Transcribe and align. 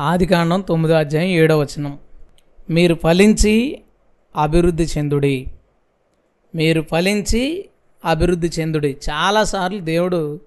ఆదికాండం 0.00 0.60
తొమ్మిదో 0.60 0.94
అధ్యాయం 0.94 1.26
ఏడో 1.26 1.58
వచనం. 1.58 1.98
మీరు 2.70 2.94
ఫలించి 2.94 3.82
అభివృద్ధి 4.36 4.84
చెందుడి. 4.84 5.46
మీరు 6.54 6.82
ఫలించి 6.82 7.68
అభివృద్ధి 8.04 8.50
చెందుడి. 8.60 8.96
చాలాసార్లు 9.10 9.80
దేవుడు 9.80 10.40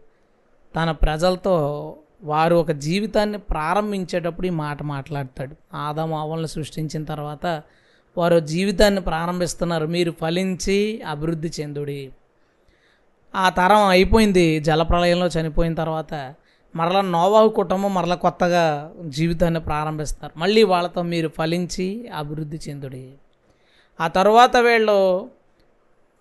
తన 0.75 0.91
ప్రజలతో 0.91 1.96
వారు 2.23 2.55
ఒక 2.55 2.71
జీవితాన్ని 2.71 3.38
ప్రారంభించేటప్పుడు 3.38 4.47
ఈ 4.47 4.49
మాట 4.49 4.84
మాట్లాడతాడు. 4.84 5.55
ఆదాము 5.75 6.20
ఆవలను 6.20 6.45
సృష్టించిన 6.45 7.04
తర్వాత 7.04 7.61
వారు 8.18 8.39
జీవితాన్ని 8.39 9.02
ప్రారంభిస్తున్నారు. 9.02 9.88
మీరు 9.88 10.14
ఫలించి 10.21 11.02
అభివృద్ధి 11.02 11.52
చెందుడి. 11.61 12.09
ఆ 13.36 13.50
తరం 13.50 13.86
అయిపోయింది. 13.86 14.59
జలప్రలయంలో 14.59 15.27
చనిపోయిన 15.27 15.73
తర్వాత 15.73 16.36
మరలా 16.75 17.02
నోవాహు 17.02 17.49
కుటుంబం 17.49 17.93
మరలా 17.93 18.15
కొత్తగా 18.15 18.91
జీవితాన్ని 19.05 19.59
ప్రారంభిస్తారు. 19.59 20.39
మళ్ళీ 20.39 20.63
వాళ్ళతో 20.63 21.02
మీరు 21.02 21.31
ఫలించి 21.38 22.08
అభివృద్ధి 22.08 22.59
చెందుడి. 22.70 23.12
ఆ 24.02 24.08
తర్వాత 24.08 24.58
వీళ్ళు 24.58 25.30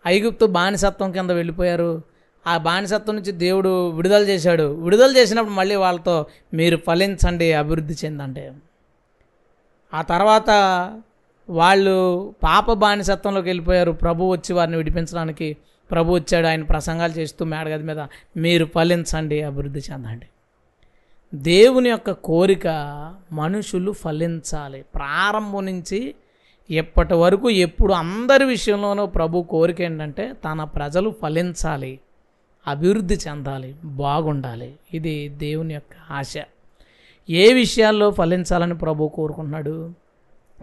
ఐగుప్తు 0.07 0.47
బానిసత్వం 0.47 1.13
కింద 1.13 1.31
వెళ్ళిపోయారు. 1.31 2.03
ఆ 2.47 2.59
బానిసత్వం 2.59 3.17
నుంచి 3.17 3.33
దేవుడు 3.33 3.91
విడుదల 3.91 4.23
చేశాడు. 4.23 4.63
విడుదల 4.63 5.17
చేసినప్పుడు 5.17 5.55
మళ్ళీ 5.55 5.75
వాళ్ళతో 5.75 6.27
మీరు 6.55 6.77
ఫలించండి 6.77 7.53
అభివృద్ధి 7.53 7.95
చెందండి. 8.05 8.51
ఆ 9.95 10.03
తర్వాత 10.03 10.51
వాళ్ళు 11.51 12.35
పాప 12.43 12.73
బానిసత్వంలోకి 12.73 13.49
వెళ్ళిపోయారు. 13.49 13.93
ప్రభు 13.93 14.25
వచ్చి 14.25 14.53
వారిని 14.53 14.77
విడిపించడానికి 14.77 15.57
ప్రభు 15.91 16.13
వచ్చాడు 16.13 16.47
ఆయన 16.47 16.63
ప్రసంగాలు 16.63 17.13
చేస్తూ 17.13 17.45
మేడగది 17.45 17.83
మీద 17.83 18.07
మీరు 18.37 18.65
ఫలించండి 18.65 19.43
అభివృద్ధి 19.43 19.81
చెందండి. 19.93 20.27
దేవుని 21.43 21.89
యొక్క 21.89 22.11
కోరిక 22.11 22.67
మనుషులు 23.33 23.93
ఫలించాలి. 23.93 24.85
ప్రారంభం 24.95 25.67
నుంచి 25.67 26.15
ఎప్పటి 26.71 27.15
వరకు 27.15 27.51
ఎప్పుడు 27.51 27.93
అందరి 27.93 28.45
విషయంలోనూ 28.45 29.07
ప్రభు 29.07 29.43
కోరిక 29.43 29.81
ఏంటంటే 29.81 30.33
తన 30.45 30.65
ప్రజలు 30.65 31.15
ఫలించాలి 31.23 32.01
అభివృద్ధి 32.67 33.19
చెందాలి 33.29 33.75
బాగుండాలి. 33.85 34.75
ఇది 34.95 35.29
దేవుని 35.29 35.75
యొక్క 35.75 36.13
ఆశ. 36.13 36.35
ఏ 37.31 37.53
విషయాల్లో 37.53 38.11
ఫలించాలని 38.11 38.79
ప్రభు 38.79 39.09
కోరుకుంటున్నాడు? 39.09 39.93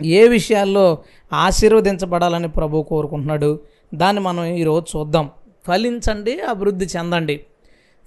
ఏ 0.03 0.27
విషయాల్లో 0.27 0.97
ఆశీర్వదించబడాలని 1.33 2.47
ప్రభు 2.47 2.83
కోరుకుంటున్నాడు? 2.83 3.59
దాన్ని 3.95 4.21
మనం 4.21 4.43
ఈరోజు 4.45 4.97
చూద్దాం. 4.97 5.29
ఫలించండి 5.67 6.39
అభివృద్ధి 6.39 6.85
చెందండి. 6.85 7.45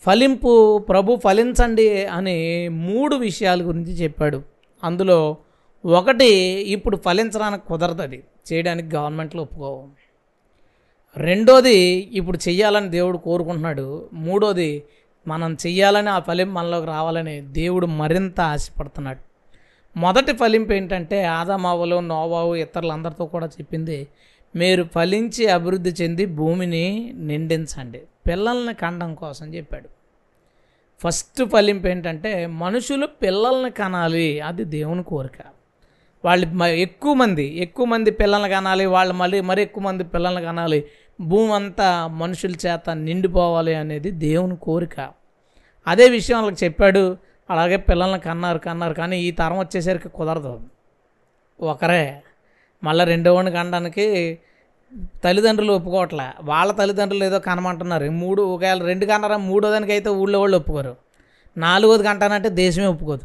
ఫలింపు 0.00 0.78
ప్రభు 0.78 1.16
ఫలించండి 1.24 2.06
అని 2.06 2.68
మూడు 2.68 3.16
విషయాల 3.16 3.62
గురించి 3.62 3.92
చెప్పాడు. 3.92 4.42
అందులో 4.84 5.36
ఒకటి 5.86 6.26
ఇప్పుడు 6.68 6.96
ఫలించడానికి 6.96 7.66
కుదరదు 7.66 8.02
అది 8.02 8.22
చేయడానికి 8.52 8.96
గవర్నమెంట్లో 8.96 9.42
ఒప్పుకోవు. 9.42 9.88
రెండోది 11.16 11.74
ఇప్పుడు 12.12 12.38
చెయ్యాలని 12.48 12.88
దేవుడు 12.88 13.18
కోరుకుంటున్నాడు. 13.18 14.08
మూడోది 14.12 14.82
మనం 15.28 15.54
చెయ్యాలని 15.54 16.10
ఆ 16.10 16.18
ఫలింపు 16.18 16.52
మనలోకి 16.52 16.86
రావాలని 16.86 17.40
దేవుడు 17.40 17.86
మరింత 17.86 18.40
ఆశపడుతున్నాడు. 18.40 19.20
మొదటి 19.98 20.32
ఫలింపు 20.32 20.72
ఏంటంటే 20.72 21.24
ఆదామావలు 21.24 22.00
నోవావు 22.00 22.54
ఇతరులందరితో 22.54 23.26
కూడా 23.26 23.46
చెప్పింది 23.46 24.06
మీరు 24.56 24.84
ఫలించి 24.94 25.46
అభివృద్ధి 25.46 25.90
చెంది 25.90 26.26
భూమిని 26.26 27.12
నిండించండి. 27.16 28.02
పిల్లల్ని 28.26 28.74
కండం 28.74 29.14
కోసం 29.14 29.54
చెప్పాడు. 29.54 29.88
ఫస్ట్ 31.00 31.44
ఫలింపు 31.44 31.86
ఏంటంటే 31.86 32.46
మనుషులు 32.46 33.06
పిల్లల్ని 33.06 33.70
కనాలి. 33.70 34.40
అది 34.40 34.64
దేవుని 34.64 35.02
కోరిక. 35.02 35.42
వాళ్ళు 36.24 36.64
ఎక్కువ 36.64 37.14
మంది 37.14 37.58
ఎక్కువ 37.58 37.86
మంది 37.86 38.10
పిల్లల్ని 38.10 38.48
కనాలి. 38.48 38.86
వాళ్ళు 38.86 39.14
మళ్ళీ 39.14 39.40
మరి 39.40 39.62
ఎక్కువ 39.62 39.82
మంది 39.82 40.04
పిల్లల్ని 40.04 40.42
కనాలి. 40.42 40.84
భూమి 41.20 41.52
అంతా 41.52 42.06
మనుషుల 42.06 42.54
చేత 42.66 42.90
నిండిపోవాలి 42.90 43.74
అనేది 43.74 44.10
దేవుని 44.10 44.56
కోరిక. 44.56 45.10
అదే 45.86 46.08
విషయం 46.08 46.38
వాళ్ళకి 46.38 46.64
చెప్పాడు. 46.64 47.16
అలాగే 47.50 47.76
పిల్లల్ని 47.76 48.20
కన్నారు 48.20 48.58
కన్నారు. 48.58 48.94
కానీ 48.94 49.20
ఈ 49.20 49.30
తరం 49.30 49.58
వచ్చేసరికి 49.58 50.08
కుదరదు. 50.08 50.60
ఒకరే 51.60 52.22
మళ్ళీ 52.84 53.04
రెండో 53.04 53.34
వాడిని 53.34 53.52
కనడానికి 53.52 54.38
తల్లిదండ్రులు 55.24 55.72
ఒప్పుకోవట్లే. 55.72 56.30
వాళ్ళ 56.42 56.72
తల్లిదండ్రులు 56.72 57.24
ఏదో 57.24 57.38
కనమంటున్నారు. 57.38 58.04
మూడు 58.04 58.42
ఒకవేళ 58.42 58.82
రెండు 58.82 59.06
కన్నారా 59.06 59.36
మూడో 59.36 59.70
దానికి 59.70 59.92
అయితే 59.92 60.10
ఊళ్ళో 60.10 60.40
వాళ్ళు 60.40 60.56
ఒప్పుకోరు. 60.56 60.96
నాలుగోది 61.56 62.04
కంటానంటే 62.04 62.48
దేశమే 62.48 62.86
ఒప్పుకోదు. 62.86 63.24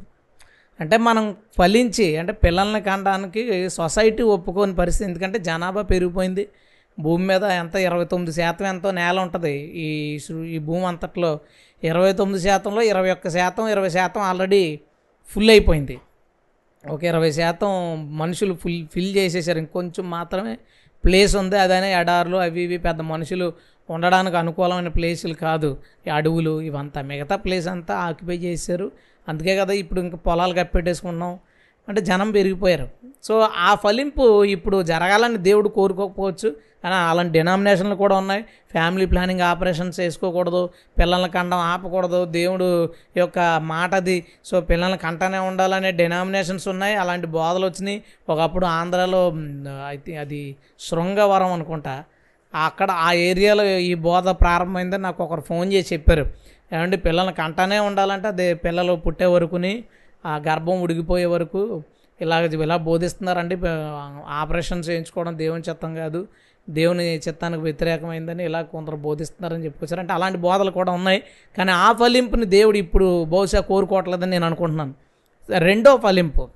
అంటే 0.80 0.98
మనం 0.98 1.36
ఫలించి 1.58 2.18
అంటే 2.18 2.34
పిల్లల్ని 2.34 2.82
కనడానికి 2.82 3.70
సొసైటీ 3.70 4.24
ఒప్పుకోని 4.24 4.76
పరిస్థితి. 4.76 5.10
ఎందుకంటే 5.10 5.40
జనాభా 5.40 5.82
పెరిగిపోయింది. 5.82 6.50
భూమి 7.00 7.28
మీద 7.28 7.44
ఎంత? 7.44 7.76
ఇరవై 7.76 8.06
తొమ్మిది 8.06 8.36
శాతం 8.36 8.66
ఎంతో 8.66 8.92
నేల 8.92 9.20
ఉంటుంది. 9.20 9.54
ఈ 9.62 10.20
ఈ 10.46 10.58
భూమి 10.58 10.86
అంతట్లో 10.86 11.40
ఇరవై 11.84 12.14
తొమ్మిది 12.14 12.44
శాతంలో 12.44 12.82
ఇరవై 12.82 13.12
ఒక్క 13.12 13.30
శాతం 13.30 13.68
ఇరవై 13.68 13.90
శాతం 13.90 14.22
ఆల్రెడీ 14.22 14.80
ఫుల్ 15.26 15.50
అయిపోయింది. 15.50 16.00
ఒక 16.90 17.04
ఇరవై 17.04 17.32
శాతం 17.32 17.70
మనుషులు 18.18 18.54
ఫుల్ 18.54 18.88
ఫిల్ 18.88 19.16
చేసేసారు. 19.16 19.58
ఇంకొంచెం 19.58 20.10
మాత్రమే 20.10 20.58
ప్లేస్ 21.06 21.36
ఉంది 21.36 21.58
అదనే 21.58 21.94
ఎడారులు 21.94 22.38
అవి 22.38 22.62
ఇవి 22.62 22.78
పెద్ద 22.78 23.02
మనుషులు 23.02 23.54
ఉండడానికి 23.90 24.38
అనుకూలమైన 24.38 24.88
ప్లేసులు 24.88 25.34
కాదు. 25.34 25.78
ఈ 26.08 26.10
అడవులు 26.10 26.62
ఇవంతా 26.62 27.02
మిగతా 27.02 27.36
ప్లేస్ 27.36 27.68
అంతా 27.68 27.96
ఆక్యుపై 27.96 28.38
చేశారు. 28.38 28.92
అందుకే 29.28 29.56
కదా 29.56 29.74
ఇప్పుడు 29.74 30.00
ఇంకా 30.02 30.18
పొలాలు 30.18 30.54
కప్పెట్టేసుకున్నాం. 30.54 31.40
అంటే 31.90 32.02
జనం 32.02 32.32
పెరిగిపోయారు. 32.32 32.90
సో 33.24 33.40
ఆ 33.40 33.76
ఫలింపు 33.76 34.44
ఇప్పుడు 34.44 34.84
జరగాలని 34.84 35.38
దేవుడు 35.38 35.70
కోరుకోకపోవచ్చు. 35.70 36.56
కానీ 36.84 36.96
అలాంటి 36.96 37.34
డినామినేషన్లు 37.34 37.96
కూడా 37.96 38.18
ఉన్నాయి. 38.18 38.46
ఫ్యామిలీ 38.72 39.06
ప్లానింగ్ 39.06 39.42
ఆపరేషన్స్ 39.42 40.00
వేసుకోకూడదు. 40.00 40.70
పిల్లల్ని 41.00 41.30
కండం 41.30 41.58
ఆపకూడదు. 41.58 42.26
దేవుడు 42.26 42.94
యొక్క 43.18 43.40
మాట 43.60 43.96
అది 43.96 44.26
సో 44.46 44.62
పిల్లల్ని 44.62 44.98
కంటనే 44.98 45.38
ఉండాలనే 45.38 45.92
డినామినేషన్స్ 45.92 46.68
ఉన్నాయి. 46.68 46.96
అలాంటి 46.96 47.28
బోధలు 47.28 47.66
వచ్చినాయి. 47.66 48.04
ఒకప్పుడు 48.30 48.66
ఆంధ్రాలో 48.66 49.34
అయితే 49.88 50.18
అది 50.18 50.56
శృంగవరం 50.80 51.54
అనుకుంటా. 51.54 52.04
అక్కడ 52.66 52.92
ఆ 52.92 53.14
ఏరియాలో 53.14 53.64
ఈ 53.64 53.94
బోధ 53.94 54.30
ప్రారంభమైందని 54.30 55.02
నాకు 55.02 55.24
ఒకరు 55.24 55.42
ఫోన్ 55.42 55.74
చేసి 55.74 55.96
చెప్పారు. 55.96 56.26
ఏమంటే 56.74 56.98
పిల్లల్ని 56.98 57.34
కంటానే 57.34 57.80
ఉండాలంటే 57.80 58.28
అదే 58.28 58.54
పిల్లలు 58.54 58.94
పుట్టే 58.94 59.26
వరకుని 59.26 59.84
ఆ 60.26 60.38
గర్భం 60.38 60.82
ఉడిగిపోయే 60.82 61.26
వరకు 61.26 61.84
ఇలాగ 62.22 62.64
ఇలా 62.64 62.78
బోధిస్తున్నారండి. 62.78 63.58
ఆపరేషన్ 64.28 64.80
చేయించుకోవడం 64.80 65.38
దేవుని 65.38 65.64
చిత్తం 65.70 65.96
కాదు. 65.96 66.28
దేవుని 66.70 67.18
చిత్తానికి 67.18 67.62
వ్యతిరేకమైందని 67.62 68.46
ఇలా 68.46 68.62
కొందరు 68.62 68.96
బోధిస్తున్నారని 68.96 69.66
చెప్పుకొచ్చారు. 69.66 70.00
అంటే 70.00 70.14
అలాంటి 70.14 70.38
బోధలు 70.38 70.72
కూడా 70.72 70.92
ఉన్నాయి. 70.92 71.24
కానీ 71.58 71.72
ఆ 71.72 71.92
ఫలింపుని 71.92 72.46
దేవుడు 72.46 72.78
ఇప్పుడు 72.78 73.26
బహుశా 73.26 73.60
కోరుకోవట్లేదని 73.60 74.32
నేను 74.32 74.46
అనుకుంటున్నాను. 74.46 74.94
రెండో 75.58 75.98
ఫలింపు. 75.98 76.48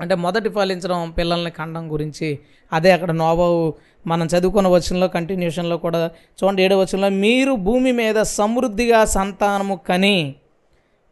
అంటే 0.00 0.14
మొదటి 0.14 0.48
ఫలించడం 0.48 1.10
పిల్లల్ని 1.10 1.50
కండం 1.50 1.92
గురించి 1.92 2.38
అదే 2.72 2.92
అక్కడ 2.92 3.10
నోబావు 3.10 3.74
మనం 4.06 4.26
చదువుకున్న 4.26 4.68
వచనంలో 4.68 5.08
కంటిన్యూషన్లో 5.08 5.76
కూడా 5.76 6.10
చూడండి 6.44 6.62
ఏడో 6.62 6.78
వచనంలో 6.78 7.08
మీరు 7.08 7.52
భూమి 7.52 7.92
మీద 7.92 8.22
సమృద్ధిగా 8.22 9.04
సంతానము 9.04 9.80
కని 9.88 10.34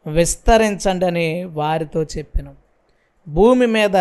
విస్తరించండి 0.07 1.05
అని 1.05 1.43
వారితో 1.43 2.03
చెప్పాను. 2.03 2.55
భూమి 3.27 3.67
మీద 3.67 3.91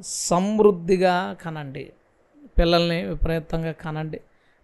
సమృద్ధిగా 0.00 1.36
కనండి. 1.44 1.92
పిల్లల్ని 2.58 3.02
విపరీతంగా 3.02 3.72
కనండి 3.72 4.20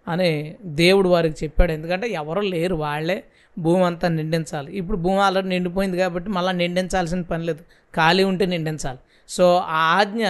అని 0.08 0.54
దేవుడు 0.64 1.08
వారికి 1.08 1.44
చెప్పాడు. 1.44 1.72
ఎందుకంటే 1.72 2.08
ఎవరు 2.08 2.40
లేరు 2.40 2.74
వాళ్ళే 2.74 3.24
భూమి 3.58 3.84
అంతా 3.84 4.08
నిండించాలి. 4.08 4.72
ఇప్పుడు 4.72 4.96
భూమి 4.96 5.20
ఆల్రెడీ 5.20 5.48
నిండిపోయింది 5.48 5.98
కాబట్టి 5.98 6.30
మళ్ళీ 6.30 6.52
నిండించాల్సిన 6.52 7.20
పని 7.20 7.44
లేదు. 7.44 7.60
ఖాళీ 7.96 8.24
ఉంటే 8.24 8.46
నిండించాలి. 8.46 8.98
సో 9.28 9.56
ఆ 9.56 9.76
ఆజ్ఞ 9.76 10.26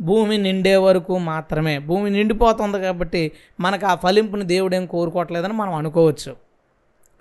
భూమి 0.00 0.38
నిండే 0.38 0.76
వరకు 0.76 1.18
మాత్రమే. 1.18 1.78
భూమి 1.78 2.10
నిండిపోతుంది 2.10 2.80
కాబట్టి 2.80 3.32
మనకు 3.60 3.86
ఆ 3.86 3.94
ఫలింపుని 3.94 4.44
దేవుడు 4.44 4.76
ఏం 4.76 4.86
కోరుకోవట్లేదని 4.86 5.52
మనం 5.52 5.74
అనుకోవచ్చు. 5.74 6.36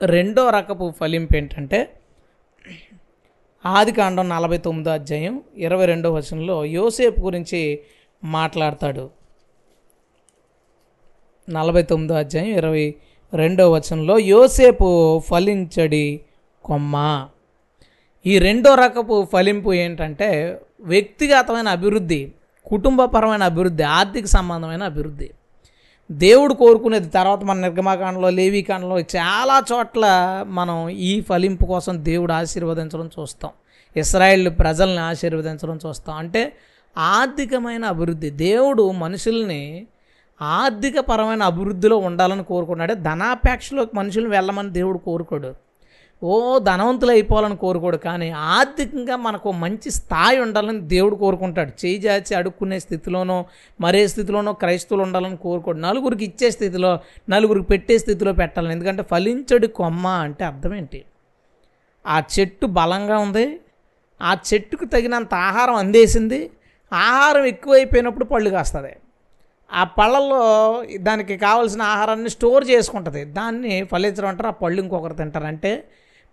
రెండో 0.01 0.49
రకపు 0.49 0.93
ఫలింపు 0.99 1.37
ఏంటంటే 1.37 1.93
ఆది 3.65 3.91
కాండం 3.91 4.29
నలభై 4.29 4.57
తొమ్మిదో 4.57 4.91
అధ్యాయం 4.91 5.41
ఇరవై 5.57 5.85
రెండో 5.85 6.13
వచనంలో 6.13 6.65
యోసేపు 6.65 7.21
గురించి 7.21 7.81
మాట్లాడతాడు. 8.23 9.09
నలభై 11.49 11.83
తొమ్మిదో 11.83 12.15
అధ్యాయం 12.15 12.57
ఇరవై 12.57 12.95
రెండో 13.33 13.71
వచనంలో 13.71 14.19
యోసేపు 14.19 15.19
ఫలించడి 15.19 16.21
కొమ్మ. 16.63 17.27
ఈ 18.25 18.39
రెండో 18.39 18.75
రకపు 18.75 19.27
ఫలింపు 19.33 19.73
ఏంటంటే 19.73 20.59
వ్యక్తిగతమైన 20.81 21.67
అభివృద్ధి 21.67 22.33
కుటుంబపరమైన 22.65 23.43
అభివృద్ధి 23.43 23.83
ఆర్థిక 23.83 24.25
సంబంధమైన 24.25 24.83
అభివృద్ధి. 24.83 25.29
దేవుడు 26.11 26.53
కోరుకునేది 26.53 27.09
తర్వాత 27.09 27.43
మన 27.43 27.59
నిర్గమాకాండలో 27.59 28.29
లేవీకాండలో 28.29 28.99
చాలా 28.99 29.63
చోట్ల 29.73 30.05
మనం 30.47 30.89
ఈ 30.89 31.21
ఫలింపు 31.21 31.65
కోసం 31.65 32.05
దేవుడు 32.05 32.33
ఆశీర్వదించడం 32.33 33.09
చూస్తాం. 33.19 33.51
ఇస్రాయేల్ 33.97 34.49
ప్రజల్ని 34.59 34.99
ఆశీర్వదించడం 34.99 35.79
చూస్తాం. 35.87 36.15
అంటే 36.15 36.53
ఆర్థికమైన 36.97 37.85
అభివృద్ధి. 37.85 38.29
దేవుడు 38.29 38.91
మనుషుల్ని 38.91 39.87
ఆర్థికపరమైన 40.41 41.43
అభివృద్ధిలో 41.43 41.97
ఉండాలని 41.97 42.43
కోరుకున్నాడు. 42.43 42.93
ధనాపేక్షలోకి 42.93 43.95
మనుషులు 43.95 44.29
వెళ్ళమని 44.29 44.69
దేవుడు 44.69 44.97
కోరుకోడు. 44.97 45.53
ఓ 46.23 46.59
ధనవంతులు 46.59 47.11
అయిపోవాలని 47.11 47.55
కోరుకోడు 47.55 47.97
కానీ 47.97 48.29
ఆర్థికంగా 48.29 49.15
మనకు 49.15 49.51
మంచి 49.51 49.91
స్థాయి 49.91 50.39
ఉండాలని 50.39 50.79
దేవుడు 50.79 51.15
కోరుకుంటాడు. 51.15 51.85
చేయి 51.85 51.97
జాచి 51.97 52.33
అడుక్కునే 52.35 52.79
స్థితిలోనో 52.79 53.45
మరే 53.81 54.07
స్థితిలోనో 54.07 54.53
క్రైస్తవులు 54.53 55.03
ఉండాలని 55.03 55.37
కోరుకోడు. 55.37 55.77
నలుగురికి 55.77 56.25
ఇచ్చే 56.25 56.51
స్థితిలో 56.51 56.99
నలుగురికి 57.29 57.65
పెట్టే 57.67 57.97
స్థితిలో 57.97 58.33
పెట్టాలని. 58.33 58.73
ఎందుకంటే 58.73 59.03
ఫలించడు 59.03 59.67
కొమ్మ 59.67 60.07
అంటే 60.07 60.45
అర్థం 60.45 60.75
ఏంటి? 60.75 61.05
ఆ 62.07 62.23
చెట్టు 62.39 62.65
బలంగా 62.65 63.17
ఉంది 63.17 63.59
ఆ 64.21 64.37
చెట్టుకు 64.53 64.85
తగినంత 64.85 65.33
ఆహారం 65.33 65.75
అందేసింది 65.75 66.49
ఆహారం 66.93 67.45
ఎక్కువైపోయినప్పుడు 67.45 68.25
పళ్ళు 68.25 68.49
కాస్తుంది. 68.49 68.95
ఆ 69.73 69.83
పళ్ళల్లో 69.83 70.41
దానికి 70.97 71.37
కావాల్సిన 71.37 71.81
ఆహారాన్ని 71.81 72.29
స్టోర్ 72.29 72.65
చేసుకుంటుంది. 72.69 73.25
దాన్ని 73.25 73.83
ఫలించడం 73.91 74.27
అంటారు 74.27 74.47
ఆ 74.47 74.51
పళ్ళు 74.51 74.81
ఇంకొకరు 74.81 75.13
తింటారు. 75.13 75.45
అంటే 75.45 75.83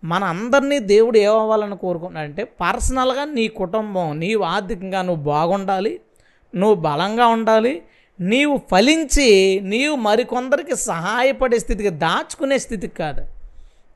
మన 0.05 0.25
అందరినీ 0.25 0.79
దేవుడు 0.79 1.19
ఏమవ్వాలని 1.19 1.77
కోరుకున్నాడంటే 1.77 2.45
పర్సనల్గా 2.45 3.25
నీ 3.25 3.49
కుటుంబం 3.49 4.21
నీవు 4.21 4.43
ఆర్థికంగా 4.43 5.03
నువ్వు 5.03 5.23
బాగుండాలి 5.25 6.01
నువ్వు 6.55 6.75
బలంగా 6.75 7.27
ఉండాలి 7.27 7.83
నీవు 8.21 8.61
ఫలించి 8.71 9.61
నీవు 9.63 9.97
మరికొందరికి 9.97 10.77
సహాయపడే 10.77 11.59
స్థితికి 11.59 11.91
దాచుకునే 11.91 12.59
స్థితికి 12.59 12.97
కాదు. 12.97 13.23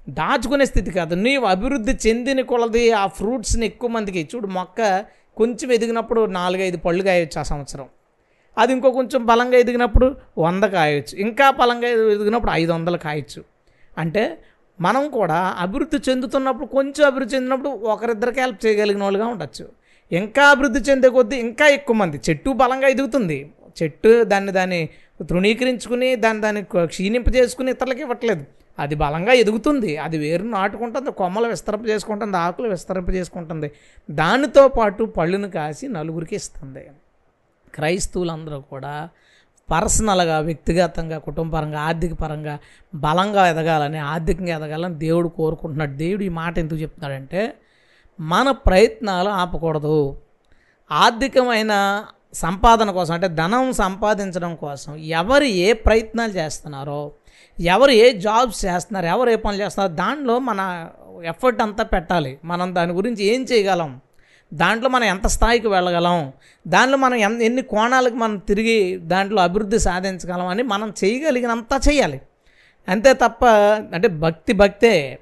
దాచుకునే 0.08 0.64
స్థితి 0.64 0.90
కాదు. 0.90 1.14
నీవు 1.14 1.44
అభివృద్ధి 1.44 2.08
చెందిన 2.08 2.40
కొలది 2.40 2.92
ఆ 2.92 3.06
ఫ్రూట్స్ని 3.06 3.66
ఎక్కువ 3.66 3.90
మందికి 3.90 4.28
చూడు 4.34 4.46
మొక్క 4.46 5.04
కొంచెం 5.36 5.72
ఎదిగినప్పుడు 5.72 6.26
నాలుగైదు 6.26 6.76
పళ్ళు 6.76 7.02
కాయొచ్చు 7.02 7.40
ఆ 7.40 7.42
సంవత్సరం. 7.42 7.86
అది 8.58 8.72
ఇంకో 8.72 8.90
కొంచెం 8.90 9.26
బలంగా 9.26 9.56
ఎదిగినప్పుడు 9.56 10.16
వంద 10.38 10.64
కాయొచ్చు. 10.64 11.18
ఇంకా 11.18 11.50
బలంగా 11.50 11.88
ఎదిగినప్పుడు 11.88 12.52
ఐదు 12.52 12.72
వందలు 12.72 12.96
కాయొచ్చు. 12.96 13.44
అంటే 13.98 14.38
మనం 14.80 15.10
కూడా 15.10 15.54
అభివృద్ధి 15.58 16.10
చెందుతున్నప్పుడు 16.10 16.66
కొంచెం 16.66 17.06
అభివృద్ధి 17.06 17.36
చెందినప్పుడు 17.36 17.68
ఒకరిద్దరికి 17.68 18.40
హెల్ప్ 18.40 18.66
చేయగలిగిన 18.66 19.02
వాళ్ళుగా 19.02 19.26
ఉండొచ్చు. 19.26 19.68
ఇంకా 20.12 20.50
అభివృద్ధి 20.50 20.90
చెందే 20.90 21.08
కొద్దీ 21.08 21.36
ఇంకా 21.36 21.68
ఎక్కువ 21.68 21.96
మంది. 21.96 22.20
చెట్టు 22.30 22.50
బలంగా 22.50 22.88
ఎదుగుతుంది. 22.88 23.52
చెట్టు 23.82 24.24
దాన్ని 24.24 24.52
దాన్ని 24.52 24.88
తృణీకరించుకుని 25.22 26.16
దాన్ని 26.16 26.42
దాన్ని 26.42 26.64
క్షీణింప 26.84 27.34
చేసుకుని 27.36 27.70
ఇతరులకి 27.70 28.00
ఇవ్వట్లేదు. 28.00 28.44
అది 28.78 28.94
బలంగా 28.94 29.32
ఎదుగుతుంది. 29.32 29.96
అది 29.96 30.18
వేరు 30.18 30.42
నాటుకుంటుంది 30.42 31.12
కొమ్మలు 31.12 31.46
విస్తరింప 31.46 31.88
చేసుకుంటుంది 31.88 32.36
ఆకులు 32.36 32.68
విస్తరింప 32.68 33.10
చేసుకుంటుంది. 33.10 33.70
దానితో 34.10 34.68
పాటు 34.68 35.04
పళ్ళును 35.04 35.50
కాసి 35.50 35.88
నలుగురికి 35.88 36.36
ఇస్తుంది. 36.36 36.90
క్రైస్తవులందరూ 37.74 38.60
కూడా 38.60 39.08
పర్సనల్గా 39.70 40.38
వ్యక్తిగతంగా 40.38 41.18
కుటుంబపరంగా 41.18 41.80
ఆర్థిక 41.80 42.14
పరంగా 42.14 42.58
బలంగా 42.94 43.48
ఎదగాలని 43.48 43.98
ఆర్థికంగా 43.98 44.56
ఎదగాలని 44.56 44.94
దేవుడు 44.94 45.28
కోరుకుంటున్నాడు. 45.28 45.92
దేవుడు 45.92 46.24
ఈ 46.24 46.28
మాట 46.28 46.58
ఎందుకు 46.58 46.80
చెప్తున్నాడంటే 46.80 47.54
మన 48.20 48.50
ప్రయత్నాలు 48.50 49.28
ఆపకూడదు. 49.28 50.16
ఆర్థికమైన 50.90 52.04
సంపాదన 52.34 52.90
కోసం 52.90 53.14
అంటే 53.14 53.28
ధనం 53.28 53.72
సంపాదించడం 53.72 54.54
కోసం 54.54 54.96
ఎవరు 54.96 55.44
ఏ 55.44 55.72
ప్రయత్నాలు 55.72 56.32
చేస్తున్నారో 56.32 57.12
ఎవరు 57.60 57.90
ఏ 57.90 58.12
జాబ్స్ 58.12 58.64
చేస్తున్నారు 58.64 59.06
ఎవరు 59.06 59.30
ఏ 59.30 59.36
పనులు 59.36 59.62
చేస్తున్నారో 59.62 59.94
దానిలో 59.94 60.38
మన 60.38 60.90
ఎఫర్ట్ 61.24 61.62
అంతా 61.62 61.84
పెట్టాలి. 61.84 62.38
మనం 62.44 62.74
దాని 62.74 62.92
గురించి 62.92 63.24
ఏం 63.24 63.42
చేయగలం? 63.42 64.00
దాంట్లో 64.52 64.88
మనం 64.88 65.04
ఎంత 65.04 65.26
స్థాయికి 65.26 65.68
వెళ్ళగలం? 65.68 66.32
దాంట్లో 66.68 66.96
మనం 66.98 67.14
ఎన్ 67.14 67.42
ఎన్ని 67.42 67.62
కోణాలకు 67.62 68.14
మనం 68.14 68.38
తిరిగి 68.38 68.96
దాంట్లో 68.96 69.42
అభివృద్ధి 69.42 69.78
సాధించగలం 69.78 70.46
అని 70.46 70.62
మనం 70.62 70.94
చేయగలిగినంత 71.04 71.80
చేయాలి. 71.88 72.20
అంతే 72.88 73.12
తప్ప 73.12 73.44
అంటే 73.94 74.08
భక్తి 74.08 74.52
భక్తే 74.52 75.18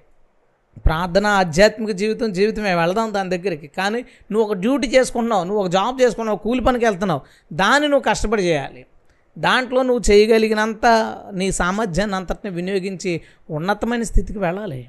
ప్రార్థన 0.87 1.27
ఆధ్యాత్మిక 1.27 1.91
జీవితం 1.91 2.33
జీవితమే 2.33 2.75
వెళదాం 2.75 3.15
దాని 3.15 3.31
దగ్గరికి. 3.39 3.67
కానీ 3.67 4.05
నువ్వు 4.31 4.49
ఒక 4.49 4.57
డ్యూటీ 4.57 4.87
చేసుకుంటున్నావు 4.89 5.45
నువ్వు 5.45 5.65
ఒక 5.65 5.71
జాబ్ 5.71 6.03
చేసుకున్నావు 6.03 6.39
కూలి 6.39 6.61
పనికి 6.61 6.85
వెళ్తున్నావు 6.85 7.21
దాన్ని 7.53 7.89
నువ్వు 7.89 8.05
కష్టపడి 8.09 8.43
చేయాలి. 8.43 8.87
దాంట్లో 9.39 9.83
నువ్వు 9.83 10.03
చేయగలిగినంత 10.11 10.87
నీ 11.33 11.53
సామర్థ్యాన్ని 11.53 12.17
అంతటిని 12.17 12.51
వినియోగించి 12.55 13.21
ఉన్నతమైన 13.51 14.03
స్థితికి 14.03 14.39
వెళ్ళాలి. 14.39 14.89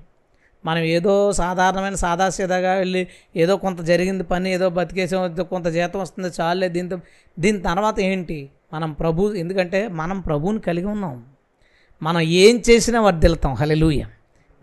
మనం 0.65 0.83
ఏదో 0.95 1.31
సాధారణమైన 1.31 1.95
సాదాసీదాగా 1.95 2.73
వెళ్ళి 2.73 3.07
ఏదో 3.35 3.57
కొంత 3.57 3.79
జరిగింది 3.81 4.23
పని 4.23 4.53
ఏదో 4.53 4.69
బతికేసాం 4.69 5.35
కొంత 5.49 5.67
జీతం 5.67 5.99
వస్తుంది 5.99 6.29
చాలే 6.41 6.67
దీంతో 6.69 6.97
దీని 7.39 7.61
తర్వాత 7.61 7.99
ఏంటి? 7.99 8.49
మనం 8.73 8.91
ప్రభు 8.91 9.33
ఎందుకంటే 9.33 9.87
మనం 9.87 10.19
ప్రభువుని 10.19 10.59
కలిగి 10.59 10.85
ఉన్నాం. 10.85 11.23
మనం 12.03 12.21
ఏం 12.21 12.61
చేసినా 12.69 13.01
వర్దిల్తాం 13.01 13.53
హలెలూయ 13.53 14.01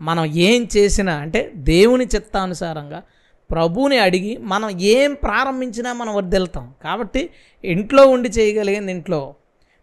మనం 0.03 0.25
ఏం 0.25 0.69
చేసినా 0.77 1.15
అంటే 1.15 1.53
దేవుని 1.57 2.05
చిత్తానుసారంగా 2.05 3.03
ప్రభువుని 3.51 3.99
అడిగి 3.99 4.37
మనం 4.37 4.71
ఏం 4.81 5.15
ప్రారంభించినా 5.15 5.93
మనం 5.93 6.15
వర్దిల్తాం 6.15 6.75
కాబట్టి 6.85 7.31
ఇంట్లో 7.65 8.07
ఉండి 8.07 8.29
చేయగలిగింది 8.29 8.93
ఇంట్లో. 8.93 9.35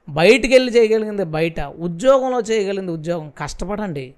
బయటికి 0.09 0.53
వెళ్ళి 0.53 0.71
చేయగలిగింది 0.77 1.23
బయట. 1.23 1.59
ఉద్యోగంలో 1.61 2.39
చేయగలిగింది 2.39 2.91
ఉద్యోగం. 2.91 3.31
కష్టపడండి. 3.37 4.13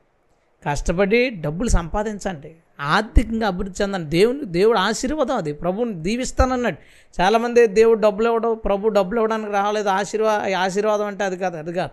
కష్టపడి 0.65 1.29
డబ్బులు 1.29 1.69
సంపాదించండి. 1.69 2.56
ఆర్థికంగా 2.79 3.47
అభివృద్ధి 3.47 3.83
చెందండి. 3.83 4.09
దేవుని 4.09 4.45
దేవుడు 4.45 4.77
ఆశీర్వాదం 4.77 5.35
అది. 5.35 5.53
ప్రభుని 5.53 5.94
దీవిస్తానన్నాడు. 5.94 6.75
చాలామంది 7.21 7.67
దేవుడు 7.67 8.00
డబ్బులు 8.00 8.27
ఇవ్వడం 8.27 8.57
ప్రభు 8.65 8.88
డబ్బులు 8.88 9.19
ఇవ్వడానికి 9.19 9.51
రాలేదు. 9.51 9.89
ఆశీర్వా 9.89 10.45
ఆశీర్వాదం 10.59 11.06
అంటే 11.06 11.23
అది 11.23 11.38
కాదు 11.38 11.57
అది 11.57 11.73
కాదు. 11.73 11.89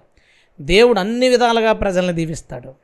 దేవుడు 0.63 1.01
అన్ని 1.01 1.29
విధాలుగా 1.29 1.73
ప్రజల్ని 1.73 2.13
దీవిస్తాడు. 2.13 2.75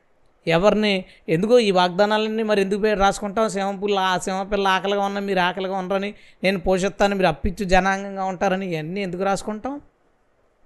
ఎవరిని 0.47 1.05
ఎందుకో 1.29 1.59
ఈ 1.59 1.71
వాగ్దానాలన్నీ 1.71 2.43
మరి 2.43 2.61
ఎందుకు 2.61 2.79
పేరు 2.79 2.99
రాసుకుంటాం? 2.99 3.49
సింహపుల్ల 3.49 3.99
ఆ 3.99 4.17
సింహపిల్ల 4.17 4.67
ఆకలిగా 4.67 5.01
ఉన్నా 5.01 5.21
మీరు 5.21 5.39
ఆకలిగా 5.39 5.77
ఉండరని 5.77 6.13
నేను 6.43 6.59
పోషిస్తాను 6.59 7.15
మీరు 7.15 7.27
అప్పిచ్చు 7.27 7.65
జనాంగంగా 7.65 8.23
ఉంటారని 8.23 8.73
ఇవన్నీ 8.73 9.01
ఎందుకు 9.01 9.23
రాసుకుంటాం? 9.23 9.81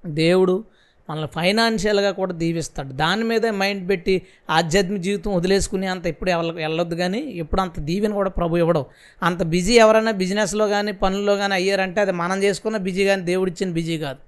దేవుడు 0.05 0.63
మనల్ని 1.09 1.27
ఫైనాన్షియల్గా 1.35 2.11
కూడా 2.11 2.33
దీవిస్తాడు. 2.33 2.91
దాని 3.03 3.23
మీదే 3.23 3.51
మైండ్ 3.51 3.89
పెట్టి 3.89 4.15
ఆధ్యాత్మిక 4.49 5.01
జీవితం 5.01 5.31
వదిలేసుకుని 5.35 5.87
అంత 5.87 6.07
ఎప్పుడు 6.07 6.31
వెళ్ళొద్దు 6.31 6.95
కానీ 6.95 7.21
ఎప్పుడు 7.43 7.61
అంత 7.61 7.79
దీవెన 7.79 8.13
కూడా 8.13 8.29
ప్రభు 8.29 8.57
ఇవ్వడం. 8.57 8.85
అంత 9.23 9.43
బిజీ 9.43 9.73
ఎవరైనా 9.73 10.11
బిజినెస్లో 10.11 10.67
కానీ 10.67 10.91
పనుల్లో 10.91 11.35
కానీ 11.35 11.53
అయ్యారంటే 11.53 12.01
అది 12.01 12.11
మనం 12.11 12.43
చేసుకున్న 12.43 12.77
బిజీ 12.77 13.05
కానీ 13.05 13.21
దేవుడిచ్చిన 13.21 13.71
బిజీ 13.71 13.97
కాదు. 13.97 14.21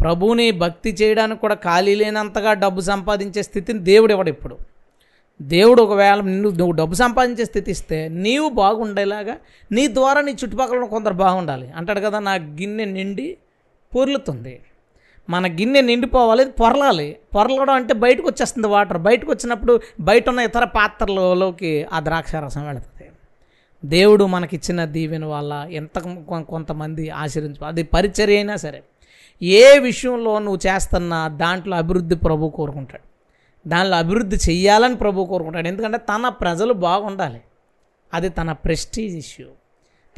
ప్రభువుని 0.00 0.50
భక్తి 0.50 0.90
చేయడానికి 0.90 1.40
కూడా 1.40 1.54
ఖాళీ 1.54 1.94
లేనంతగా 1.94 2.52
డబ్బు 2.52 2.80
సంపాదించే 2.80 3.42
స్థితిని 3.42 3.78
దేవుడు 3.78 4.12
ఇవ్వడు 4.12 4.30
ఇప్పుడు. 4.30 4.56
దేవుడు 5.42 5.80
ఒకవేళ 5.82 6.20
నిన్ను 6.20 6.48
నువ్వు 6.48 6.74
డబ్బు 6.80 6.94
సంపాదించే 6.94 7.44
స్థితి 7.44 7.70
ఇస్తే 7.70 7.98
నీవు 8.08 8.48
బాగుండేలాగా 8.48 9.36
నీ 9.72 9.84
ద్వారా 9.88 10.20
నీ 10.20 10.32
చుట్టుపక్కల 10.32 10.76
ఉన్న 10.76 10.88
కొందరు 10.88 11.14
బాగుండాలి. 11.14 11.70
అంటాడు 11.76 12.00
కదా 12.00 12.18
నా 12.18 12.34
గిన్నె 12.34 12.84
నిండి 12.84 13.36
పొర్లుతుంది. 13.96 14.54
మన 15.30 15.46
గిన్నె 15.46 15.80
నిండిపోవాలి 15.80 16.44
పొరలాలి. 16.44 17.16
పొరలడం 17.34 17.74
అంటే 17.74 17.94
బయటకు 17.94 18.26
వచ్చేస్తుంది 18.26 18.68
వాటర్. 18.68 18.98
బయటకు 18.98 19.32
వచ్చినప్పుడు 19.32 19.80
బయట 20.00 20.28
ఉన్న 20.28 20.40
ఇతర 20.40 20.64
పాత్రలలోకి 20.64 21.86
ఆ 21.92 22.00
ద్రాక్ష 22.00 22.36
రసం 22.36 22.66
వెళుతుంది. 22.66 23.10
దేవుడు 23.84 24.24
మనకిచ్చిన 24.24 24.84
దీవెన 24.84 25.24
వల్ల 25.24 25.68
ఎంత 25.70 25.98
కొ- 25.98 26.42
కొంతమంది 26.42 27.10
ఆశ్రయించు 27.10 27.64
అది 27.64 27.82
పరిచర్య 27.82 28.34
అయినా 28.34 28.56
సరే 28.56 28.82
ఏ 29.42 29.78
విషయంలో 29.78 30.38
నువ్వు 30.38 30.58
చేస్తున్నా 30.68 31.28
దాంట్లో 31.28 31.76
అభివృద్ధి 31.76 32.14
ప్రభు 32.14 32.48
కోరుకుంటాడు. 32.48 33.12
దానిలో 33.68 33.96
అభివృద్ధి 33.96 34.36
చెయ్యాలని 34.36 34.96
ప్రభు 34.96 35.24
కోరుకుంటాడు. 35.24 35.68
ఎందుకంటే 35.68 35.98
తన 35.98 36.28
ప్రజలు 36.28 36.72
బాగుండాలి. 36.72 37.40
అది 38.14 38.28
తన 38.28 38.52
ప్రెస్టీజ్ 38.52 39.16
ఇష్యూ. 39.16 39.46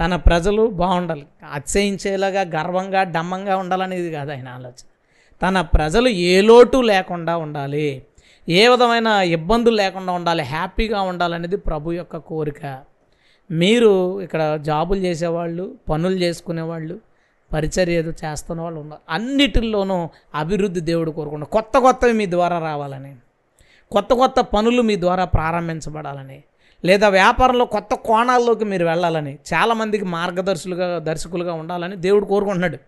తన 0.00 0.16
ప్రజలు 0.16 0.66
బాగుండాలి. 0.66 1.26
అత్యయించేలాగా 1.52 2.40
గర్వంగా 2.40 3.02
డమ్మంగా 3.02 3.56
ఉండాలనేది 3.56 4.12
కాదు 4.12 4.30
ఆయన 4.30 4.48
ఆలోచన. 4.48 4.86
తన 5.42 5.60
ప్రజలు 5.60 6.08
ఏ 6.08 6.40
లోటు 6.40 6.78
లేకుండా 6.78 7.36
ఉండాలి 7.36 8.02
ఏ 8.48 8.68
విధమైన 8.68 9.06
ఇబ్బందులు 9.06 9.76
లేకుండా 9.76 10.12
ఉండాలి 10.12 10.42
హ్యాపీగా 10.42 11.00
ఉండాలనేది 11.02 11.56
ప్రభు 11.56 11.92
యొక్క 11.92 12.16
కోరిక. 12.16 12.78
మీరు 13.50 14.20
ఇక్కడ 14.20 14.56
జాబులు 14.62 15.00
చేసేవాళ్ళు 15.00 15.76
పనులు 15.88 16.14
చేసుకునేవాళ్ళు 16.14 17.00
పరిచర్య 17.52 17.92
ఏదో 17.92 18.12
చేస్తున్న 18.24 18.62
వాళ్ళు 18.62 18.80
ఉన్నారు. 18.80 19.02
అన్నిటిల్లోనూ 19.08 20.08
అభివృద్ధి 20.34 20.80
దేవుడు 20.80 21.10
కోరుకుంటాడు 21.10 21.50
కొత్త 21.50 21.78
కొత్తవి 21.78 22.12
మీ 22.12 22.26
ద్వారా 22.30 22.58
రావాలని 22.58 23.16
కొత్త 23.92 24.12
కొత్త 24.14 24.40
పనులు 24.40 24.82
మీ 24.82 25.00
ద్వారా 25.00 25.24
ప్రారంభించబడాలని 25.24 26.42
లేదా 26.84 27.08
వ్యాపారంలో 27.08 27.64
కొత్త 27.64 27.94
కోణాల్లోకి 27.94 28.64
మీరు 28.64 28.84
వెళ్ళాలని 28.84 29.38
చాలామందికి 29.54 30.04
మార్గదర్శులుగా 30.04 30.98
దర్శకులుగా 30.98 31.52
ఉండాలని 31.52 31.96
దేవుడు 31.96 32.24
కోరుకుంటున్నాడు. 32.24 32.78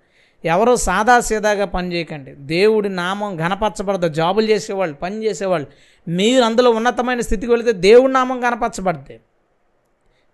ఎవరో 0.44 0.76
సాదాసీదాగా 0.76 1.64
పని 1.64 1.92
చేయకండి. 1.92 2.34
దేవుడి 2.34 2.88
నామం 2.88 3.36
ఘనపరచబడదు. 3.36 4.08
జాబులు 4.08 4.46
చేసేవాళ్ళు 4.46 4.96
పని 4.96 5.24
చేసేవాళ్ళు. 5.24 5.66
మీరు 6.08 6.42
అందులో 6.42 6.70
ఉన్నతమైన 6.70 7.20
స్థితికి 7.20 7.52
వెళితే 7.52 7.72
దేవుడి 7.72 8.12
నామం 8.12 8.40
కనపరచబడుతుంది 8.40 9.20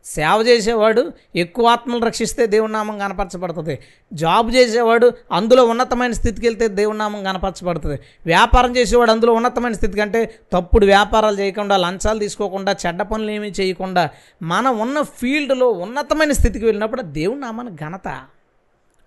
సేవ 0.04 0.42
చేసేవాడు 0.42 1.12
ఎక్కువ 1.36 1.66
ఆత్మలు 1.68 2.04
రక్షిస్తే 2.04 2.46
దేవుడి 2.46 2.72
నామం 2.72 2.98
కనపరచబడుతుంది 2.98 3.78
జాబ్ 4.12 4.54
చేసేవాడు 4.54 5.12
అందులో 5.32 5.64
ఉన్నతమైన 5.64 6.12
స్థితికి 6.12 6.46
వెళ్తే 6.46 6.68
దేవుడి 6.68 6.98
నామం 6.98 7.22
కనపరచబడుతుంది 7.22 7.98
వ్యాపారం 8.26 8.76
చేసేవాడు 8.76 9.10
అందులో 9.10 9.32
ఉన్నతమైన 9.32 9.72
స్థితి 9.72 9.98
కంటే 9.98 10.34
తప్పుడు 10.52 10.86
వ్యాపారాలు 10.86 11.38
చేయకుండా 11.40 11.76
లంచాలు 11.76 12.18
తీసుకోకుండా 12.18 12.76
చెడ్డ 12.86 13.02
పనులు 13.02 13.30
ఏమీ 13.30 13.48
చేయకుండా 13.48 14.10
మనం 14.42 14.78
ఉన్న 14.78 15.02
ఫీల్డ్లో 15.02 15.68
ఉన్నతమైన 15.68 16.32
స్థితికి 16.32 16.64
వెళ్ళినప్పుడు 16.64 17.02
దేవుడి 17.02 17.40
నామానికి 17.40 17.76
ఘనత. 17.76 18.20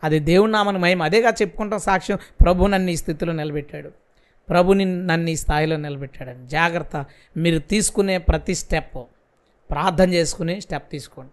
అది 0.06 0.20
దేవుని 0.20 0.52
నామని 0.52 0.78
మహిమ. 0.78 1.04
అదేగా 1.04 1.30
చెప్పుకుంటాం 1.30 1.80
సాక్ష్యం. 1.80 2.18
ప్రభు 2.42 2.68
నన్ను 2.68 2.92
ఈ 2.92 2.96
స్థితిలో 2.96 3.34
నిలబెట్టాడు. 3.34 3.92
ప్రభుని 4.50 4.86
నన్ను 4.86 5.30
ఈ 5.30 5.36
స్థాయిలో 5.36 5.78
నిలబెట్టాడని 5.78 6.48
జాగ్రత్త. 6.48 7.06
మీరు 7.38 7.60
తీసుకునే 7.60 8.18
ప్రతి 8.18 8.56
స్టెప్ 8.56 8.98
ప్రార్థన 9.72 10.14
చేసుకుని 10.14 10.62
స్టెప్ 10.62 10.92
తీసుకోండి. 10.92 11.32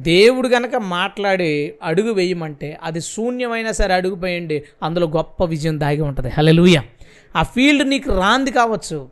దేవుడు 0.00 0.48
గనక 0.48 0.76
మాట్లాడి 0.76 1.74
అడుగు 1.82 2.12
వేయమంటే 2.12 2.78
అది 2.82 3.00
శూన్యమైనా 3.00 3.72
సరే 3.72 3.94
అడుగుపోయండి 3.94 4.64
అందులో 4.82 5.06
గొప్ప 5.06 5.44
విజయం 5.44 5.80
దాగి 5.80 6.00
ఉంటుంది. 6.00 6.30
హలలుయ 6.30 6.80
ఆ 7.36 7.42
ఫీల్డ్ 7.42 7.88
నీకు 7.88 8.18
రాంది 8.18 8.50
కావచ్చు. 8.50 9.08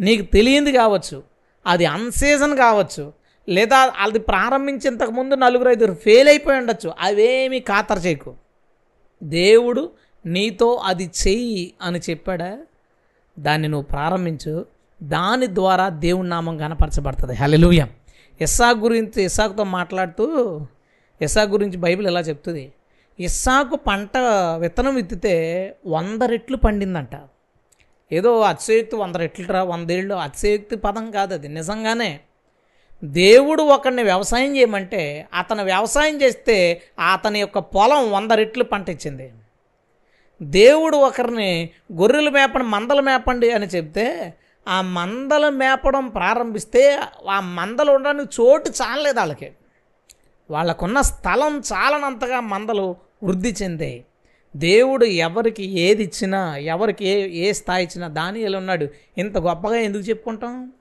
నీకు 0.00 0.22
తెలియంది 0.22 0.72
కావచ్చు. 0.72 1.22
అది 1.66 1.84
అన్సీజన్ 1.84 2.56
కావచ్చు. 2.58 3.12
లేదా 3.48 3.92
అది 3.98 4.18
ప్రారంభించేంతకుముందు 4.18 5.34
నలుగురు 5.34 5.70
ఐదుగురు 5.70 5.94
ఫెయిల్ 5.94 6.28
అయిపోయి 6.28 6.58
ఉండొచ్చు. 6.58 6.92
అవేమీ 7.00 7.60
ఖాతరు 7.60 7.98
చేయకు. 7.98 8.34
దేవుడు 9.22 9.90
నీతో 10.26 10.74
అది 10.74 11.10
చెయ్యి 11.26 11.74
అని 11.82 12.00
చెప్పాడా? 12.10 12.58
దాన్ని 13.38 13.68
నువ్వు 13.68 13.84
ప్రారంభించు. 13.84 14.66
దాని 15.02 15.46
ద్వారా 15.46 15.88
దేవుడి 15.88 16.28
నామం 16.28 16.58
కనపరచబడుతుంది 16.58 17.34
హలెలుయ 17.34 17.86
ఇస్సాకు 18.40 18.78
గురించి 18.78 19.22
ఇస్సాకుతో 19.22 19.64
మాట్లాడుతూ 19.64 20.26
ఇస్సాకు 21.22 21.50
గురించి 21.50 21.76
బైబిల్ 21.76 22.06
ఎలా 22.06 22.20
చెప్తుంది? 22.20 22.72
ఇస్సాకు 23.20 23.76
పంట 23.76 24.10
విత్తనం 24.58 24.94
విత్తితే 24.94 25.76
వంద 25.86 26.22
రెట్లు 26.22 26.56
పండిందంట. 26.56 27.10
ఏదో 28.12 28.40
అతిశయోక్తి 28.40 28.96
వంద 28.96 29.16
రెట్లురా 29.16 29.62
వందేళ్ళు 29.62 30.14
అతిశయోక్తి 30.14 30.76
పదం 30.76 31.10
కాదు 31.10 31.34
అది. 31.34 31.48
నిజంగానే 31.48 32.20
దేవుడు 33.04 33.62
ఒకరిని 33.62 34.02
వ్యవసాయం 34.02 34.56
చేయమంటే 34.56 35.28
అతను 35.34 35.64
వ్యవసాయం 35.64 36.22
చేస్తే 36.22 36.82
అతని 37.12 37.40
యొక్క 37.40 37.58
పొలం 37.58 38.12
వంద 38.12 38.30
రెట్లు 38.30 38.64
పంట 38.64 38.88
ఇచ్చింది. 38.88 39.32
దేవుడు 40.42 40.96
ఒకరిని 40.96 41.70
గొర్రెలు 41.92 42.30
మేపండి 42.30 42.66
మందలు 42.66 43.02
మేపండి 43.02 43.50
అని 43.50 43.66
చెప్తే 43.66 44.34
ఆ 44.68 44.80
మందలు 44.80 45.48
మేపడం 45.50 46.08
ప్రారంభిస్తే 46.08 46.98
ఆ 47.30 47.40
మందలు 47.40 47.92
ఉండడానికి 47.92 48.28
చోటు 48.40 48.70
చాలలేదు 48.70 49.18
వాళ్ళకి. 49.18 49.52
వాళ్ళకున్న 50.50 51.00
స్థలం 51.00 51.58
చాలనంతగా 51.58 52.40
మందలు 52.40 52.96
వృద్ధి 53.22 53.54
చెందాయి 53.62 54.04
దేవుడు 54.56 55.04
ఎవరికి 55.04 55.64
ఏది 55.78 56.02
ఇచ్చినా 56.02 56.56
ఎవరికి 56.56 57.06
ఏ 57.06 57.28
ఏ 57.28 57.52
స్థాయి 57.52 57.84
ఇచ్చినా 57.84 58.08
దానియేలు 58.08 58.56
ఉన్నాడు. 58.56 58.88
ఇంత 59.18 59.38
గొప్పగా 59.38 59.76
ఎందుకు 59.76 60.02
చెప్పుకుంటాం? 60.02 60.72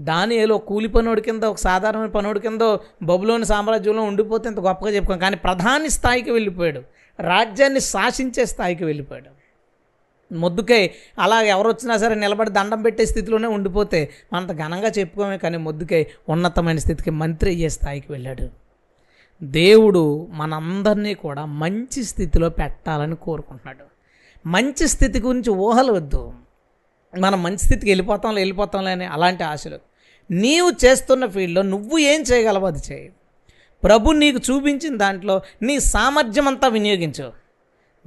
దాని 0.00 0.44
ఒక 0.44 0.64
కూలి 0.64 0.88
పనోడి 0.88 1.20
కింద 1.20 1.42
ఒక 1.42 1.56
సాధారణ 1.56 2.06
పనోడి 2.06 2.40
కింద 2.40 2.60
బబులోని 3.02 3.44
సామ్రాజ్యంలో 3.44 4.02
ఉండిపోతే 4.02 4.48
ఇంత 4.48 4.60
గొప్పగా 4.60 4.90
చెప్పుకోం 4.90 5.18
కానీ 5.18 5.36
ప్రధాని 5.36 5.90
స్థాయికి 5.90 6.30
వెళ్ళిపోయాడు. 6.30 6.82
రాజ్యాన్ని 7.20 7.80
శాసించే 7.80 8.44
స్థాయికి 8.46 8.84
వెళ్ళిపోయాడు. 8.84 9.38
ముద్దుకై 10.34 10.90
అలా 11.18 11.40
ఎవరు 11.42 11.68
వచ్చినా 11.68 11.96
సరే 11.96 12.14
నిలబడి 12.14 12.50
దండం 12.50 12.82
పెట్టే 12.82 13.06
స్థితిలోనే 13.06 13.48
ఉండిపోతే 13.48 14.10
అంత 14.32 14.52
ఘనంగా 14.52 14.88
చెప్పుకోమే 14.88 15.38
కానీ 15.38 15.56
ముద్దుకై 15.56 16.06
ఉన్నతమైన 16.28 16.78
స్థితికి 16.78 17.10
మంత్రి 17.10 17.50
అయ్యే 17.50 17.68
స్థాయికి 17.68 18.12
వెళ్ళాడు. 18.12 18.48
దేవుడు 19.42 20.26
మనందరినీ 20.30 21.14
కూడా 21.14 21.44
మంచి 21.44 22.04
స్థితిలో 22.04 22.48
పెట్టాలని 22.48 23.16
కోరుకుంటున్నాడు. 23.16 23.84
మంచి 24.48 24.88
స్థితి 24.88 25.20
గురించి 25.20 25.50
ఊహలు 25.50 25.92
వద్దు. 25.92 26.32
మనం 27.16 27.42
మంచి 27.42 27.58
స్థితికి 27.58 27.90
వెళ్ళిపోతాంలే 27.90 28.40
వెళ్ళిపోతాంలే 28.40 28.90
అని 28.90 29.04
అలాంటి 29.04 29.44
ఆశలు. 29.44 29.78
నీవు 30.30 30.72
చేస్తున్న 30.84 31.26
ఫీల్డ్లో 31.26 31.62
నువ్వు 31.62 31.98
ఏం 31.98 32.20
చేయగలవో 32.22 32.66
అది 32.66 32.78
చేయి. 32.92 33.12
ప్రభు 33.84 34.12
నీకు 34.12 34.38
చూపించిన 34.38 34.96
దాంట్లో 34.96 35.42
నీ 35.62 35.80
సామర్థ్యం 35.80 36.48
అంతా 36.48 36.68
వినియోగించు. 36.68 37.32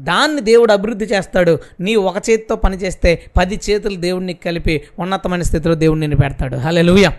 దాన్ని 0.02 0.42
దేవుడు 0.42 0.72
అభివృద్ధి 0.72 1.06
చేస్తాడు. 1.06 1.60
నీ 1.80 1.96
ఒక 1.96 2.18
చేతితో 2.18 2.56
పనిచేస్తే 2.56 3.26
పది 3.38 3.60
చేతులు 3.70 3.96
దేవుడిని 3.96 4.34
కలిపి 4.34 4.88
ఉన్నతమైన 5.00 5.42
స్థితిలో 5.42 5.76
దేవుడు 5.76 6.00
నిన్ను 6.00 6.18
పెడతాడు. 6.18 6.56
హలే 6.56 7.10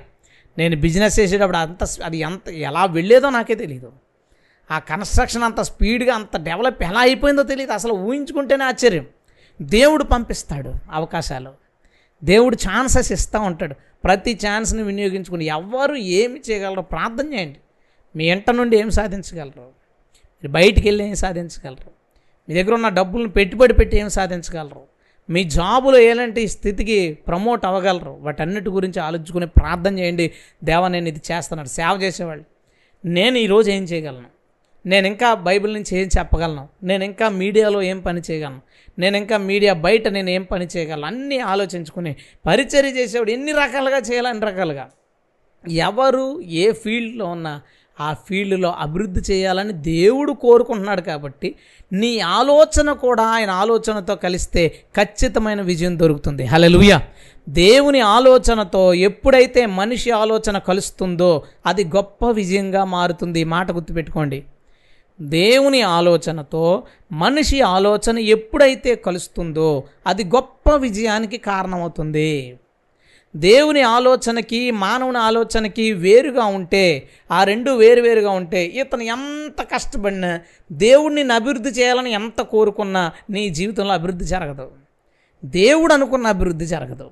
నేను 0.59 0.77
బిజినెస్ 0.77 1.21
చేసేటప్పుడు 1.21 1.57
అంత 1.57 1.79
అది 2.05 2.19
ఎంత 2.19 2.49
ఎలా 2.49 2.85
వెళ్ళేదో 2.85 3.31
నాకే 3.31 3.55
తెలియదు 3.55 3.93
ఆ 4.71 4.79
కన్స్ట్రక్షన్ 4.79 5.43
అంత 5.43 5.61
స్పీడ్గా 5.61 6.15
అంత 6.15 6.37
డెవలప్ 6.37 6.83
ఎలా 6.83 7.01
అయిపోయిందో 7.01 7.43
తెలియదు 7.43 7.73
అసలు 7.73 7.93
ఊహించుకుంటేనే 7.93 8.65
ఆశ్చర్యం. 8.65 9.07
దేవుడు 9.63 10.05
పంపిస్తాడు 10.05 10.73
అవకాశాలు. 10.93 11.62
దేవుడు 12.25 12.57
ఛాన్సెస్ 12.57 13.13
ఇస్తూ 13.13 13.41
ఉంటాడు. 13.41 13.75
ప్రతి 13.75 14.39
ఛాన్స్ని 14.47 14.83
వినియోగించుకుని 14.83 15.45
ఎవరు 15.45 15.95
ఏమి 15.95 16.41
చేయగలరు? 16.51 16.81
ప్రార్థన 16.81 17.35
చేయండి. 17.35 17.57
మీ 18.17 18.25
ఇంట 18.31 18.51
నుండి 18.51 18.77
ఏం 18.77 18.91
సాధించగలరు? 18.91 19.61
మీరు 20.43 20.49
బయటికి 20.49 20.89
వెళ్ళి 20.89 21.05
ఏం 21.05 21.15
సాధించగలరు? 21.15 21.91
మీ 22.49 22.63
దగ్గర 22.63 22.75
ఉన్న 22.75 22.89
డబ్బులను 22.89 23.29
పెట్టుబడి 23.29 23.75
పెట్టి 23.75 23.97
ఏం 23.97 24.09
సాధించగలరు? 24.09 24.81
మీ 25.31 25.45
జాబులో 25.45 25.99
ఎలాంటి 25.99 26.49
స్థితికి 26.49 27.13
ప్రమోట్ 27.13 27.67
అవ్వగలరు? 27.67 28.17
వాటన్నిటి 28.21 28.71
గురించి 28.71 29.01
ఆలోచించుకుని 29.01 29.47
ప్రార్థన 29.47 29.99
చేయండి. 29.99 30.33
దేవ 30.65 30.89
నేను 30.89 31.09
ఇది 31.09 31.21
చేస్తున్నాడు 31.33 31.69
సేవ 31.69 31.99
చేసేవాళ్ళు. 32.03 32.45
నేను 33.05 33.39
ఈరోజు 33.39 33.71
ఏం 33.71 33.85
చేయగలను? 33.85 34.33
నేను 34.87 35.07
ఇంకా 35.07 35.35
బైబిల్ 35.35 35.75
నుంచి 35.75 35.99
ఏం 35.99 36.09
చెప్పగలను? 36.19 36.69
నేను 36.83 37.05
ఇంకా 37.05 37.29
మీడియాలో 37.29 37.83
ఏం 37.83 38.01
పని 38.01 38.21
చేయగలను? 38.31 38.61
నేను 38.99 39.17
ఇంకా 39.17 39.37
మీడియా 39.37 39.73
బయట 39.73 40.09
నేను 40.09 40.31
ఏం 40.31 40.43
పని 40.43 40.69
చేయగలను? 40.77 41.07
అన్నీ 41.07 41.39
ఆలోచించుకుని 41.39 42.17
పరిచర్య 42.47 42.89
చేసేవాడు 42.89 43.31
ఎన్ని 43.31 43.53
రకాలుగా 43.53 43.99
చేయాలి? 43.99 44.29
అన్ని 44.29 44.47
రకాలుగా. 44.47 44.91
ఎవరు 45.71 46.41
ఏ 46.41 46.73
ఫీల్డ్లో 46.73 47.27
ఉన్నా 47.27 47.61
ఆ 48.01 48.15
ఫీల్డ్లో 48.29 48.71
అభివృద్ధి 48.71 49.21
చేయాలని 49.33 49.73
దేవుడు 49.73 50.33
కోరుకుంటున్నాడు 50.33 51.01
కాబట్టి 51.01 51.55
నీ 51.93 52.19
ఆలోచన 52.19 52.93
కూడా 52.93 53.23
ఆయన 53.23 53.51
ఆలోచనతో 53.51 54.15
కలిస్తే 54.15 54.69
ఖచ్చితమైన 54.97 55.61
విజయం 55.61 55.99
దొరుకుతుంది. 55.99 56.45
హలలుయ 56.45 56.99
దేవుని 57.49 58.01
ఆలోచనతో 58.01 58.95
ఎప్పుడైతే 58.95 59.67
మనిషి 59.67 60.11
ఆలోచన 60.11 60.59
కలుస్తుందో 60.59 61.43
అది 61.67 61.85
గొప్ప 61.85 62.31
విజయంగా 62.31 62.85
మారుతుంది. 62.85 63.45
మాట 63.45 63.71
గుర్తుపెట్టుకోండి. 63.71 64.45
దేవుని 65.23 65.83
ఆలోచనతో 65.83 66.83
మనిషి 67.13 67.61
ఆలోచన 67.61 68.19
ఎప్పుడైతే 68.19 68.95
కలుస్తుందో 68.95 69.85
అది 70.07 70.25
గొప్ప 70.25 70.71
విజయానికి 70.77 71.39
కారణమవుతుంది. 71.39 72.59
దేవుని 73.37 73.83
ఆలోచనకి 73.83 74.71
మానవుని 74.71 75.19
ఆలోచనకి 75.19 75.93
వేరుగా 75.93 76.45
ఉంటే 76.45 77.09
ఆ 77.31 77.45
రెండు 77.45 77.71
వేరువేరుగా 77.71 78.31
ఉంటే 78.31 78.65
ఇతను 78.65 79.03
ఎంత 79.03 79.63
కష్టపడినా 79.63 80.41
దేవుడిని 80.73 81.33
అభివృద్ధి 81.33 81.71
చేయాలని 81.71 82.11
ఎంత 82.11 82.43
కోరుకున్నా 82.43 83.13
నీ 83.31 83.49
జీవితంలో 83.49 83.93
అభివృద్ధి 83.93 84.25
జరగదు. 84.25 84.71
దేవుడు 85.45 85.95
అనుకున్న 85.95 86.27
అభివృద్ధి 86.27 86.67
జరగదు. 86.67 87.11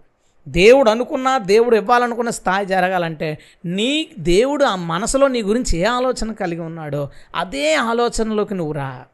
దేవుడు 0.49 0.91
అనుకున్న 0.91 1.39
దేవుడు 1.39 1.77
ఇవ్వాలనుకున్న 1.77 2.31
స్థాయి 2.31 2.67
జరగాలంటే 2.67 3.39
నీ 3.65 4.09
దేవుడు 4.19 4.65
ఆ 4.65 4.77
మనసులో 4.77 5.29
నీ 5.29 5.43
గురించి 5.43 5.79
ఏ 5.79 5.85
ఆలోచన 5.85 6.33
కలిగి 6.33 6.61
ఉన్నాడో 6.61 7.09
అదే 7.35 7.75
ఆలోచనలోకి 7.75 8.55
నువ్వు 8.55 8.73
రా. 8.73 9.05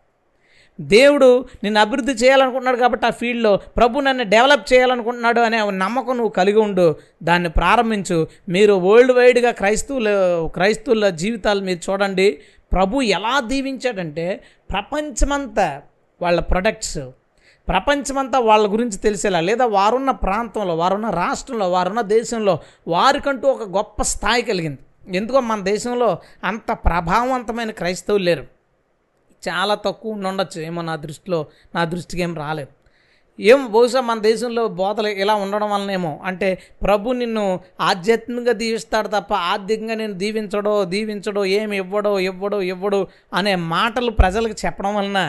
దేవుడు 0.80 1.44
నిన్ను 1.64 1.80
అభివృద్ధి 1.80 2.12
చేయాలనుకుంటున్నాడు 2.12 2.76
కాబట్టి 2.76 3.06
ఆ 3.06 3.10
ఫీల్డ్లో 3.10 3.56
ప్రభు 3.56 4.00
నన్ను 4.00 4.24
డెవలప్ 4.24 4.72
చేయాలనుకుంటున్నాడు 4.72 5.40
అనే 5.40 5.70
నమ్మకం 5.70 6.16
నువ్వు 6.16 6.28
కలిగి 6.28 6.58
ఉండు. 6.58 6.96
దాన్ని 7.22 7.48
ప్రారంభించు. 7.48 8.26
మీరు 8.48 8.72
వరల్డ్ 8.72 9.12
వైడ్గా 9.12 9.50
క్రైస్తవులు 9.50 10.48
క్రైస్తవుల 10.48 11.08
జీవితాలు 11.08 11.60
మీరు 11.60 11.92
చూడండి. 11.92 12.38
ప్రభు 12.72 13.00
ఎలా 13.00 13.40
దీవించాడంటే 13.40 14.40
ప్రపంచమంతా 14.70 15.82
వాళ్ళ 16.22 16.40
ప్రొడక్ట్స్ 16.40 16.98
ప్రపంచమంతా 17.68 18.38
వాళ్ళ 18.50 18.64
గురించి 18.74 18.98
తెలిసేలా 19.06 19.40
లేదా 19.40 19.64
వారున్న 19.78 20.10
ప్రాంతంలో 20.24 20.74
వారున్న 20.82 21.08
రాష్ట్రంలో 21.22 21.66
వారున్న 21.76 22.02
దేశంలో 22.16 22.54
వారికంటూ 22.96 23.46
ఒక 23.54 23.64
గొప్ప 23.78 24.02
స్థాయి 24.14 24.42
కలిగింది. 24.50 24.80
ఎందుకో 25.18 25.40
మన 25.50 25.60
దేశంలో 25.72 26.08
అంత 26.50 26.70
ప్రభావవంతమైన 26.86 27.70
క్రైస్తవులు 27.80 28.24
లేరు. 28.28 28.44
చాలా 29.42 29.74
తక్కువ 29.86 30.28
ఉండొచ్చు 30.30 30.58
ఏమో 30.68 30.82
నా 30.82 30.96
దృష్టిలో 31.04 31.38
నా 31.74 31.82
దృష్టికి 31.92 32.22
ఏం 32.22 32.32
రాలేదు. 32.34 32.72
ఏం 33.38 33.60
బహుశా 33.72 34.00
మన 34.00 34.18
దేశంలో 34.26 34.62
బోధలు 34.78 35.08
ఇలా 35.22 35.34
ఉండడం 35.44 35.68
వలనేమో 35.70 36.12
అంటే 36.24 36.48
ప్రభు 36.84 37.14
నిన్ను 37.22 37.42
ఆధ్యాత్మికంగా 37.80 38.54
దీవిస్తాడు 38.62 39.08
తప్ప 39.08 39.32
ఆర్థికంగా 39.50 39.94
నేను 39.94 40.14
దీవించడో 40.22 40.72
దీవించడో 40.94 41.42
ఏమి 41.58 41.76
ఇవ్వడో 41.76 42.12
ఇవ్వడో 42.30 42.60
ఇవ్వడు 42.72 43.00
అనే 43.34 43.54
మాటలు 43.74 44.12
ప్రజలకు 44.20 44.56
చెప్పడం 44.64 44.94
వలన 44.94 45.20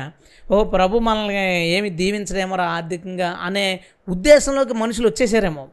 ఓ 0.51 0.63
ప్రభు 0.63 0.99
మనల్ని 0.99 1.67
ఏమి 1.67 1.89
దీవించడేమో 1.89 2.55
ఆర్థికంగా 2.55 3.37
అనే 3.41 3.79
ఉద్దేశంలోకి 4.09 4.73
మనుషులు 4.73 5.07
వచ్చేసారేమో. 5.07 5.67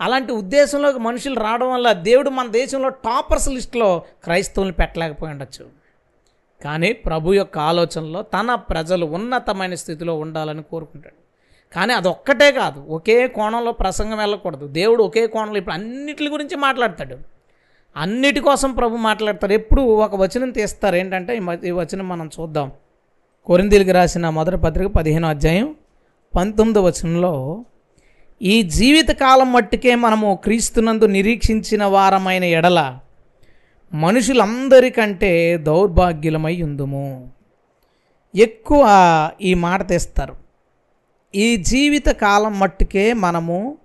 అలాంటి 0.00 0.32
ఉద్దేశంలోకి 0.32 0.98
మనుషులు 0.98 1.40
రావడం 1.40 1.70
వల్ల 1.72 1.92
దేవుడు 1.92 2.30
మన 2.30 2.46
దేశంలో 2.46 2.88
టాపర్స్ 2.88 3.48
లిస్టులో 3.48 4.02
క్రైస్తవులు 4.24 4.72
పెట్టలేకపోయి 4.72 5.32
ఉండొచ్చు 5.32 5.66
కానీ 6.64 6.92
ప్రభు 6.92 7.34
యొక్క 7.34 7.58
ఆలోచనలో 7.58 8.22
తన 8.22 8.54
ప్రజలు 8.54 9.06
ఉన్నతమైన 9.06 9.74
స్థితిలో 9.74 10.14
ఉండాలని 10.14 10.62
కోరుకుంటాడు. 10.62 11.14
కానీ 11.74 11.92
అదొక్కటే 11.92 12.52
కాదు 12.52 12.80
ఒకే 12.80 13.28
కోణంలో 13.28 13.72
ప్రసంగం 13.72 14.18
వెళ్ళకూడదు. 14.18 14.66
దేవుడు 14.66 15.02
ఒకే 15.02 15.26
కోణంలో 15.26 15.56
ఇప్పుడు 15.56 15.74
అన్నిటి 15.74 16.28
గురించి 16.28 16.56
మాట్లాడతాడు. 16.56 17.18
అన్నిటి 17.96 18.40
కోసం 18.40 18.72
ప్రభు 18.72 18.96
మాట్లాడతారు 18.96 19.52
ఎప్పుడు 19.52 19.82
ఒక 19.82 20.16
వచనం 20.16 20.50
తీస్తారు. 20.50 20.96
ఏంటంటే 20.96 21.36
ఈ 21.64 21.70
వచనం 21.70 22.08
మనం 22.08 22.30
చూద్దాం. 22.40 22.72
కొరిందీలకు 23.46 23.92
రాసిన 23.92 24.28
మొదటి 24.28 24.56
పత్రిక 24.56 24.86
పదిహేనో 24.86 25.28
అధ్యాయం 25.28 25.74
పంతొమ్మిదో 26.36 26.82
వచనంలో 26.82 27.64
ఈ 28.42 28.62
జీవిత 28.62 29.08
కాలం 29.08 29.52
మట్టుకే 29.52 29.94
మనము 29.94 30.38
క్రీస్తునందు 30.44 31.04
నిరీక్షించిన 31.04 31.84
వారమైన 31.84 32.44
ఎడల 32.44 32.98
మనుషులందరికంటే 33.94 35.56
దౌర్భాగ్యులమై 35.56 36.62
ఉందుము. 36.62 37.28
ఎక్కువ 38.34 38.86
ఈ 39.42 39.54
మాట 39.54 39.88
తెస్తారు. 39.88 40.34
ఈ 41.34 41.56
జీవిత 41.56 42.06
కాలం 42.06 42.58
మట్టుకే 42.58 43.12
మనము 43.12 43.78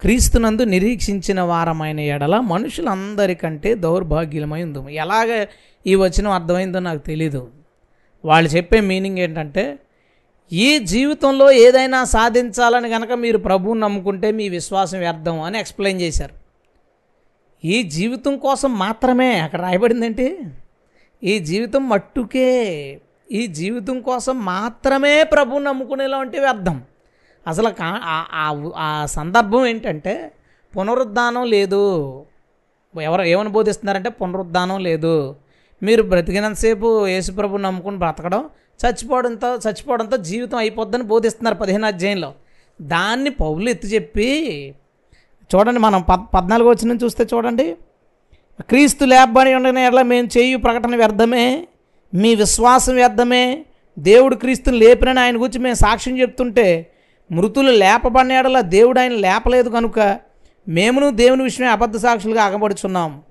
క్రీస్తునందు 0.00 0.62
నిరీక్షించిన 0.62 1.40
వారమైన 1.40 2.00
ఎడల 2.00 2.40
మనుషులందరికంటే 2.40 3.74
దౌర్భాగ్యులమై 3.74 4.62
ఉందము. 4.62 4.90
ఎలాగ 4.90 5.46
ఈ 5.86 5.94
వచనం 5.94 6.30
అర్థమైందో 6.30 6.78
నాకు 6.78 6.98
తెలీదు. 6.98 7.50
వాళ్ళు 8.24 8.50
చెప్పే 8.50 8.80
మీనింగ్ 8.80 9.18
ఏంటంటే 9.18 9.78
ఈ 10.52 10.78
జీవితంలో 10.78 11.52
ఏదైనా 11.52 12.04
సాధించాలని 12.04 12.90
కనుక 12.90 13.12
మీరు 13.12 13.38
ప్రభువుని 13.38 13.80
నమ్ముకుంటే 13.80 14.32
మీ 14.32 14.48
విశ్వాసం 14.48 14.98
వ్యర్థం 14.98 15.40
అని 15.40 15.58
ఎక్స్ప్లెయిన్ 15.58 16.00
చేశారు. 16.00 16.34
ఈ 17.66 17.82
జీవితం 17.82 18.38
కోసం 18.38 18.78
మాత్రమే 18.78 19.38
అక్కడ 19.38 19.60
రాయబడిందేంటి? 19.60 20.38
ఈ 21.24 21.38
జీవితం 21.38 21.88
మట్టుకే 21.88 23.00
ఈ 23.32 23.46
జీవితం 23.46 24.00
కోసం 24.00 24.44
మాత్రమే 24.44 25.22
ప్రభు 25.22 25.58
నమ్ముకునేలా 25.58 26.18
ఉంటే 26.18 26.40
వ్యర్థం. 26.40 26.82
అసలు 27.46 27.70
కా- 27.70 28.00
ఆ- 28.04 28.70
ఆ 28.76 29.06
సందర్భం 29.06 29.66
ఏంటంటే 29.66 30.32
పునరుద్ధానం 30.78 31.46
లేదు. 31.46 32.24
ఎవరు 33.02 33.22
ఏమని 33.22 33.48
బోధిస్తున్నారంటే 33.48 34.10
పునరుద్ధానం 34.10 34.80
లేదు. 34.80 35.36
మీరు 35.82 36.02
బ్రతికినంతసేపు 36.02 37.06
యేసుప్రభు 37.06 37.56
నమ్ముకుని 37.56 37.96
బ్రతకడం 37.96 38.44
చచ్చిపోవడంతో 38.80 39.54
చచ్చిపోవడంతో 39.54 40.16
జీవితం 40.16 40.58
అయిపోద్దని 40.58 41.02
బోధిస్తున్నారు 41.02 41.54
పదిహేను 41.54 41.86
అధ్యాయంలో. 41.86 42.34
దాన్ని 42.82 43.30
పౌలు 43.30 43.68
ఎత్తి 43.68 43.88
చెప్పి 43.88 44.28
చూడండి 45.50 45.80
మనం 45.80 46.02
పద్ 46.02 46.24
పద్నాలుగు 46.34 46.68
వచ్చిన 46.68 46.96
చూస్తే 47.04 47.28
చూడండి. 47.34 47.76
క్రీస్తు 48.60 49.04
లేబ్బని 49.04 49.54
ఉండని 49.54 49.84
ఎట్లా 49.84 50.02
మేము 50.02 50.28
చేయు 50.38 50.58
ప్రకటన 50.58 50.96
వ్యర్థమే 50.96 51.66
మీ 52.14 52.34
విశ్వాసం 52.34 52.94
వ్యర్థమే. 52.94 53.64
దేవుడు 53.98 54.34
క్రీస్తుని 54.34 54.78
లేపినని 54.78 55.20
ఆయన 55.20 55.36
గురించి 55.36 55.58
మేము 55.58 55.74
సాక్ష్యం 55.74 56.18
చెప్తుంటే 56.18 56.90
మృతులు 57.32 57.70
లేపబడిన 57.70 58.32
ఎడల 58.32 58.60
దేవుడు 58.60 59.00
ఆయన 59.00 59.12
లేపలేదు 59.12 59.70
కనుక 59.70 60.18
మేమును 60.68 61.10
దేవుని 61.10 61.42
విషయమే 61.42 61.70
అబద్ధ 61.70 61.96
సాక్షులుగా 61.96 62.44
అగబడుచున్నాము 62.44 63.22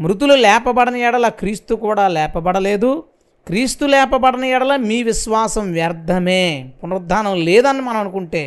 మృతులు 0.00 0.34
లేపబడని 0.34 1.00
ఎడల 1.00 1.28
క్రీస్తు 1.28 1.74
కూడా 1.74 2.08
లేపబడలేదు. 2.08 3.04
క్రీస్తు 3.46 3.84
లేపబడని 3.84 4.48
ఎడల 4.50 4.76
మీ 4.76 5.02
విశ్వాసం 5.02 5.72
వ్యర్థమే. 5.72 6.72
పునరుద్ధానం 6.82 7.44
లేదని 7.44 7.80
మనం 7.80 7.96
అనుకుంటే 7.96 8.42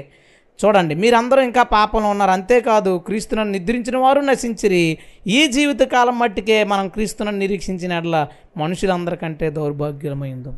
చూడండి 0.60 0.96
మీరందరూ 0.96 1.42
ఇంకా 1.42 1.64
పాపంలో 1.64 2.10
ఉన్నారు. 2.10 2.32
అంతేకాదు 2.32 2.98
క్రీస్తును 3.06 3.44
నిద్రించిన 3.44 3.98
వారు 3.98 4.20
నశించిరి. 4.20 4.98
ఈ 5.28 5.48
జీవితకాలం 5.48 6.20
మట్టికే 6.20 6.64
మనం 6.64 6.88
క్రీస్తును 6.88 7.32
నిరీక్షించిన 7.32 7.92
ఎడల 7.92 8.28
మనుషులందరికంటే 8.58 9.50
దౌర్భాగ్యమైందో 9.50 10.52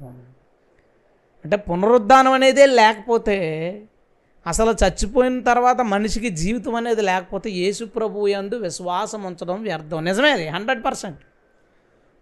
అంటే 1.46 1.58
పునరుద్ధానం 1.58 2.32
అనేదే 2.32 2.66
లేకపోతే 2.66 3.38
అసలు 4.48 4.72
చచ్చిపోయిన 4.72 5.42
తర్వాత 5.42 5.82
మనిషికి 5.82 6.30
జీవితం 6.30 6.76
అనేది 6.76 7.02
లేకపోతే 7.02 7.50
యేసు 7.50 7.86
ప్రభు 7.86 8.28
ఎందు 8.28 8.56
విశ్వాసం 8.56 9.24
ఉంచడం 9.24 9.62
వ్యర్థం. 9.64 10.04
నిజమే 10.04 10.32
అది 10.32 10.48
హండ్రెడ్ 10.48 10.86
పర్సెంట్. 10.86 11.20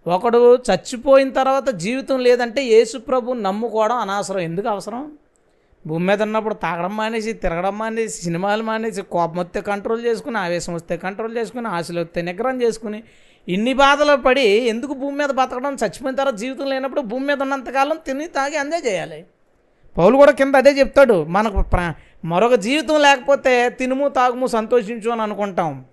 ఒకడు 0.07 0.55
చచ్చిపోయిన 0.55 1.29
తర్వాత 1.29 1.69
జీవితం 1.69 2.19
లేదంటే 2.19 2.63
యేసు 2.63 2.97
ప్రభు 2.97 3.33
నమ్ముకోవడం 3.33 3.95
అనవసరం. 3.95 4.39
ఎందుకు 4.39 4.67
అవసరం? 4.67 5.11
భూమి 5.87 6.05
మీద 6.05 6.21
ఉన్నప్పుడు 6.21 6.53
తాగడం 6.53 6.97
మానేసి 6.97 7.33
తిరగడం 7.33 7.77
మానేసి 7.77 8.23
సినిమాలు 8.23 8.63
మానేసి 8.63 9.01
కోపం 9.01 9.37
వస్తే 9.37 9.61
కంట్రోల్ 9.61 10.05
చేసుకుని 10.05 10.37
ఆవేశం 10.37 10.73
వస్తే 10.73 10.97
కంట్రోల్ 10.97 11.37
చేసుకుని 11.37 11.67
ఆశలు 11.67 12.01
వస్తే 12.01 12.21
నిగ్రహం 12.21 12.61
చేసుకుని 12.61 13.03
ఇన్ని 13.49 13.73
బాధలు 13.73 14.15
పడి 14.15 14.47
ఎందుకు 14.73 14.93
భూమి 14.93 15.17
మీద 15.17 15.29
బతకడం? 15.29 15.73
చచ్చిపోయిన 15.73 16.15
తర్వాత 16.15 16.35
జీవితం 16.35 16.67
లేనప్పుడు 16.69 17.01
భూమి 17.01 17.25
మీద 17.25 17.41
ఉన్నంతకాలం 17.41 17.97
తిని 18.07 18.27
తాగి 18.27 18.57
అందే 18.57 18.79
చేయాలి. 18.89 19.25
పౌలు 19.97 20.15
కూడా 20.17 20.31
కింద 20.31 20.55
అదే 20.55 20.69
చెప్తాడు. 20.69 21.23
మనకు 21.23 21.61
ప్రా 21.61 21.95
మరొక 22.25 22.53
జీవితం 22.53 23.01
లేకపోతే 23.01 23.69
తినుము 23.69 24.07
తాగుము 24.07 24.47
సంతోషించు 24.47 25.09
అని 25.11 25.21
అనుకుంటాం. 25.21 25.85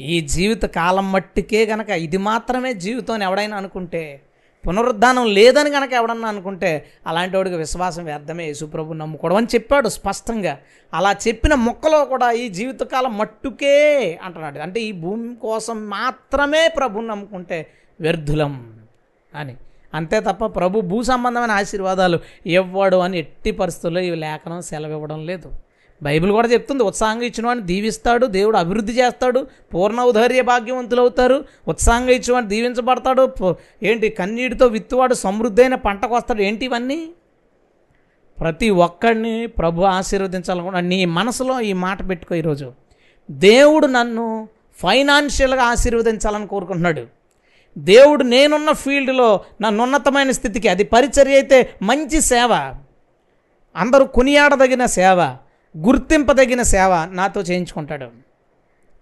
ఈ 0.00 0.20
జీవిత 0.20 0.62
కాలం 0.62 1.12
మట్టికే 1.12 1.66
గనక 1.66 1.90
ఇది 1.90 2.16
మాత్రమే 2.16 2.74
జీవితం 2.74 3.14
అని 3.14 3.24
ఎవడైనా 3.24 3.56
అనుకుంటే 3.56 4.22
పునరుద్ధానం 4.66 5.26
లేదని 5.26 5.70
కనుక 5.70 5.92
ఎవడన్నా 5.92 6.28
అనుకుంటే 6.28 6.86
అలాంటి 7.06 7.36
వాడికి 7.36 7.56
విశ్వాసం 7.56 8.04
వ్యర్థమే. 8.04 8.46
యేసుప్రభు 8.46 8.92
నమ్ముకోవడం 8.92 9.36
అని 9.36 9.46
చెప్పాడు 9.46 9.88
స్పష్టంగా. 9.88 10.58
అలా 10.94 11.12
చెప్పిన 11.12 11.54
మొక్కలో 11.54 12.04
కూడా 12.04 12.30
ఈ 12.30 12.48
జీవితకాలం 12.48 13.18
మట్టుకే 13.18 14.18
అంటున్నాడు. 14.22 14.58
అంటే 14.58 14.80
ఈ 14.80 14.92
భూమి 14.92 15.36
కోసం 15.36 15.88
మాత్రమే 15.90 16.68
ప్రభుని 16.68 17.06
నమ్ముకుంటే 17.06 17.66
వ్యర్థులం 18.00 18.80
అని. 19.34 19.56
అంతే 19.94 20.20
తప్ప 20.20 20.46
ప్రభు 20.58 20.84
భూ 20.92 20.98
సంబంధమైన 21.02 21.52
ఆశీర్వాదాలు 21.60 22.18
ఇవ్వడు 22.56 22.98
అని 23.06 23.18
ఎట్టి 23.18 23.52
పరిస్థితుల్లో 23.60 24.00
ఈ 24.08 24.10
లేఖనం 24.24 24.62
సెలవు 24.70 24.94
ఇవ్వడం 24.98 25.20
లేదు. 25.30 25.50
బైబిల్ 26.02 26.32
కూడా 26.32 26.48
చెప్తుంది 26.48 26.82
ఉత్సాహంగా 26.82 27.24
ఇచ్చినవాడిని 27.24 27.66
దీవిస్తాడు 27.66 28.26
దేవుడు 28.36 28.56
అభివృద్ధి 28.56 28.92
చేస్తాడు 28.92 29.40
పూర్ణ 29.74 30.00
ఉదార్య 30.12 30.40
భాగ్యవంతులు 30.42 31.00
అవుతారు 31.00 31.36
ఉత్సాహంగా 31.68 32.12
ఇచ్చినవాడిని 32.18 32.50
దీవించబడతాడు 32.54 33.24
ఏంటి 33.82 34.08
కన్నీటితో 34.20 34.66
విత్తువాడు 34.66 35.14
సమృద్ధైన 35.14 35.74
పంటకు 35.86 36.14
వస్తాడు 36.14 36.42
ఏంటి 36.42 36.64
ఇవన్నీ? 36.64 37.00
ప్రతి 38.38 38.70
ఒక్కడిని 38.86 39.46
ప్రభు 39.46 39.82
ఆశీర్వదించాలనుకున్నా 39.82 40.80
నీ 40.80 41.04
మనసులో 41.18 41.60
ఈ 41.60 41.72
మాట 41.72 42.08
పెట్టుకో 42.08 42.34
ఈరోజు. 42.34 42.68
దేవుడు 43.30 43.86
నన్ను 43.86 44.48
ఫైనాన్షియల్గా 44.82 45.64
ఆశీర్వదించాలని 45.64 46.46
కోరుకుంటున్నాడు. 46.46 47.04
దేవుడు 47.76 48.22
నేనున్న 48.32 48.70
ఫీల్డ్లో 48.82 49.28
నన్ను 49.62 49.82
ఉన్నతమైన 49.82 50.30
స్థితికి 50.30 50.68
అది 50.68 50.84
పరిచర్య 50.84 51.34
అయితే 51.34 51.58
మంచి 51.90 52.18
సేవ. 52.20 52.52
అందరూ 53.76 54.04
కొనియాడదగిన 54.16 54.84
సేవ 54.98 55.20
గుర్తింపదగిన 55.74 56.62
సేవ 56.74 56.92
నాతో 57.18 57.40
చేయించుకుంటాడు. 57.40 58.08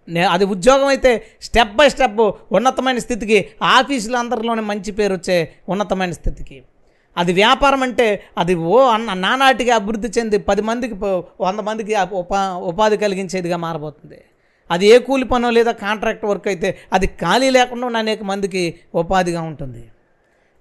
నే 0.08 0.22
అది 0.34 0.44
ఉద్యోగం 0.44 0.88
అయితే 0.94 1.10
స్టెప్ 1.46 1.74
బై 1.78 1.88
స్టెప్ 1.94 2.20
ఉన్నతమైన 2.56 2.98
స్థితికి 2.98 3.38
ఆఫీసులు 3.76 4.16
అందరిలోనే 4.16 4.62
మంచి 4.70 4.92
పేరు 4.98 5.14
వచ్చే 5.18 5.36
ఉన్నతమైన 5.68 6.12
స్థితికి. 6.20 6.58
అది 7.16 7.32
వ్యాపారం 7.32 7.82
అంటే 7.82 8.06
అది 8.38 8.54
ఓ 8.54 8.78
అన్న 8.94 9.14
నానాటికి 9.24 9.70
అభివృద్ధి 9.70 10.08
చెంది 10.18 10.38
పది 10.38 10.62
మందికి 10.62 10.94
వంద 11.46 11.60
మందికి 11.68 11.94
ఉపా 12.22 12.40
ఉపాధి 12.70 12.96
కలిగించేదిగా 12.96 13.56
మారబోతుంది. 13.56 14.20
అది 14.70 14.86
ఏ 14.86 14.98
కూలి 14.98 15.24
పనో 15.24 15.50
లేదా 15.50 15.72
కాంట్రాక్ట్ 15.72 16.24
వర్క్ 16.24 16.48
అయితే 16.48 16.78
అది 16.92 17.06
ఖాళీ 17.06 17.50
లేకుండా 17.50 17.86
ఉన్న 17.86 17.96
అనేక 17.96 18.22
మందికి 18.22 18.74
ఉపాధిగా 18.94 19.42
ఉంటుంది. 19.42 19.84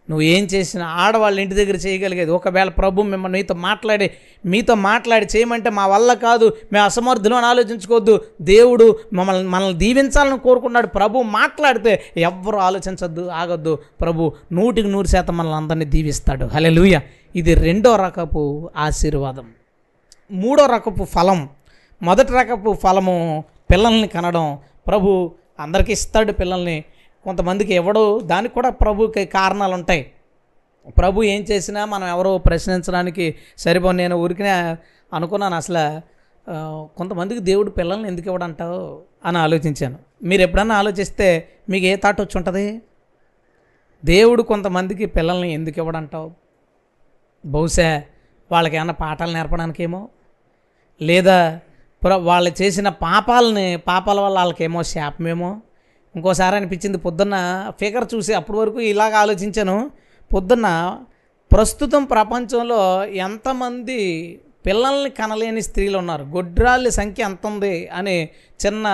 నువ్వు 0.10 0.22
ఏం 0.22 0.43
చేసినా 0.43 0.86
ఆడవాళ్ళు 0.86 1.41
ఇంటి 1.41 1.56
దగ్గర 1.56 1.76
చేయగలిగేది. 1.76 2.32
ఒకవేళ 2.32 2.69
ప్రభు 2.69 3.02
మిమ్మల్ని 3.02 3.39
మీతో 3.39 3.54
మాట్లాడి 3.54 4.12
మీతో 4.45 4.76
మాట్లాడి 4.76 5.28
చేయమంటే 5.38 5.69
మా 5.69 5.88
వల్ల 5.88 6.13
కాదు 6.13 6.58
మేము 6.74 6.86
అసమర్థులు 6.86 7.36
అని 7.36 7.45
ఆలోచించుకోవద్దు. 7.45 8.26
దేవుడు 8.41 9.00
మమ్మల్ని 9.13 9.50
మనల్ని 9.50 9.78
దీవించాలని 9.78 10.39
కోరుకున్నాడు. 10.39 10.88
ప్రభు 10.88 11.22
మాట్లాడితే 11.22 12.04
ఎవ్వరు 12.17 12.58
ఆలోచించద్దు 12.58 13.28
ఆగొద్దు. 13.28 13.78
ప్రభు 14.02 14.34
నూటికి 14.52 14.88
నూరు 14.88 15.08
శాతం 15.08 15.38
మనల్ని 15.38 15.56
అందరినీ 15.56 15.86
దీవిస్తాడు. 15.86 16.45
హలే 16.45 17.02
ఇది 17.36 17.54
రెండో 17.54 17.95
రకపు 17.95 18.69
ఆశీర్వాదం. 18.78 19.45
మూడో 20.32 20.65
రకపు 20.65 21.04
ఫలం. 21.04 21.50
మొదటి 22.02 22.34
రకపు 22.34 22.78
ఫలము 22.84 23.43
పిల్లల్ని 23.71 24.08
కనడం 24.08 24.45
ప్రభు 24.88 25.10
అందరికీ 25.63 25.91
ఇస్తాడు 25.97 26.32
పిల్లల్ని. 26.39 26.77
కొంతమందికి 27.25 27.73
ఇవ్వడు 27.79 28.03
దానికి 28.32 28.53
కూడా 28.58 28.69
ప్రభుకి 28.82 29.23
కారణాలు 29.38 29.73
ఉంటాయి 29.79 30.03
ప్రభు 30.97 31.23
ఏం 31.34 31.41
చేసినా 31.49 31.82
మనం 31.86 32.08
ఎవరో 32.08 32.32
ప్రశ్నించడానికి 32.38 33.25
సరిపో 33.63 33.89
నేను 34.01 34.15
ఊరికినే 34.23 34.53
అనుకున్నాను 35.17 35.55
అసలు 35.55 35.84
కొంతమందికి 36.97 37.41
దేవుడు 37.49 37.71
పిల్లల్ని 37.77 38.08
ఎందుకు 38.08 38.27
ఇవ్వడంటావు 38.29 38.79
అని 39.27 39.38
ఆలోచించాను. 39.38 39.97
మీరు 40.29 40.41
ఎప్పుడన్నా 40.41 40.75
ఆలోచిస్తే 40.82 41.27
మీకు 41.71 41.86
ఏ 41.91 41.95
థాట్ 42.03 42.21
వచ్చి 42.21 42.36
ఉంటుంది 42.39 42.65
దేవుడు 44.03 44.41
కొంతమందికి 44.51 45.05
పిల్లల్ని 45.15 45.49
ఎందుకు 45.58 45.77
ఇవ్వడంటావు? 45.82 46.27
బహుశా 47.45 47.89
వాళ్ళకి 48.51 48.75
ఏమైనా 48.75 48.95
పాఠాలు 49.03 49.34
నేర్పడానికేమో? 49.38 50.01
లేదా 51.01 51.38
వాళ్ళు 52.08 52.62
చేసిన 52.62 52.90
పాపాలని 52.90 53.78
పాపాల 53.78 54.20
వల్ల 54.20 54.38
వాళ్ళకేమో 54.38 54.84
శాపమేమో. 54.84 55.62
ఇంకోసారి 56.16 56.56
అనిపించింది 56.56 56.98
పొద్దున్న 56.98 57.72
ఫిగర్ 57.80 58.16
చూసి 58.16 58.34
అప్పటి 58.34 58.60
వరకు 58.60 58.80
ఇలాగ 58.80 59.16
ఆలోచించాను. 59.16 59.92
పొద్దున్న 60.34 61.00
ప్రస్తుతం 61.52 62.04
ప్రపంచంలో 62.04 63.06
ఎంతమంది 63.06 64.40
పిల్లల్ని 64.66 65.10
కనలేని 65.10 65.62
స్త్రీలు 65.62 65.98
ఉన్నారు? 65.98 66.24
గొడ్రాళ్ళ 66.24 66.90
సంఖ్య 66.90 67.24
ఎంత 67.24 67.48
ఉంది? 67.48 67.88
అని 67.88 68.30
చిన్న 68.66 68.86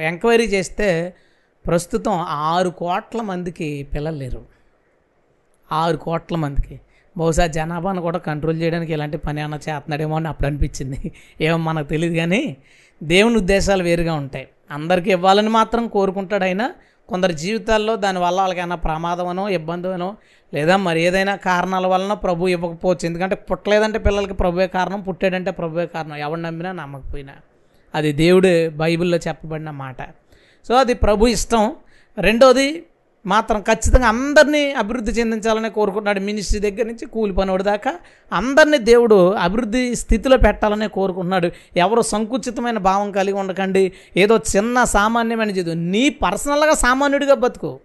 ఎంక్వైరీ 0.00 0.44
చేస్తే 0.44 1.14
ప్రస్తుతం 1.66 2.12
ఆరు 2.18 2.68
కోట్ల 2.68 3.20
మందికి 3.20 3.82
పిల్లలు 3.82 4.16
లేరు. 4.16 4.44
ఆరు 5.72 5.96
కోట్ల 5.96 6.36
మందికి. 6.36 6.80
బహుశా 7.16 7.46
జనాభాను 7.46 8.02
కూడా 8.02 8.18
కంట్రోల్ 8.18 8.60
చేయడానికి 8.60 8.92
ఇలాంటి 8.92 9.16
పని 9.16 9.40
ఏమైనా 9.40 9.56
చేస్తున్నాడేమో 9.56 10.16
అని 10.16 10.28
అప్పుడు 10.28 10.46
అనిపించింది. 10.46 11.12
ఏమో 11.40 11.56
మనకు 11.56 11.88
తెలియదు 11.88 12.14
కానీ 12.14 12.56
దేవుని 13.02 13.36
ఉద్దేశాలు 13.36 13.82
వేరుగా 13.82 14.14
ఉంటాయి. 14.14 14.48
అందరికీ 14.70 15.10
ఇవ్వాలని 15.10 15.48
మాత్రం 15.48 15.88
కోరుకుంటాడు 15.88 16.44
అయినా 16.44 16.74
కొందరి 17.08 17.34
జీవితాల్లో 17.34 17.96
దానివల్ల 17.96 18.40
వాళ్ళకైనా 18.40 18.76
ప్రమాదమనో 18.76 19.48
ఇబ్బందనో 19.48 20.16
లేదా 20.54 20.76
మరి 20.76 21.02
ఏదైనా 21.02 21.36
కారణాల 21.36 21.86
వలన 21.86 22.12
ప్రభు 22.12 22.48
ఇవ్వకపోవచ్చు. 22.48 23.06
ఎందుకంటే 23.06 23.34
పుట్టలేదంటే 23.34 23.98
పిల్లలకి 23.98 24.34
ప్రభువే 24.34 24.66
కారణం 24.66 25.00
పుట్టాడంటే 25.00 25.50
ప్రభువే 25.50 25.86
కారణం. 25.86 26.16
ఎవరు 26.16 26.40
నమ్మినా 26.40 26.72
నమ్మకపోయినా. 26.72 27.32
అది 27.94 28.12
దేవుడు 28.12 28.70
బైబిల్లో 28.70 29.18
చెప్పబడిన 29.18 29.70
మాట. 29.70 30.02
సో 30.68 30.74
అది 30.74 30.94
ప్రభు 30.94 31.26
ఇష్టం. 31.26 31.76
రెండోది 32.20 32.84
మాత్రం 33.28 33.60
ఖచ్చితంగా 33.60 34.08
అందరినీ 34.08 34.62
అభివృద్ధి 34.72 35.12
చెందించాలని 35.12 35.70
కోరుకుంటున్నాడు 35.70 36.20
మినిస్ట్రీ 36.20 36.60
దగ్గర 36.60 36.86
నుంచి 36.86 37.06
కూలి 37.06 37.32
పనివాడి 37.32 37.64
దాకా. 37.64 37.92
అందరినీ 38.32 38.78
దేవుడు 38.78 39.18
అభివృద్ధి 39.32 39.82
స్థితిలో 39.94 40.36
పెట్టాలని 40.36 40.88
కోరుకుంటున్నాడు. 40.88 41.50
ఎవరు 41.76 42.02
సంకుచితమైన 42.02 42.78
భావం 42.78 43.12
కలిగి 43.12 43.36
ఉండకండి. 43.36 43.92
ఏదో 44.16 44.36
చిన్న 44.56 44.84
సామాన్యమైన 44.84 45.50
జీవితం 45.50 45.90
నీ 45.90 46.08
పర్సనల్గా 46.08 46.74
సామాన్యుడిగా 46.74 47.34
బతుకు 47.34 47.80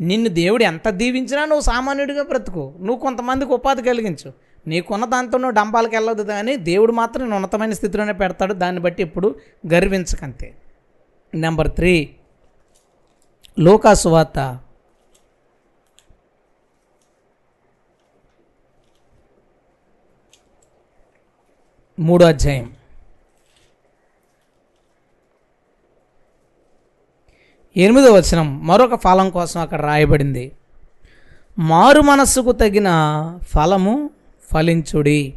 నిన్ను 0.00 0.28
దేవుడు 0.28 0.62
ఎంత 0.64 0.88
దీవించినా 0.88 1.44
నువ్వు 1.44 1.60
సామాన్యుడిగా 1.60 2.22
బ్రతుకు. 2.22 2.72
నువ్వు 2.80 2.96
కొంతమందికి 2.96 3.52
ఉపాధి 3.52 3.82
కలిగించు. 3.82 4.32
నీకున్న 4.66 5.04
దాంతో 5.04 5.38
నువ్వు 5.38 5.54
డంబాలకు 5.54 5.94
వెళ్ళదు 5.94 6.22
కానీ 6.22 6.56
దేవుడు 6.56 6.92
మాత్రం 6.92 7.24
నేను 7.24 7.36
ఉన్నతమైన 7.36 7.72
స్థితిలోనే 7.72 8.12
పెడతాడు. 8.12 8.54
దాన్ని 8.54 8.80
బట్టి 8.80 9.02
ఎప్పుడు 9.02 9.34
గర్వించకంతే. 9.72 10.54
Number 11.34 11.70
three. 11.70 11.94
లోకాసు 13.58 14.08
వార్త 14.08 14.58
మూడో 21.98 22.26
అధ్యాయం. 22.26 22.72
ఎనిమిదో 27.76 28.12
వచనం 28.12 28.66
మరొక 28.66 28.94
ఫలం 28.94 29.30
కోసం 29.30 29.60
అక్కడ 29.60 29.80
రాయబడింది. 29.80 30.52
మారు 31.58 32.00
మనస్సుకు 32.00 32.52
తగిన 32.52 32.88
ఫలము 33.42 34.10
ఫలించుడి. 34.52 35.34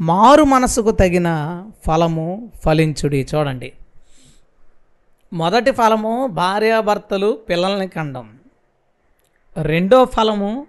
మారు 0.00 0.42
మనస్సుకు 0.42 0.90
తగిన 0.90 1.70
ఫలము 1.86 2.52
ఫలించుడి. 2.64 3.26
చూడండి. 3.34 3.72
మొదటి 5.32 5.70
ఫలము 5.70 6.26
భార్యాభర్తలు 6.26 7.40
పిల్లల్ని 7.48 7.88
కండం. 7.88 8.38
రెండో 9.62 10.04
ఫలము 10.04 10.66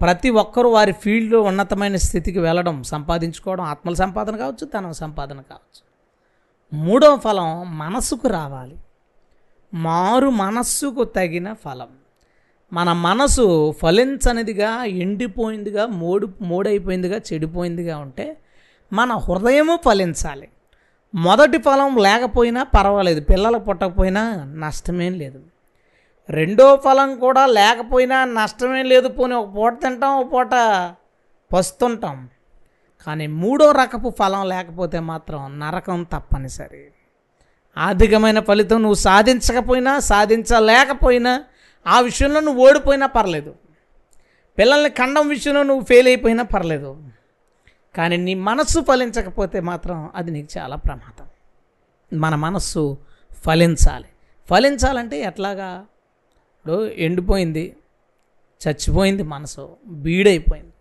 ప్రతి 0.00 0.30
ఒక్కరూ 0.30 0.70
వారి 0.70 0.92
ఫీల్డ్లో 0.92 1.42
ఉన్నతమైన 1.42 1.96
స్థితికి 1.96 2.38
వెళ్ళడం 2.38 2.82
సంపాదించుకోవడం 2.82 3.64
ఆత్మల 3.64 3.94
సంపాదన 3.94 4.36
కావచ్చు 4.36 4.70
ధనం 4.74 4.92
సంపాదన 4.92 5.40
కావచ్చు. 5.40 5.88
మూడవ 6.78 7.16
ఫలం 7.16 7.78
మనస్సుకు 7.78 8.28
రావాలి. 8.28 8.76
మారు 9.74 10.30
మనస్సుకు 10.30 11.04
తగిన 11.04 11.52
ఫలం. 11.52 11.88
మన 12.72 12.92
మనసు 12.92 13.72
ఫలించనిదిగా 13.72 14.84
ఎండిపోయిందిగా 14.84 15.86
మోడు 15.86 16.28
మోడైపోయిందిగా 16.42 17.20
చెడిపోయిందిగా 17.32 17.98
ఉంటే 17.98 18.36
మన 18.92 19.12
హృదయము 19.12 19.78
ఫలించాలి. 19.84 20.48
మొదటి 21.14 21.58
ఫలం 21.58 21.96
లేకపోయినా 21.96 22.62
పర్వాలేదు. 22.62 23.20
పిల్లలు 23.20 23.58
పుట్టకపోయినా 23.58 24.44
నష్టమేం 24.44 25.14
లేదు. 25.14 25.40
రెండో 26.30 26.76
ఫలం 26.76 27.18
కూడా 27.18 27.46
లేకపోయినా 27.46 28.24
నష్టమేం 28.24 28.86
లేదు. 28.86 29.08
పోనీ 29.08 29.34
ఒక 29.34 29.56
పూట 29.56 29.82
తింటాం 29.82 30.20
ఒక 30.20 30.32
పూట 30.32 30.50
పస్తుంటాం. 31.52 32.28
కానీ 33.06 33.26
మూడో 33.26 33.72
రకపు 33.72 34.12
ఫలం 34.18 34.48
లేకపోతే 34.48 35.00
మాత్రం 35.00 35.58
నరకం 35.58 36.02
తప్పనిసరి. 36.02 36.86
ఆర్థికమైన 37.78 38.40
ఫలితం 38.40 38.82
నువ్వు 38.82 38.94
సాధించకపోయినా 38.94 39.98
సాధించలేకపోయినా 39.98 41.44
ఆ 41.86 42.00
విషయంలో 42.00 42.40
నువ్వు 42.40 42.68
ఓడిపోయినా 42.68 43.06
పర్లేదు. 43.06 43.54
పిల్లల్ని 44.58 44.90
కండం 44.90 45.28
విషయంలో 45.28 45.62
నువ్వు 45.62 45.84
ఫెయిల్ 45.84 46.06
అయిపోయినా 46.06 46.42
పర్లేదు. 46.42 47.02
కానీ 47.96 48.16
నీ 48.16 48.34
మనస్సు 48.34 48.80
ఫలించకపోతే 48.80 49.60
మాత్రం 49.60 50.10
అది 50.14 50.30
నీకు 50.30 50.58
చాలా 50.58 50.76
ప్రమాదం. 50.76 51.26
మన 52.18 52.34
మనస్సు 52.34 52.98
ఫలించాలి. 53.46 54.04
ఫలించాలంటే 54.50 55.20
ఎట్లాగా? 55.20 55.84
ఇప్పుడు 56.68 56.86
ఎండిపోయింది 56.86 57.76
చచ్చిపోయింది 58.68 59.22
మనసు 59.22 59.76
బీడైపోయింది. 59.86 60.72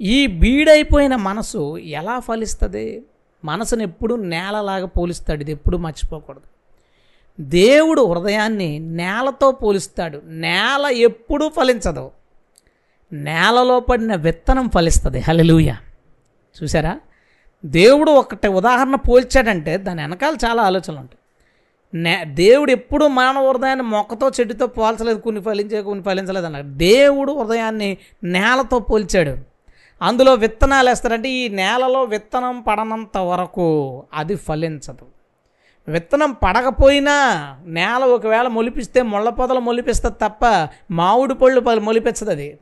ఈ 0.00 0.26
బీడైపోయిన 0.26 1.16
మనసు 1.16 1.78
ఎలా 1.78 2.18
ఫలిస్తుంది? 2.18 3.02
మనసును 3.44 3.82
ఎప్పుడు 3.82 4.14
నేలలాగా 4.14 4.86
పోలిస్తాడు 4.86 5.40
ఇది 5.40 5.52
ఎప్పుడు 5.52 5.76
మర్చిపోకూడదు. 5.76 6.42
దేవుడు 7.40 8.12
హృదయాన్ని 8.12 8.78
నేలతో 8.78 9.52
పోలిస్తాడు 9.52 10.22
నేల 10.24 10.86
ఎప్పుడూ 10.92 11.48
ఫలించదు. 11.48 12.10
నేలలో 13.12 13.80
పడిన 13.80 14.14
విత్తనం 14.14 14.68
ఫలిస్తుంది 14.68 15.18
హలలుయ 15.18 15.74
చూసారా? 16.62 17.00
దేవుడు 17.64 18.10
ఒకటి 18.10 18.48
ఉదాహరణ 18.48 18.94
పోల్చాడంటే 18.94 19.76
దాని 19.76 20.02
వెనకాల 20.02 20.36
చాలా 20.46 20.62
ఆలోచనలు 20.62 20.98
ఉంటాయి. 20.98 21.19
దేవుడు 22.24 22.70
ఎప్పుడు 22.70 23.06
మానవ 23.06 23.50
హృదయాన్ని 23.50 23.84
మొక్కతో 23.84 24.28
చెట్టుతో 24.28 24.66
పోల్చలేదు 24.66 25.20
కొన్ని 25.20 25.42
ఫలించే 25.42 25.82
కొన్ని 25.82 26.04
ఫలించలేదు 26.04 26.46
అన్నాడు. 26.46 26.66
దేవుడు 26.66 27.32
హృదయాన్ని 27.42 27.96
నేలతో 28.24 28.78
పోల్చాడు. 28.78 29.36
అందులో 30.02 30.34
విత్తనాలు 30.34 30.88
వేస్తారంటే 30.88 31.28
ఈ 31.28 31.48
నేలలో 31.48 32.02
విత్తనం 32.02 32.60
పడనంత 32.60 33.18
వరకు 33.18 33.68
అది 34.14 34.34
ఫలించదు. 34.36 35.06
విత్తనం 35.88 36.32
పడకపోయినా 36.32 37.16
నేల 37.66 38.04
ఒకవేళ 38.04 38.48
మొలిపిస్తే 38.48 39.02
ముళ్ళ 39.02 39.28
పొదలు 39.28 39.60
మొలిపిస్తుంది 39.60 40.16
తప్ప 40.22 40.68
మామిడి 40.90 41.34
పళ్ళు 41.34 41.60
మొలిపించదు 41.60 42.30
అది. 42.30 42.58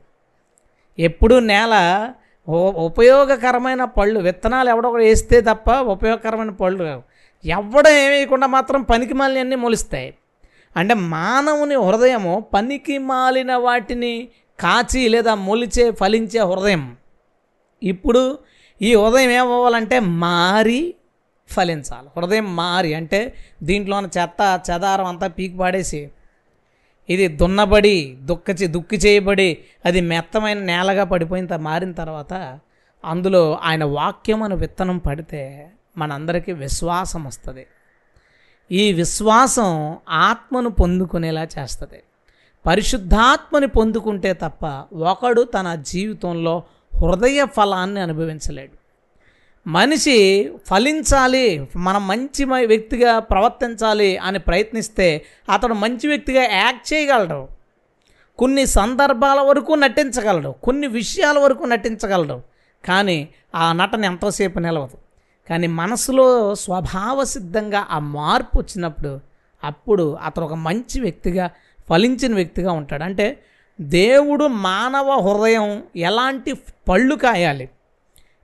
ఎప్పుడు 0.99 1.35
నేల 1.35 1.75
ఉపయోగకరమైన 2.77 3.83
పళ్ళు 3.83 4.19
విత్తనాలు 4.19 4.69
ఎవడో 4.69 4.89
వేస్తే 4.89 5.41
తప్ప 5.41 5.71
ఉపయోగకరమైన 5.71 6.49
పళ్ళు 6.49 7.01
ఎవ్వడం 7.45 7.91
ఏమేయకుండా 7.91 8.47
మాత్రం 8.47 8.81
పనికి 8.81 9.13
మాలిన 9.13 9.55
మొలుస్తాయి. 9.55 10.13
అంటే 10.77 10.93
మానవుని 10.93 11.75
హృదయము 11.75 12.45
పనికి 12.53 12.97
మాలిన 12.97 13.55
వాటిని 13.55 14.27
కాచి 14.59 15.09
లేదా 15.09 15.35
మొలిచే 15.35 15.91
ఫలించే 15.91 16.39
హృదయం. 16.39 16.97
ఇప్పుడు 17.83 18.39
ఈ 18.81 18.95
హృదయం 18.95 19.29
ఏమవ్వాలంటే 19.29 19.99
మారి 19.99 20.95
ఫలించాలి. 21.51 22.09
హృదయం 22.17 22.55
మారి 22.55 22.93
అంటే 22.93 23.35
దీంట్లోని 23.63 24.07
చెత్త 24.19 24.61
చెదారం 24.71 25.05
అంతా 25.05 25.27
పీకి 25.27 25.57
పాడేసి 25.57 26.09
ఇది 27.09 27.27
దున్నబడి 27.27 28.17
దుక్కచి 28.21 28.67
దుక్కి 28.67 28.95
చేయబడి 28.95 29.57
అది 29.85 30.01
మెత్తమైన 30.01 30.59
నేలగా 30.59 31.03
పడిపోయిన 31.03 31.55
మారిన 31.55 31.91
తర్వాత 31.91 32.59
అందులో 33.05 33.59
ఆయన 33.63 33.83
వాక్యం 33.83 34.43
అని 34.43 34.55
విత్తనం 34.55 34.97
పడితే 34.97 35.71
మనందరికీ 35.97 36.51
విశ్వాసం 36.51 37.23
వస్తుంది. 37.23 37.67
ఈ 38.71 38.93
విశ్వాసం 38.93 39.97
ఆత్మను 40.09 40.69
పొందుకునేలా 40.69 41.47
చేస్తుంది. 41.59 42.03
పరిశుద్ధాత్మని 42.65 43.67
పొందుకుంటే 43.67 44.33
తప్ప 44.33 44.83
ఒకడు 44.95 45.41
తన 45.41 45.75
జీవితంలో 45.75 46.63
హృదయ 46.95 47.45
ఫలాన్ని 47.45 48.01
అనుభవించలేడు. 48.01 48.79
మనిషి 49.69 50.51
ఫలించాలి 50.65 51.67
మనం 51.75 52.07
మంచి 52.07 52.43
వ్యక్తిగా 52.65 53.19
ప్రవర్తించాలి 53.19 54.17
అని 54.17 54.39
ప్రయత్నిస్తే 54.39 55.25
అతడు 55.53 55.73
మంచి 55.73 56.07
వ్యక్తిగా 56.07 56.43
యాక్ట్ 56.43 56.93
చేయగలడు. 56.93 57.47
కొన్ని 58.37 58.65
సందర్భాల 58.65 59.39
వరకు 59.39 59.73
నటించగలడు 59.73 60.55
కొన్ని 60.63 60.87
విషయాల 60.87 61.39
వరకు 61.39 61.63
నటించగలడు. 61.63 62.41
కానీ 62.85 63.29
ఆ 63.55 63.73
నటన 63.73 64.05
ఎంతోసేపు 64.05 64.59
నిలవదు. 64.59 65.08
కానీ 65.49 65.67
మనసులో 65.67 66.55
స్వభావ 66.55 67.23
సిద్ధంగా 67.23 67.87
ఆ 67.89 67.99
మార్పు 67.99 68.57
వచ్చినప్పుడు 68.57 69.19
అప్పుడు 69.63 70.13
అతను 70.13 70.45
ఒక 70.45 70.53
మంచి 70.53 71.01
వ్యక్తిగా 71.01 71.49
ఫలించిన 71.89 72.35
వ్యక్తిగా 72.35 72.71
ఉంటాడు. 72.71 73.03
అంటే 73.03 73.43
దేవుడు 73.81 74.45
మానవ 74.45 75.11
హృదయం 75.11 75.83
ఎలాంటి 75.95 76.53
పళ్ళు 76.89 77.15
కాయాలి 77.15 77.69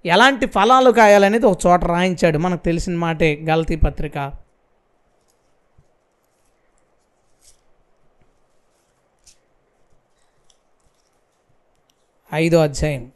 ఎలాంటి 0.06 0.46
ఫలాలు 0.46 0.92
కాయాలనేది 0.92 1.46
ఒక 1.46 1.60
చోట 1.66 1.86
రాయించాడు. 1.86 2.38
మనకు 2.38 2.64
తెలిసిన 2.64 2.96
మాటే 2.96 3.46
గలతీ 3.50 3.76
పత్రిక. 3.76 4.32
ఐదో 12.34 12.62
అధ్యాయం. 12.62 13.12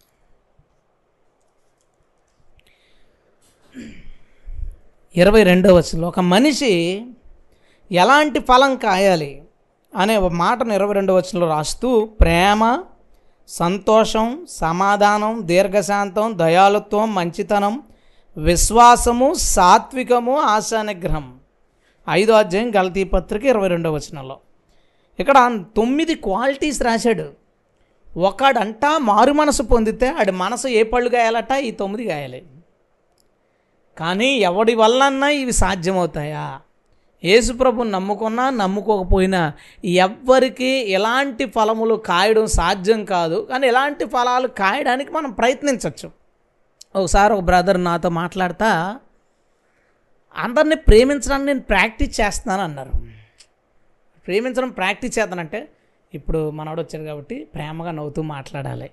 ఇరవై 5.17 5.43
రెండవ 5.43 5.73
వచనంలో 5.73 6.07
ఒక 6.07 6.19
మనిషి 6.19 7.05
ఎలాంటి 7.91 8.39
ఫలం 8.39 8.75
కాయాలి 8.75 9.41
అనే 9.95 10.17
ఒక 10.17 10.31
మాటను 10.31 10.73
ఇరవై 10.73 10.93
రెండవ 10.93 11.15
వచనంలో 11.15 11.47
రాస్తూ 11.47 12.05
ప్రేమ 12.05 12.83
సంతోషం 13.47 14.45
సమాధానం 14.49 15.41
దీర్ఘశాంతం 15.43 16.37
దయాలుత్వం 16.37 17.15
మంచితనం 17.15 17.83
విశ్వాసము 18.37 19.33
సాత్వికము 19.33 20.39
ఆశానిగ్రహం. 20.39 21.39
ఐదో 22.09 22.33
అధ్యాయం 22.33 22.75
గలతీ 22.75 23.03
పత్రిక 23.03 23.45
ఇరవై 23.45 23.67
రెండవ 23.67 23.95
వచనంలో. 23.95 24.37
ఇక్కడ 25.19 25.59
తొమ్మిది 25.75 26.15
క్వాలిటీస్ 26.15 26.81
రాశాడు. 26.81 27.29
ఒకడంట 28.17 28.85
మారు 28.97 29.33
మనసు 29.33 29.63
పొందితే 29.63 30.07
ఆడి 30.07 30.31
మనసు 30.31 30.67
ఏ 30.67 30.83
పళ్ళు 30.83 31.09
గాయాలట 31.09 31.51
ఈ 31.51 31.71
తొమ్మిది 31.71 32.09
గాయాలి 32.09 32.41
కానీ 33.99 34.29
ఎవడి 34.47 34.75
వల్లన్నా 34.75 35.29
ఇవి 35.29 35.51
సాధ్యమవుతాయా? 35.51 36.59
యేసుప్రభుని 37.23 37.91
నమ్ముకున్నా 37.91 38.49
నమ్ముకోకపోయినా 38.49 39.41
ఎవ్వరికి 39.85 40.69
ఎలాంటి 40.89 41.45
ఫలములు 41.45 41.95
కాయడం 41.95 42.45
సాధ్యం 42.47 43.05
కాదు. 43.05 43.47
కానీ 43.49 43.67
ఎలాంటి 43.67 44.05
ఫలాలు 44.05 44.47
కాయడానికి 44.47 45.11
మనం 45.11 45.31
ప్రయత్నించవచ్చు 45.31 46.11
ఒకసారి 46.95 47.33
ఒక 47.33 47.39
బ్రదర్ 47.39 47.83
నాతో 47.83 48.09
మాట్లాడతా 48.09 48.99
అందరినీ 50.35 50.75
ప్రేమించడానికి 50.75 51.47
నేను 51.47 51.61
ప్రాక్టీస్ 51.61 52.21
చేస్తున్నాను 52.21 52.63
అన్నారు. 52.63 52.91
ప్రేమించడం 54.27 54.69
ప్రాక్టీస్ 54.69 55.19
చేస్తానంటే 55.19 55.69
ఇప్పుడు 56.13 56.49
మనవాడు 56.49 56.81
వచ్చారు 56.81 57.05
కాబట్టి 57.05 57.35
ప్రేమగా 57.55 57.91
నవ్వుతూ 57.91 58.21
మాట్లాడాలి. 58.21 58.89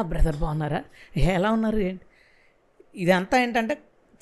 బ్రదర్ 0.00 0.36
బాగున్నారా? 0.36 0.80
ఎలా 1.16 1.50
ఉన్నారు? 1.50 1.78
ఏంటి? 1.78 2.06
ఇదంతా 2.94 3.42
ఏంటంటే 3.42 3.74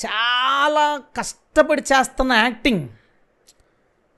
చాలా 0.07 1.03
కష్టపడి 1.17 1.83
చేస్తున్న 1.83 2.33
యాక్టింగ్. 2.33 2.89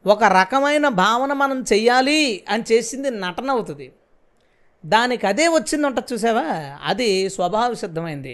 ఒక 0.07 0.25
రకమైన 0.25 0.89
భావన 0.89 1.33
మనం 1.33 1.63
చెయ్యాలి 1.63 2.45
అని 2.49 2.65
చేసింది 2.73 3.11
నటన 3.11 3.51
అవుతుంది. 3.51 3.93
దానికి 4.87 5.27
అదే 5.27 5.49
వచ్చింది 5.49 5.87
ఉంటుంది 5.87 6.15
చూసావా? 6.15 6.79
అది 6.85 7.31
స్వభావ 7.31 7.75
సిద్ధమైంది. 7.75 8.33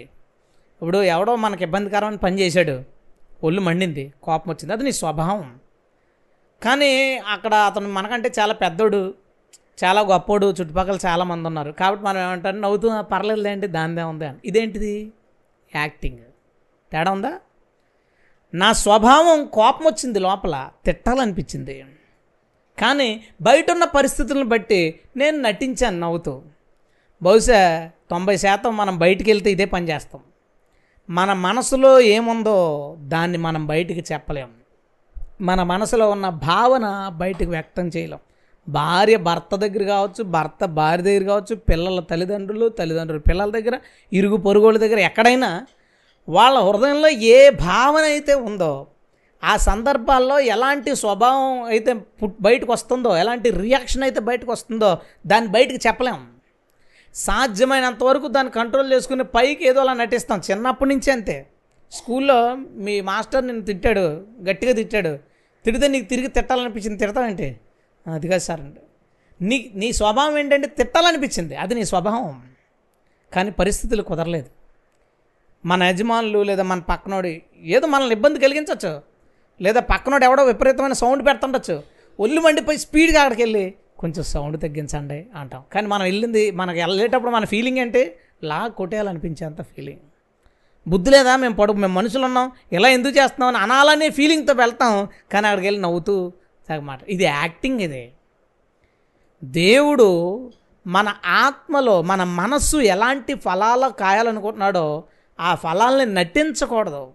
ఇప్పుడు 0.75 1.03
ఎవడో 1.03 1.35
మనకి 1.35 1.63
ఇబ్బందికరమైన 1.63 2.15
పని 2.15 2.39
చేశాడు. 2.39 2.83
ఒళ్ళు 3.43 3.61
మండింది. 3.61 4.13
కోపం 4.23 4.51
వచ్చింది. 4.51 4.73
అది 4.73 4.83
నీ 4.83 4.91
స్వభావం. 4.91 5.59
కానీ 6.63 7.17
అక్కడ 7.17 7.53
అతను 7.53 7.89
మనకంటే 7.89 8.31
చాలా 8.39 8.53
పెద్దోడు 8.53 9.13
చాలా 9.83 10.01
గొప్పోడు 10.01 10.45
చుట్టుపక్కల 10.45 10.97
చాలా 11.05 11.23
మంది 11.23 11.47
ఉన్నారు. 11.47 11.71
కాబట్టి 11.71 12.05
మనం 12.05 12.21
ఏమంటారు? 12.21 12.55
నవ్వుతూ 12.55 12.89
"ఆ, 12.89 13.01
పర్లేదులేంటి 13.01 13.67
దానిదే 13.67 14.01
ఉంది 14.01 14.25
అని. 14.25 14.37
ఇదేంటిది? 14.45 15.11
యాక్టింగ్. 15.75 16.17
తేడా 16.91 17.11
ఉందా? 17.11 17.39
నా 18.53 18.73
స్వభావం 18.73 19.45
కోపం 19.45 19.85
వచ్చింది 19.85 20.19
లోపల 20.19 20.69
తిట్టాలనిపించింది. 20.85 21.85
కానీ 22.79 23.23
బయట 23.41 23.71
ఉన్న 23.71 23.83
పరిస్థితులను 23.83 24.45
బట్టి 24.45 24.99
నేను 25.17 25.37
నటించాను 25.37 25.99
నవ్వుతూ. 25.99 26.41
బహుశా 27.23 27.89
తొంభై 28.11 28.37
శాతం 28.37 28.77
మనం 28.77 28.97
బయటికి 28.97 29.31
వెళ్తే 29.31 29.51
ఇదే 29.51 29.65
పని 29.65 29.89
చేస్తాం. 29.89 30.21
మన 31.09 31.33
మనసులో 31.33 31.99
ఏముందో 31.99 32.95
దాన్ని 32.99 33.37
మనం 33.37 33.67
బయటికి 33.67 34.13
చెప్పలేం. 34.13 34.51
మన 35.41 35.63
మనసులో 35.63 36.09
ఉన్న 36.09 36.29
భావన 36.29 37.11
బయటకు 37.15 37.49
వ్యక్తం 37.49 37.87
చేయలేం. 37.87 38.19
భార్య 38.67 39.17
భర్త 39.17 39.55
దగ్గర 39.55 39.83
కావచ్చు 39.83 40.23
భర్త 40.35 40.65
భార్య 40.79 41.03
దగ్గర 41.03 41.23
కావచ్చు 41.23 41.55
పిల్లల 41.69 41.99
తల్లిదండ్రులు 41.99 42.69
తల్లిదండ్రులు 42.69 43.23
పిల్లల 43.29 43.49
దగ్గర 43.49 43.75
ఇరుగు 44.13 44.37
పొరుగోళ్ళ 44.37 44.79
దగ్గర 44.79 44.99
ఎక్కడైనా 44.99 45.65
వాళ్ళ 46.27 46.57
హృదయంలో 46.59 47.09
ఏ 47.09 47.49
భావన 47.49 48.03
అయితే 48.03 48.33
ఉందో 48.33 48.87
ఆ 49.43 49.57
సందర్భాల్లో 49.57 50.39
ఎలాంటి 50.39 50.95
స్వభావం 50.95 51.61
అయితే 51.63 51.91
బయటకు 52.41 52.71
వస్తుందో 52.71 53.17
ఎలాంటి 53.17 53.49
రియాక్షన్ 53.49 54.03
అయితే 54.03 54.19
బయటకు 54.19 54.51
వస్తుందో 54.51 54.89
దాన్ని 55.27 55.49
బయటకు 55.49 55.79
చెప్పలేం. 55.87 56.19
సాధ్యమైనంత 57.15 58.03
వరకు 58.03 58.27
దాన్ని 58.27 58.51
కంట్రోల్ 58.51 58.93
చేసుకుని 58.93 59.23
పైకి 59.23 59.67
ఏదో 59.67 59.79
అలా 59.79 59.93
నటిస్తాం. 59.93 60.41
చిన్నప్పటి 60.51 60.89
నుంచి 60.89 61.11
అంతే. 61.11 61.47
స్కూల్లో 61.91 62.39
మీ 62.85 63.01
మాస్టర్ 63.01 63.47
నిన్ను 63.47 63.63
తిట్టాడు 63.65 64.05
గట్టిగా 64.49 64.73
తిట్టాడు. 64.73 65.13
తిడితే 65.65 65.87
నీకు 65.87 66.05
తిరిగి 66.05 66.27
తిట్టాలనిపించింది 66.27 66.97
తిడతావేంటి? 66.97 67.49
అది 68.13 68.27
కాదు 68.27 68.41
సార్ 68.41 68.61
నీ 69.41 69.71
నీ 69.75 69.91
స్వభావం 69.91 70.37
ఏంటంటే 70.37 70.67
తిట్టాలనిపించింది. 70.67 71.55
అది 71.55 71.75
నీ 71.75 71.85
స్వభావం. 71.85 72.43
కానీ 73.33 73.51
పరిస్థితులు 73.51 74.01
కుదరలేదు. 74.01 74.47
మన 75.65 75.83
యజమానులు 75.83 76.43
లేదా 76.43 76.63
మన 76.63 76.79
పక్కనోడి 76.79 77.43
ఏదో 77.61 77.87
మనల్ని 77.87 78.15
ఇబ్బంది 78.15 78.39
కలిగించవచ్చు 78.39 79.01
లేదా 79.61 79.79
పక్కనోడు 79.79 80.25
ఎవడో 80.25 80.43
విపరీతమైన 80.43 80.93
సౌండ్ 80.93 81.25
పెడుతుండొచ్చు. 81.25 81.83
ఒళ్ళు 82.19 82.41
మండిపోయి 82.41 82.77
స్పీడ్గా 82.77 83.21
అక్కడికి 83.21 83.41
వెళ్ళి 83.41 83.73
కొంచెం 83.99 84.23
సౌండ్ 84.23 84.61
తగ్గించండి 84.61 85.27
అంటాం. 85.35 85.63
కానీ 85.73 85.87
మనం 85.87 86.03
వెళ్ళింది 86.03 86.51
మనకి 86.51 86.79
వెళ్ళేటప్పుడు 86.79 87.31
మన 87.31 87.45
ఫీలింగ్ 87.45 87.77
ఏంటి? 87.77 88.11
లా 88.43 88.67
కొట్టేయాలనిపించేంత 88.67 89.61
ఫీలింగ్. 89.61 89.99
బుద్ధి 90.87 91.11
లేదా? 91.11 91.35
మేము 91.35 91.55
పడుకు 91.55 91.77
మేము 91.77 91.93
మనుషులు 91.93 92.25
ఉన్నాం. 92.25 92.51
ఇలా 92.71 92.89
ఎందుకు 92.89 93.17
చేస్తున్నాం 93.17 93.55
అని 93.55 93.57
అనాలనే 93.57 94.09
ఫీలింగ్తో 94.09 94.53
వెళ్తాం. 94.53 95.07
కానీ 95.31 95.47
అక్కడికి 95.47 95.67
వెళ్ళి 95.67 95.81
నవ్వుతూ 95.81 96.33
మాట. 96.75 97.03
ఇది 97.09 97.23
యాక్టింగ్ 97.23 97.79
ఇది. 97.79 98.11
దేవుడు 99.43 100.51
మన 100.87 101.15
ఆత్మలో 101.25 102.01
మన 102.01 102.23
మనస్సు 102.23 102.77
ఎలాంటి 102.77 103.35
ఫలాలు 103.35 103.93
కాయాలనుకుంటున్నాడో 103.93 105.03
ఆ 105.39 105.55
ఫలాల్ని 105.55 106.05
నటించకూడదు. 106.05 107.07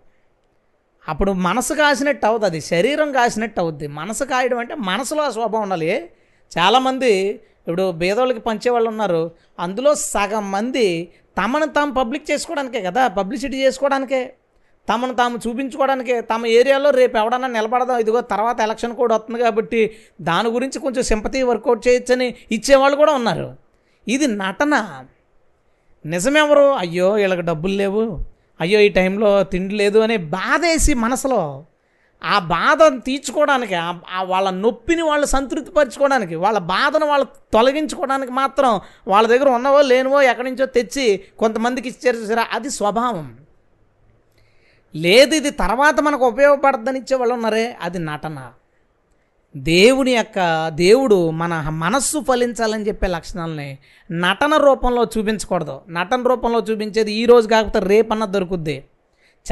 అప్పుడు 1.08 1.32
మనసు 1.32 1.74
కాసినట్టు 1.74 2.26
అవుతుంది 2.26 2.46
అది 2.46 2.60
శరీరం 2.60 3.12
కాసినట్టు 3.12 3.60
అవుద్ది. 3.60 3.86
మనసు 3.86 4.24
కాయడం 4.24 4.58
అంటే 4.58 4.74
మనసులో 4.74 5.22
ఆ 5.22 5.30
స్వభావం 5.30 5.62
ఉండాలి. 5.62 6.10
చాలామంది 6.58 7.30
ఇప్పుడు 7.30 7.92
బేదోళ్ళకి 7.92 8.40
పంచేవాళ్ళు 8.40 8.88
ఉన్నారు. 8.88 9.30
అందులో 9.58 9.94
సగం 9.94 10.50
మంది 10.50 11.12
తమను 11.44 11.66
తాము 11.66 11.94
పబ్లిక్ 11.94 12.30
చేసుకోవడానికే 12.30 12.82
కదా 12.82 13.08
పబ్లిసిటీ 13.08 13.56
చేసుకోవడానికే. 13.56 14.34
తమను 14.88 15.14
తాము 15.14 15.40
చూపించుకోవడానికి 15.48 16.20
తమ 16.20 16.46
ఏరియాలో 16.46 16.90
రేపు 16.90 17.16
ఎవడన్నా 17.16 17.48
నిలబడదాం 17.48 17.98
ఇదిగో 17.98 18.20
తర్వాత 18.20 18.60
ఎలక్షన్ 18.60 18.94
కూడా 18.94 19.14
వస్తుంది 19.16 19.42
కాబట్టి 19.42 19.96
దాని 20.20 20.48
గురించి 20.48 20.78
కొంచెం 20.78 21.02
సింపతి 21.02 21.42
వర్కౌట్ 21.42 21.88
చేయొచ్చని 21.88 22.34
ఇచ్చేవాళ్ళు 22.52 22.96
కూడా 22.96 23.12
ఉన్నారు. 23.12 23.56
ఇది 24.08 24.26
నటన. 24.26 25.04
నిజమెవరు? 26.06 26.72
అయ్యో 26.72 27.12
వీళ్ళకి 27.12 27.42
డబ్బులు 27.42 27.74
లేవు. 27.74 28.18
అయ్యో 28.60 28.80
ఈ 28.80 28.88
టైంలో 28.88 29.42
తిండి 29.42 29.74
లేదు 29.74 29.98
అనే 29.98 30.16
బాధ 30.16 30.64
వేసి 30.64 30.94
మనసులో 30.94 31.64
ఆ 32.24 32.38
బాధను 32.38 33.00
తీర్చుకోవడానికి 33.00 33.74
వాళ్ళ 34.24 34.50
నొప్పిని 34.50 35.02
వాళ్ళు 35.02 35.26
సంతృప్తిపరచుకోవడానికి 35.26 36.34
వాళ్ళ 36.34 36.58
బాధను 36.58 37.06
వాళ్ళు 37.06 37.26
తొలగించుకోవడానికి 37.52 38.32
మాత్రం 38.32 38.80
వాళ్ళ 39.08 39.28
దగ్గర 39.28 39.48
ఉన్నవో 39.48 39.80
లేనివో 39.82 40.22
ఎక్కడి 40.22 40.50
నుంచో 40.50 40.66
తెచ్చి 40.66 41.20
కొంతమందికి 41.38 41.88
ఇచ్చారు 41.88 42.40
అది 42.52 42.70
స్వభావం. 42.70 43.38
లేదు 44.96 45.34
ఇది 45.34 45.50
తర్వాత 45.50 46.00
మనకు 46.00 46.26
ఉపయోగపడద్దని 46.26 46.98
ఇచ్చే 46.98 47.16
వాళ్ళు 47.16 47.34
ఉన్నారే 47.34 47.76
అది 47.80 47.98
నటన. 47.98 48.52
దేవుని 49.56 50.10
యొక్క 50.10 50.68
దేవుడు 50.68 51.30
మన 51.30 51.64
మనస్సు 51.68 52.24
ఫలించాలని 52.28 52.86
చెప్పే 52.86 53.06
లక్షణాలని 53.06 53.78
నటన 54.10 54.56
రూపంలో 54.56 55.08
చూపించకూడదు. 55.18 55.80
నటన 55.88 56.22
రూపంలో 56.22 56.58
చూపించేది 56.58 57.12
ఈ 57.12 57.26
రోజు 57.26 57.48
కాకపోతే 57.48 57.78
రేపన్న 57.78 58.24
దొరుకుద్ది. 58.24 58.84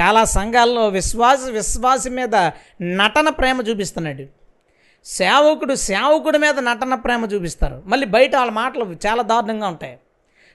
చాలా 0.01 0.25
సంఘాల్లో 0.25 0.89
విశ్వాస 0.89 1.39
విశ్వాసి 1.51 2.11
మీద 2.11 2.35
నటన 2.83 3.29
ప్రేమ 3.29 3.61
చూపిస్తున్నాడు. 3.61 4.25
సేవకుడు 5.05 5.75
సేవకుడి 5.75 6.39
మీద 6.39 6.59
నటన 6.59 6.95
ప్రేమ 6.95 7.25
చూపిస్తారు. 7.25 7.83
మళ్ళీ 7.87 8.07
బయట 8.07 8.37
వాళ్ళ 8.37 8.53
మాటలు 8.53 8.97
చాలా 9.07 9.23
దారుణంగా 9.23 9.69
ఉంటాయి. 9.69 9.99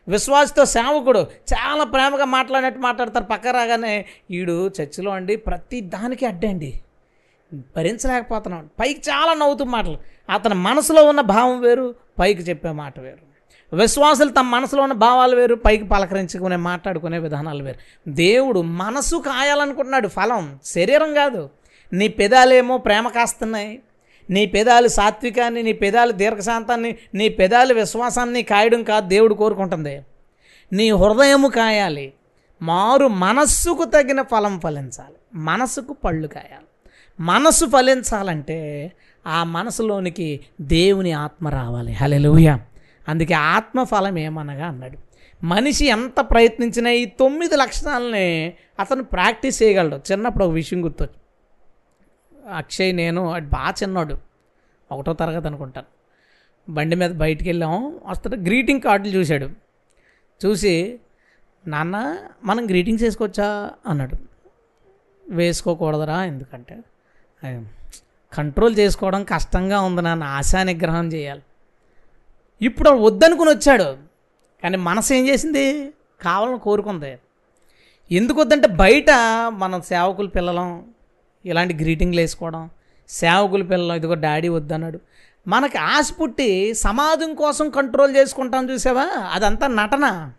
విశ్వాసతో 0.07 0.65
సేవకుడు 0.65 1.19
చాలా 1.19 1.83
ప్రేమగా 1.83 2.25
మాట్లాడినట్టు 2.25 2.79
మాట్లాడతారు. 2.79 3.23
పక్క 3.23 3.47
రాగానే 3.47 4.05
ఈడు 4.31 4.71
చర్చిలో 4.81 5.11
అండి 5.11 5.35
ప్రతి 5.35 5.81
దానికి 5.81 6.25
అడ్డండి. 6.25 6.81
భరించలేకపోతున్నాం 7.53 8.69
పైకి 8.79 9.01
చాలా 9.09 9.33
నవ్వుతూ 9.33 9.65
మాటలు. 9.65 9.97
అతని 10.29 10.53
మనసులో 10.53 11.05
ఉన్న 11.05 11.21
భావం 11.21 11.61
వేరు 11.61 11.95
పైకి 12.19 12.41
చెప్పే 12.41 12.71
మాట 12.71 12.99
వేరు. 12.99 13.35
విశ్వాసులు 13.75 14.29
తమ 14.29 14.49
మనసులో 14.49 14.83
ఉన్న 14.83 14.93
భావాలు 14.93 15.35
వేరు 15.35 15.55
పైకి 15.55 15.85
పలకరించుకునే 15.85 16.55
మాట్లాడుకునే 16.55 17.19
విధానాలు 17.19 17.63
వేరు. 17.63 18.09
దేవుడు 18.09 18.61
మనసు 18.61 19.15
కాయాలనుకుంటున్నాడు. 19.15 20.07
ఫలం 20.07 20.59
శరీరం 20.65 21.13
కాదు. 21.13 21.49
నీ 21.93 22.07
పెదాలేమో 22.07 22.77
ప్రేమ 22.77 23.07
కాస్తున్నాయి. 23.07 23.81
నీ 24.29 24.45
పెదాలు 24.45 24.87
సాత్వికాన్ని 24.87 25.63
నీ 25.63 25.73
పెదాలు 25.73 26.11
దీర్ఘశాంతాన్ని 26.11 26.95
నీ 27.13 27.29
పెదాలు 27.29 27.73
విశ్వాసాన్ని 27.73 28.43
కాయడం 28.43 28.83
కాదు 28.83 29.07
దేవుడు 29.07 29.33
కోరుకుంటుంది. 29.33 30.01
నీ 30.73 30.91
హృదయము 30.91 31.47
కాయాలి. 31.47 32.13
మారు 32.61 33.07
మనస్సుకు 33.07 33.83
తగిన 33.83 34.21
ఫలం 34.21 34.59
ఫలించాలి. 34.59 35.15
మనసుకు 35.33 35.93
పళ్ళు 35.93 36.27
కాయాలి. 36.27 36.65
మనసు 37.19 37.65
ఫలించాలంటే 37.65 38.91
ఆ 39.27 39.43
మనసులోనికి 39.43 40.39
దేవుని 40.61 41.11
ఆత్మ 41.11 41.47
రావాలి. 41.47 41.93
హలెలుయ 41.93 42.57
అందుకే 43.07 43.33
ఆత్మ 43.33 43.83
ఫలం 43.83 44.19
ఏమనగా 44.19 44.67
అన్నాడు. 44.67 44.97
మనిషి 45.45 45.85
ఎంత 45.85 46.21
ప్రయత్నించినా 46.21 46.89
ఈ 46.89 47.05
తొమ్మిది 47.05 47.55
లక్షణాలని 47.55 48.53
అతను 48.79 49.03
ప్రాక్టీస్ 49.03 49.63
చేయగలడు. 49.63 50.11
చిన్నప్పుడు 50.11 50.45
ఒక 50.45 50.51
విషయం 50.51 50.83
గుర్తొచ్చు 50.83 51.24
అక్షయ్ 52.53 52.95
నేను 52.95 53.31
అటు 53.31 53.45
బాగా 53.45 53.73
చిన్నాడు. 53.83 54.17
ఒకటో 54.91 55.13
తరగతి 55.13 55.47
అనుకుంటాను. 55.47 55.87
బండి 56.71 56.95
మీద 56.95 57.11
బయటికి 57.11 57.49
వెళ్ళాము 57.49 58.01
వస్తుంటే 58.05 58.37
గ్రీటింగ్ 58.37 58.81
కార్డులు 58.81 59.13
చూశాడు. 59.13 59.49
చూసి 60.45 60.99
నాన్న 61.67 62.17
మనం 62.43 62.65
గ్రీటింగ్స్ 62.65 63.03
వేసుకోవచ్చా? 63.03 63.71
అన్నాడు. 63.87 64.15
వేసుకోకూడదురా 65.29 66.25
ఎందుకంటే 66.25 66.79
కంట్రోల్ 68.33 68.77
చేసుకోవడం 68.77 69.23
కష్టంగా 69.23 69.81
ఉంది 69.81 70.01
నాన్న. 70.01 70.23
ఆశా 70.23 70.63
నిగ్రహం 70.63 71.07
చేయాలి. 71.07 71.41
ఇప్పుడు 72.61 72.89
వద్దనుకుని 72.89 73.49
వచ్చాడు. 73.49 73.97
కానీ 74.63 74.77
మనసు 74.77 75.13
ఏం 75.13 75.27
చేసింది? 75.27 75.93
కావాలని 76.21 76.59
కోరుకుంది. 76.59 77.17
ఎందుకు 78.11 78.41
వద్దంటే 78.41 78.67
బయట 78.67 79.05
మనం 79.49 79.81
సేవకులు 79.81 80.27
పిల్లలం 80.27 80.94
ఇలాంటి 81.45 81.73
గ్రీటింగ్లు 81.73 82.21
వేసుకోవడం. 82.21 82.69
సేవకుల 83.09 83.63
పిల్లలు 83.63 83.97
ఇదిగో 83.97 84.13
డాడీ 84.13 84.47
వద్దన్నాడు. 84.47 84.99
మనకి 85.47 85.77
ఆశ 85.77 86.11
పుట్టి 86.21 86.73
సమాజం 86.73 87.35
కోసం 87.35 87.69
కంట్రోల్ 87.69 88.15
చేసుకుంటాం 88.15 88.69
చూసావా? 88.69 89.07
అదంతా 89.31 89.67
నటన. 89.67 90.31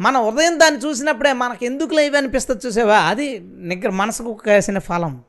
మన 0.00 0.18
ఉదయం 0.18 0.60
దాన్ని 0.60 0.80
చూసినప్పుడే 0.80 1.32
మనకు 1.32 1.64
ఎందుకు 1.64 1.94
లేవి 1.94 2.16
అనిపిస్తుంది 2.16 2.66
చూసావా? 2.66 2.98
అది 2.98 3.38
నిగ్ర 3.58 3.90
మనసుకు 3.90 4.32
కాసిన 4.32 4.78
ఫలం. 4.78 5.20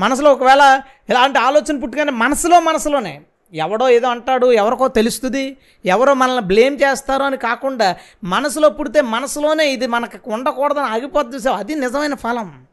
మనసులో 0.00 0.32
ఒకవేళ 0.32 0.80
ఇలాంటి 1.10 1.38
ఆలోచన 1.38 1.78
పుట్టుకనే 1.78 2.10
మనసులో 2.10 2.60
మనసులోనే 2.60 3.20
ఎవడో 3.54 3.88
ఏదో 3.88 4.08
అంటాడు 4.08 4.52
ఎవరికో 4.52 4.88
తెలుస్తుంది 4.88 5.56
ఎవరో 5.84 6.14
మనల్ని 6.14 6.42
బ్లేమ్ 6.42 6.78
చేస్తారో 6.82 7.24
అని 7.24 7.36
కాకుండా 7.36 7.96
మనసులో 8.24 8.68
పుడితే 8.68 9.00
మనసులోనే 9.00 9.72
ఇది 9.72 9.86
మనకు 9.86 10.30
ఉండకూడదని 10.30 10.84
ఆగిపోద్ది 10.84 11.36
చూసావు? 11.36 11.56
అది 11.56 11.74
నిజమైన 11.74 12.14
ఫలం. 12.14 12.64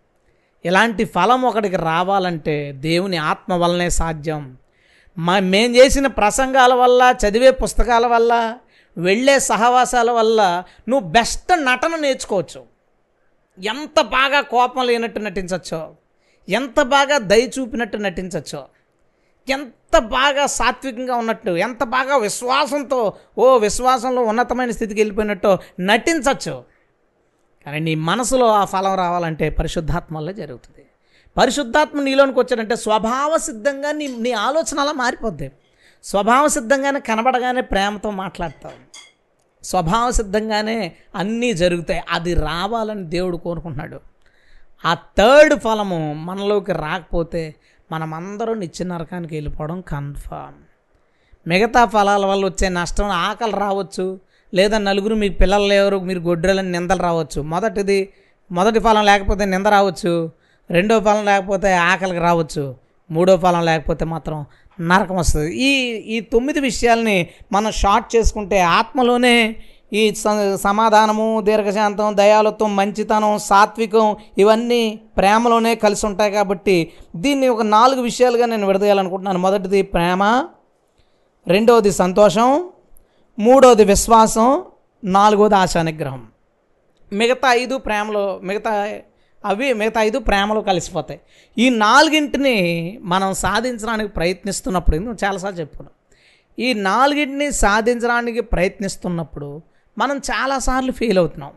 ఇలాంటి 0.65 1.03
ఫలం 1.15 1.41
ఒకటికి 1.41 1.77
రావాలంటే 1.89 2.55
దేవుని 2.87 3.17
ఆత్మ 3.31 3.53
వల్లనే 3.53 3.89
సాధ్యం. 3.99 4.41
మా 5.17 5.35
మేము 5.53 5.71
చేసిన 5.75 6.07
ప్రసంగాల 6.19 6.73
వల్ల 6.73 7.01
చదివే 7.21 7.51
పుస్తకాల 7.61 8.05
వల్ల 8.05 8.33
వెళ్ళే 8.97 9.35
సహవాసాల 9.51 10.09
వల్ల 10.11 10.39
నువ్వు 10.89 11.05
బెస్ట్ 11.09 11.51
నటన 11.67 11.93
నేర్చుకోవచ్చు. 11.95 12.61
ఎంత 13.57 13.99
బాగా 14.17 14.41
కోపం 14.53 14.83
లేనట్టు 14.87 15.19
నటించవచ్చో 15.19 15.81
ఎంత 16.47 16.79
బాగా 16.93 17.15
దయ 17.31 17.43
చూపినట్టు 17.55 17.97
నటించవచ్చో 17.97 18.61
ఎంత 19.47 19.97
బాగా 20.15 20.43
సాత్వికంగా 20.45 21.15
ఉన్నట్టు 21.15 21.51
ఎంత 21.65 21.83
బాగా 21.95 22.15
విశ్వాసంతో 22.17 22.99
ఓ 23.37 23.45
విశ్వాసంలో 23.57 24.21
ఉన్నతమైన 24.21 24.71
స్థితికి 24.71 24.99
వెళ్ళిపోయినట్టు 25.01 25.51
నటించవచ్చు 25.81 26.55
కానీ 27.71 27.85
నీ 27.85 27.95
మనసులో 27.95 28.47
ఆ 28.47 28.65
ఫలం 28.65 28.95
రావాలంటే 28.95 29.49
పరిశుద్ధాత్మ 29.49 30.17
వల్ల 30.17 30.31
జరుగుతుంది. 30.31 30.85
పరిశుద్ధాత్మ 31.37 32.01
నీలోనికి 32.01 32.39
వచ్చాడంటే 32.39 32.75
స్వభావ 32.75 33.37
సిద్ధంగా 33.37 33.91
నీ 33.91 34.07
నీ 34.07 34.31
ఆలోచన 34.31 34.79
అలా 34.79 34.91
మారిపోద్ది. 34.91 35.51
స్వభావ 36.03 36.47
సిద్ధంగానే 36.47 36.99
కనబడగానే 36.99 37.61
ప్రేమతో 37.61 38.11
మాట్లాడతావు. 38.11 38.89
స్వభావ 39.65 40.11
సిద్ధంగానే 40.11 40.95
అన్నీ 41.15 41.53
జరుగుతాయి. 41.53 42.03
అది 42.09 42.33
రావాలని 42.33 43.03
దేవుడు 43.03 43.37
కోరుకుంటున్నాడు. 43.37 43.99
ఆ 44.85 44.93
థర్డ్ 44.93 45.59
ఫలము 45.59 46.13
మనలోకి 46.13 46.71
రాకపోతే 46.73 47.55
మనమందరం 47.91 48.59
నిత్య 48.59 48.85
నరకానికి 48.85 49.35
వెళ్ళిపోవడం 49.35 49.81
కన్ఫామ్. 49.81 50.63
మిగతా 51.49 51.85
ఫలాల 51.85 52.25
వల్ల 52.25 52.45
వచ్చే 52.45 52.69
నష్టం 52.69 53.05
ఆకలి 53.05 53.51
రావచ్చు. 53.51 54.19
లేదా 54.53 54.77
నలుగురు 54.77 55.15
మీకు 55.15 55.37
పిల్లలు 55.37 55.63
లేవరు 55.63 55.99
మీరు 55.99 56.19
గొడ్రెలని 56.19 56.71
నిందలు 56.71 57.01
రావచ్చు. 57.01 57.41
మొదటిది 57.41 58.09
మొదటి 58.51 58.79
ఫలం 58.79 59.05
లేకపోతే 59.05 59.45
నింద 59.45 59.65
రావచ్చు. 59.65 60.31
రెండో 60.71 60.99
ఫలం 60.99 61.25
లేకపోతే 61.25 61.73
ఆకలికి 61.73 62.19
రావచ్చు. 62.19 62.75
మూడో 63.11 63.37
ఫలం 63.37 63.65
లేకపోతే 63.65 64.05
మాత్రం 64.05 64.45
నరకం 64.81 65.15
వస్తుంది. 65.15 65.55
ఈ 65.55 65.69
ఈ 65.91 66.19
తొమ్మిది 66.19 66.59
విషయాల్ని 66.59 67.27
మనం 67.51 67.71
షార్ట్ 67.71 68.15
చేసుకుంటే 68.15 68.59
ఆత్మలోనే 68.59 69.55
ఈ 69.93 70.13
స- 70.13 70.55
సమాధానము 70.55 71.41
దీర్ఘశాంతం 71.41 72.17
దయాలత్వం 72.17 72.75
మంచితనం 72.75 73.37
సాత్వికం 73.37 74.15
ఇవన్నీ 74.37 74.99
ప్రేమలోనే 75.17 75.75
కలిసి 75.75 76.05
ఉంటాయి 76.05 76.31
కాబట్టి 76.31 76.91
దీన్ని 77.15 77.47
ఒక 77.47 77.61
నాలుగు 77.61 78.01
విషయాలుగా 78.01 78.45
నేను 78.45 78.67
విడదీయాలనుకుంటున్నాను. 78.67 79.39
మొదటిది 79.39 79.81
ప్రేమ 79.81 80.45
రెండవది 81.47 81.91
సంతోషం 81.91 82.69
మూడవది 83.39 83.83
విశ్వాసం 83.83 84.63
నాలుగవది 85.03 85.55
ఆశా 85.55 85.81
నిగ్రహం 85.81 86.27
మిగతా 87.13 87.53
ఐదు 87.53 87.75
ప్రేమలో 87.77 88.39
మిగతా 88.43 88.71
అవి 89.45 89.67
మిగతా 89.73 90.01
ఐదు 90.01 90.19
ప్రేమలో 90.19 90.61
కలిసిపోతాయి. 90.61 91.19
ఈ 91.57 91.69
నాలుగింటిని 91.69 92.55
మనం 93.01 93.33
సాధించడానికి 93.33 94.09
ప్రయత్నిస్తున్నప్పుడు 94.09 94.95
ఇది 94.95 95.05
చాలాసార్లు 95.25 95.59
చెప్పుకున్నాం. 95.59 95.95
ఈ 96.59 96.73
నాలుగింటిని 96.73 97.51
సాధించడానికి 97.51 98.41
ప్రయత్నిస్తున్నప్పుడు 98.41 99.61
మనం 99.97 100.17
చాలాసార్లు 100.17 100.91
ఫెయిల్ 100.91 101.17
అవుతున్నాం. 101.17 101.53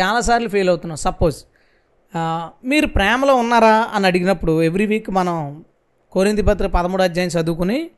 చాలాసార్లు 0.00 0.48
ఫెయిల్ 0.48 0.68
అవుతున్నాం. 0.68 0.96
సపోజ్ 0.96 1.38
మీరు 2.64 2.86
ప్రేమలో 2.86 3.34
ఉన్నారా 3.34 3.76
అని 3.94 4.06
అడిగినప్పుడు 4.06 4.62
ఎవ్రీ 4.62 4.86
వీక్ 4.86 5.10
మనం 5.10 5.64
కోరింది 6.12 6.42
పత్ర 6.42 6.66
పదమూడు 6.66 7.02
అధ్యాయం 7.02 7.30
చదువుకుని 7.30 7.90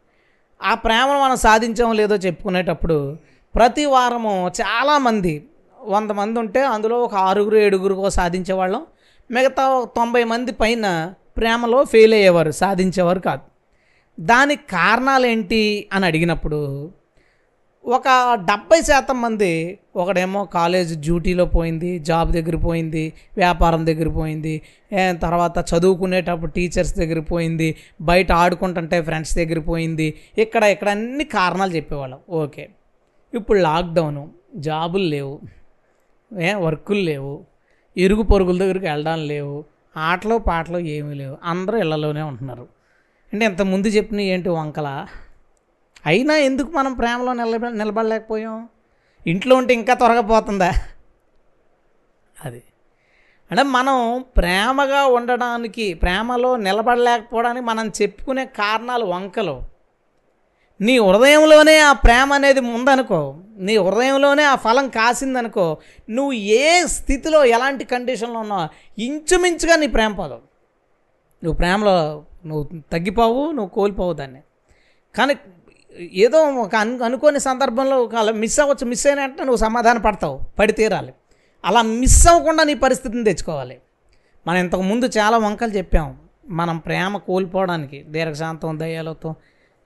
ఆ 0.62 0.74
ప్రేమను 0.74 1.22
మనం 1.22 1.36
సాధించాం 1.36 1.92
లేదో 1.92 2.16
చెప్పుకునేటప్పుడు 2.16 3.16
ప్రతి 3.54 3.84
వారము 3.84 4.50
చాలామంది 4.60 5.48
వంద 5.82 6.10
మంది 6.10 6.38
ఉంటే 6.40 6.64
అందులో 6.64 7.00
ఒక 7.00 7.14
ఆరుగురు 7.14 7.56
ఏడుగురుకో 7.56 8.10
సాధించేవాళ్ళం. 8.10 8.82
మిగతా 9.30 9.86
తొంభై 9.96 10.24
మంది 10.24 10.52
పైన 10.52 11.14
ప్రేమలో 11.36 11.84
ఫెయిల్ 11.84 12.14
అయ్యేవారు 12.14 12.50
సాధించేవారు 12.50 13.20
కాదు. 13.20 13.40
దానికి 14.20 14.62
కారణాలు 14.70 15.26
ఏంటి 15.26 15.88
అని 15.92 16.06
అడిగినప్పుడు 16.06 16.90
ఒక 17.84 18.08
డెబ్బై 18.34 18.82
శాతం 18.82 19.22
మంది 19.22 19.80
ఒకడేమో 19.96 20.44
కాలేజ్ 20.44 20.98
డ్యూటీలో 20.98 21.44
పోయింది 21.44 21.98
జాబ్ 21.98 22.32
దగ్గర 22.32 22.56
పోయింది 22.56 23.12
వ్యాపారం 23.36 23.86
దగ్గర 23.86 24.08
పోయింది 24.08 24.62
తర్వాత 25.22 25.64
చదువుకునేటప్పుడు 25.70 26.52
టీచర్స్ 26.52 26.94
దగ్గర 26.94 27.20
పోయింది 27.20 27.76
బయట 28.00 28.32
ఆడుకుంటుంటే 28.32 29.02
ఫ్రెండ్స్ 29.02 29.36
దగ్గర 29.36 29.58
పోయింది 29.58 30.14
ఇక్కడ 30.38 30.64
ఇక్కడ 30.64 30.88
అన్ని 30.88 31.24
కారణాలు 31.24 31.70
చెప్పేవాళ్ళం. 31.76 32.18
ఓకే. 32.30 32.68
ఇప్పుడు 33.34 33.58
లాక్డౌను 33.58 34.30
జాబులు 34.56 35.04
లేవు 35.04 35.40
ఏ 36.40 36.54
వర్కులు 36.54 37.00
లేవు 37.00 37.44
ఇరుగు 37.96 38.22
పొరుగుల 38.22 38.58
దగ్గరికి 38.58 38.86
వెళ్ళడం 38.86 39.26
లేవు 39.26 39.64
ఆటలు 39.96 40.38
పాటలు 40.38 40.78
ఏమీ 40.78 41.14
లేవు 41.14 41.38
అందరూ 41.44 41.78
ఇళ్ళలోనే 41.78 42.22
ఉంటున్నారు. 42.22 42.66
అంటే 43.32 43.46
ఇంత 43.46 43.62
ముందు 43.62 43.88
చెప్పిన 43.88 44.20
ఏంటి 44.20 44.48
వంకల? 44.48 45.06
అయినా 46.06 46.36
ఎందుకు 46.36 46.70
మనం 46.72 46.94
ప్రేమలో 46.94 47.32
నిలబ 47.32 47.66
నిలబడలేకపోయాం? 47.68 48.68
ఇంట్లో 49.26 49.56
ఉంటే 49.56 49.74
ఇంకా 49.74 49.94
త్వరగా 49.94 50.20
పోతుందా? 50.20 50.72
అది. 52.44 52.62
అంటే 53.50 53.62
మనం 53.62 54.24
ప్రేమగా 54.36 55.06
ఉండడానికి 55.06 55.94
ప్రేమలో 55.94 56.56
నిలబడలేకపోవడానికి 56.56 57.66
మనం 57.66 57.92
చెప్పుకునే 58.02 58.46
కారణాలు 58.46 59.04
వంకలు. 59.04 59.62
నీ 60.80 60.98
హృదయంలోనే 60.98 61.78
ఆ 61.78 61.92
ప్రేమ 61.92 62.32
అనేది 62.32 62.60
ఉందనుకో 62.60 63.34
నీ 63.56 63.76
హృదయంలోనే 63.76 64.42
ఆ 64.42 64.54
ఫలం 64.54 64.88
కాసిందనుకో 64.88 65.76
నువ్వు 66.10 66.32
ఏ 66.32 66.82
స్థితిలో 66.86 67.44
ఎలాంటి 67.44 67.84
కండిషన్లో 67.84 68.40
ఉన్నావు 68.40 69.00
ఇంచుమించుగా 69.00 69.76
నీ 69.76 69.86
ప్రేమ 69.86 70.14
పోదు. 70.14 70.34
నువ్వు 71.44 71.54
ప్రేమలో 71.54 72.24
నువ్వు 72.46 72.83
తగ్గిపోవు 72.92 73.50
నువ్వు 73.50 73.68
కోల్పోవు 73.68 74.12
దాన్ని. 74.12 74.40
కానీ 75.16 75.35
ఏదో 75.98 76.42
ఒక 76.42 76.74
అను 76.74 77.02
అనుకోని 77.04 77.40
సందర్భంలో 77.40 78.02
ఒక 78.02 78.14
అలా 78.14 78.32
మిస్ 78.32 78.60
అవ్వచ్చు 78.60 78.86
మిస్ 78.86 79.06
అయిన 79.06 79.26
నువ్వు 79.26 79.56
సమాధాన 79.56 79.98
పడతావు 79.98 80.40
పడి 80.58 80.72
తీరాలి. 80.72 81.12
అలా 81.64 81.82
మిస్ 81.82 82.28
అవ్వకుండా 82.28 82.64
నీ 82.64 82.74
పరిస్థితిని 82.74 83.24
తెచ్చుకోవాలి. 83.24 83.78
మనం 84.46 84.58
ఇంతకు 84.58 84.82
ముందు 84.82 85.10
చాలా 85.18 85.38
వంకలు 85.38 85.70
చెప్పాం. 85.70 86.16
మనం 86.48 86.78
ప్రేమ 86.78 87.16
కోల్పోవడానికి 87.16 88.02
దీర్ఘశాంతం 88.08 88.78
దయాలత్వం 88.78 89.34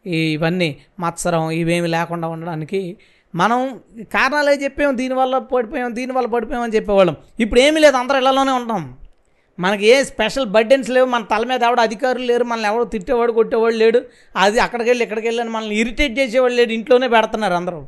ఇవన్నీ 0.06 0.76
మత్సరం 1.00 1.50
ఇవేమి 1.50 1.88
లేకుండా 1.88 2.28
ఉండడానికి 2.28 2.96
మనం 3.34 3.80
కారణాలు 4.14 4.50
చెప్పాము 4.50 4.64
చెప్పాం? 4.64 4.96
దీనివల్ల 4.96 5.38
పడిపోయాం 5.38 5.94
దీనివల్ల 5.94 6.28
పడిపోయాం 6.28 6.62
అని 6.62 6.72
చెప్పేవాళ్ళం. 6.72 7.16
ఇప్పుడు 7.40 7.60
ఏమీ 7.60 7.80
లేదు 7.80 7.96
అందరూ 7.96 8.16
ఇళ్ళలోనే 8.16 8.52
ఉంటాం. 8.52 8.98
మనకి 9.58 9.86
ఏ 9.86 10.02
స్పెషల్ 10.02 10.46
బర్డెన్స్ 10.46 10.90
లేవు. 10.90 11.06
మన 11.06 11.22
తల 11.22 11.44
మీద 11.44 11.62
ఎవడు 11.62 11.80
అధికారులు 11.80 12.24
లేరు 12.24 12.44
మనల్ని 12.44 12.68
ఎవడో 12.68 12.84
తిట్టేవాడు 12.84 13.32
కొట్టేవాడు 13.32 13.74
లేడు. 13.74 14.02
అది 14.36 14.60
అక్కడికి 14.60 14.90
వెళ్ళి 14.90 15.02
ఇక్కడికి 15.02 15.26
వెళ్ళి 15.26 15.42
అని 15.42 15.50
మనల్ని 15.50 15.76
ఇరిటేట్ 15.76 16.18
చేసేవాడు 16.18 16.52
లేడు. 16.52 16.72
ఇంట్లోనే 16.72 17.08
పెడుతున్నారు 17.08 17.54
అందరూ. 17.54 17.86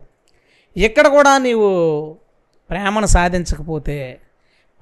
ఇక్కడ 0.77 1.07
కూడా 1.07 1.39
నీవు 1.39 2.17
ప్రేమను 2.71 3.07
సాధించకపోతే 3.07 4.21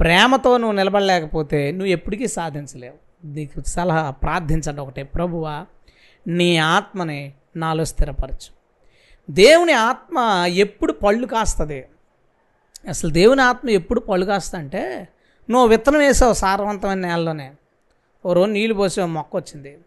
ప్రేమతో 0.00 0.56
నువ్వు 0.56 0.76
నిలబడలేకపోతే 0.76 1.70
నువ్వు 1.70 1.86
ఎప్పటికీ 1.86 2.28
సాధించలేవు. 2.28 3.26
నీకు 3.26 3.68
సలహా 3.68 4.10
ప్రార్థించండి 4.10 4.80
ఒకటే. 4.80 5.02
ప్రభువా 5.02 5.66
నీ 6.26 6.56
ఆత్మని 6.56 7.32
నాలో 7.56 7.84
స్థిరపరచు. 7.84 8.58
దేవుని 9.30 9.72
ఆత్మ 9.72 10.44
ఎప్పుడు 10.48 10.92
పళ్ళు 10.92 11.26
కాస్తుంది. 11.26 11.84
అసలు 12.88 13.10
దేవుని 13.10 13.42
ఆత్మ 13.42 13.70
ఎప్పుడు 13.70 14.00
పళ్ళు 14.00 14.26
కాస్తంటే 14.26 15.08
నువ్వు 15.50 15.68
విత్తనం 15.68 15.98
వేసావు 15.98 16.32
సారవంతమైన 16.32 16.98
నేలలోనే. 16.98 17.52
ఓ 18.26 18.32
రోజు 18.32 18.50
నీళ్ళు 18.50 18.74
పోసావు 18.74 19.08
మొక్క 19.08 19.36
వచ్చింది. 19.36 19.78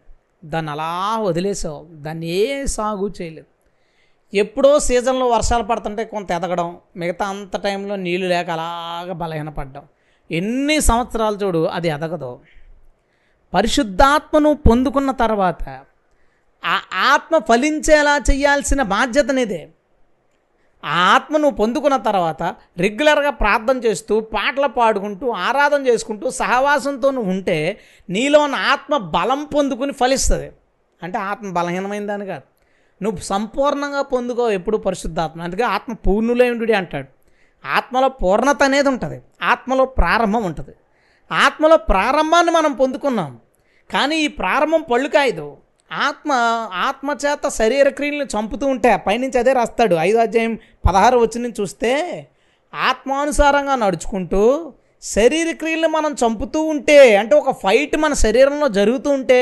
దాన్ని 0.46 0.72
అలా 0.72 1.18
వదిలేసావు. 1.20 1.86
దాన్ని 1.92 2.28
ఏ 2.28 2.66
సాగు 2.66 3.12
చేయలేదు. 3.22 3.48
ఎప్పుడో 4.34 4.80
సీజన్లో 4.80 5.28
వర్షాలు 5.28 5.64
పడుతుంటే 5.64 6.04
కొంత 6.04 6.32
ఎదగడం 6.32 6.78
మిగతా 6.96 7.26
అంత 7.26 7.58
టైంలో 7.58 7.96
నీళ్ళు 7.96 8.28
లేక 8.28 8.50
అలాగ 8.50 9.12
బలహీనపడ్డం. 9.12 9.84
ఎన్ని 10.32 10.82
సంవత్సరాలు 10.82 11.38
చూడు 11.38 11.66
అది 11.66 11.88
ఎదగదు. 11.88 12.40
పరిశుద్ధాత్మను 13.54 14.54
పొందుకున్న 14.54 15.12
తర్వాత 15.12 15.64
ఆ 16.66 16.82
ఆత్మ 16.94 17.38
ఫలించేలా 17.38 18.20
చేయాల్సిన 18.32 18.82
బాధ్యతనిదే 18.82 19.70
ఆ 20.86 20.90
ఆత్మ 20.90 21.38
నువ్వు 21.38 21.58
పొందుకున్న 21.58 21.98
తర్వాత 21.98 22.44
రెగ్యులర్గా 22.78 23.30
ప్రార్థన 23.30 23.78
చేస్తూ 23.78 24.20
పాటలు 24.20 24.68
పాడుకుంటూ 24.68 25.30
ఆరాధన 25.30 25.88
చేసుకుంటూ 25.88 26.30
సహవాసంతో 26.30 27.08
ఉంటే 27.08 27.80
నీలో 28.10 28.40
ఉన్న 28.40 28.56
ఆత్మ 28.56 28.98
బలం 28.98 29.44
పొందుకుని 29.44 29.94
ఫలిస్తుంది. 29.94 30.52
అంటే 31.04 31.18
ఆత్మ 31.18 31.54
బలహీనమైందని 31.54 32.26
కాదు. 32.26 32.42
నువ్వు 33.04 33.20
సంపూర్ణంగా 33.20 34.02
పొందుకో 34.02 34.50
ఎప్పుడు 34.50 34.78
పరిశుద్ధాత్మ. 34.78 35.42
అందుకే 35.42 35.64
ఆత్మ 35.64 35.94
పూర్ణులేండు 35.94 36.74
అంటాడు. 36.74 37.08
ఆత్మలో 37.68 38.10
పూర్ణత 38.10 38.64
అనేది 38.64 38.90
ఉంటుంది. 38.90 39.22
ఆత్మలో 39.44 39.86
ప్రారంభం 39.86 40.44
ఉంటుంది. 40.44 40.76
ఆత్మలో 41.32 41.78
ప్రారంభాన్ని 41.78 42.52
మనం 42.52 42.74
పొందుకున్నాం. 42.74 43.40
కానీ 43.94 44.18
ఈ 44.18 44.28
ప్రారంభం 44.28 44.86
పళ్ళు 44.92 45.10
కాయదు. 45.10 45.58
ఆత్మ 45.92 46.32
ఆత్మ 46.82 47.16
చేత 47.22 47.48
శరీర 47.56 47.88
క్రియలను 47.90 48.28
చంపుతూ 48.34 48.66
ఉంటే 48.68 48.92
పైనుంచి 49.06 49.38
అదే 49.38 49.54
రాస్తాడు. 49.54 49.96
ఐదో 50.02 50.20
అధ్యాయం 50.20 50.54
పదహారు 50.86 51.18
వచ్చిన 51.18 51.52
చూస్తే 51.60 51.92
ఆత్మానుసారంగా 52.74 53.76
నడుచుకుంటూ 53.82 54.42
శరీర 55.04 55.52
క్రియలను 55.60 55.90
మనం 55.90 56.12
చంపుతూ 56.14 56.62
ఉంటే 56.66 57.16
అంటే 57.16 57.36
ఒక 57.36 57.52
ఫైట్ 57.62 57.96
మన 57.98 58.14
శరీరంలో 58.22 58.68
జరుగుతూ 58.76 59.10
ఉంటే 59.10 59.42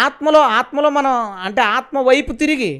ఆత్మలో 0.00 0.40
ఆత్మలో 0.58 0.88
మనం 0.90 1.14
అంటే 1.44 1.62
ఆత్మ 1.74 1.98
వైపు 2.08 2.32
తిరిగి 2.34 2.72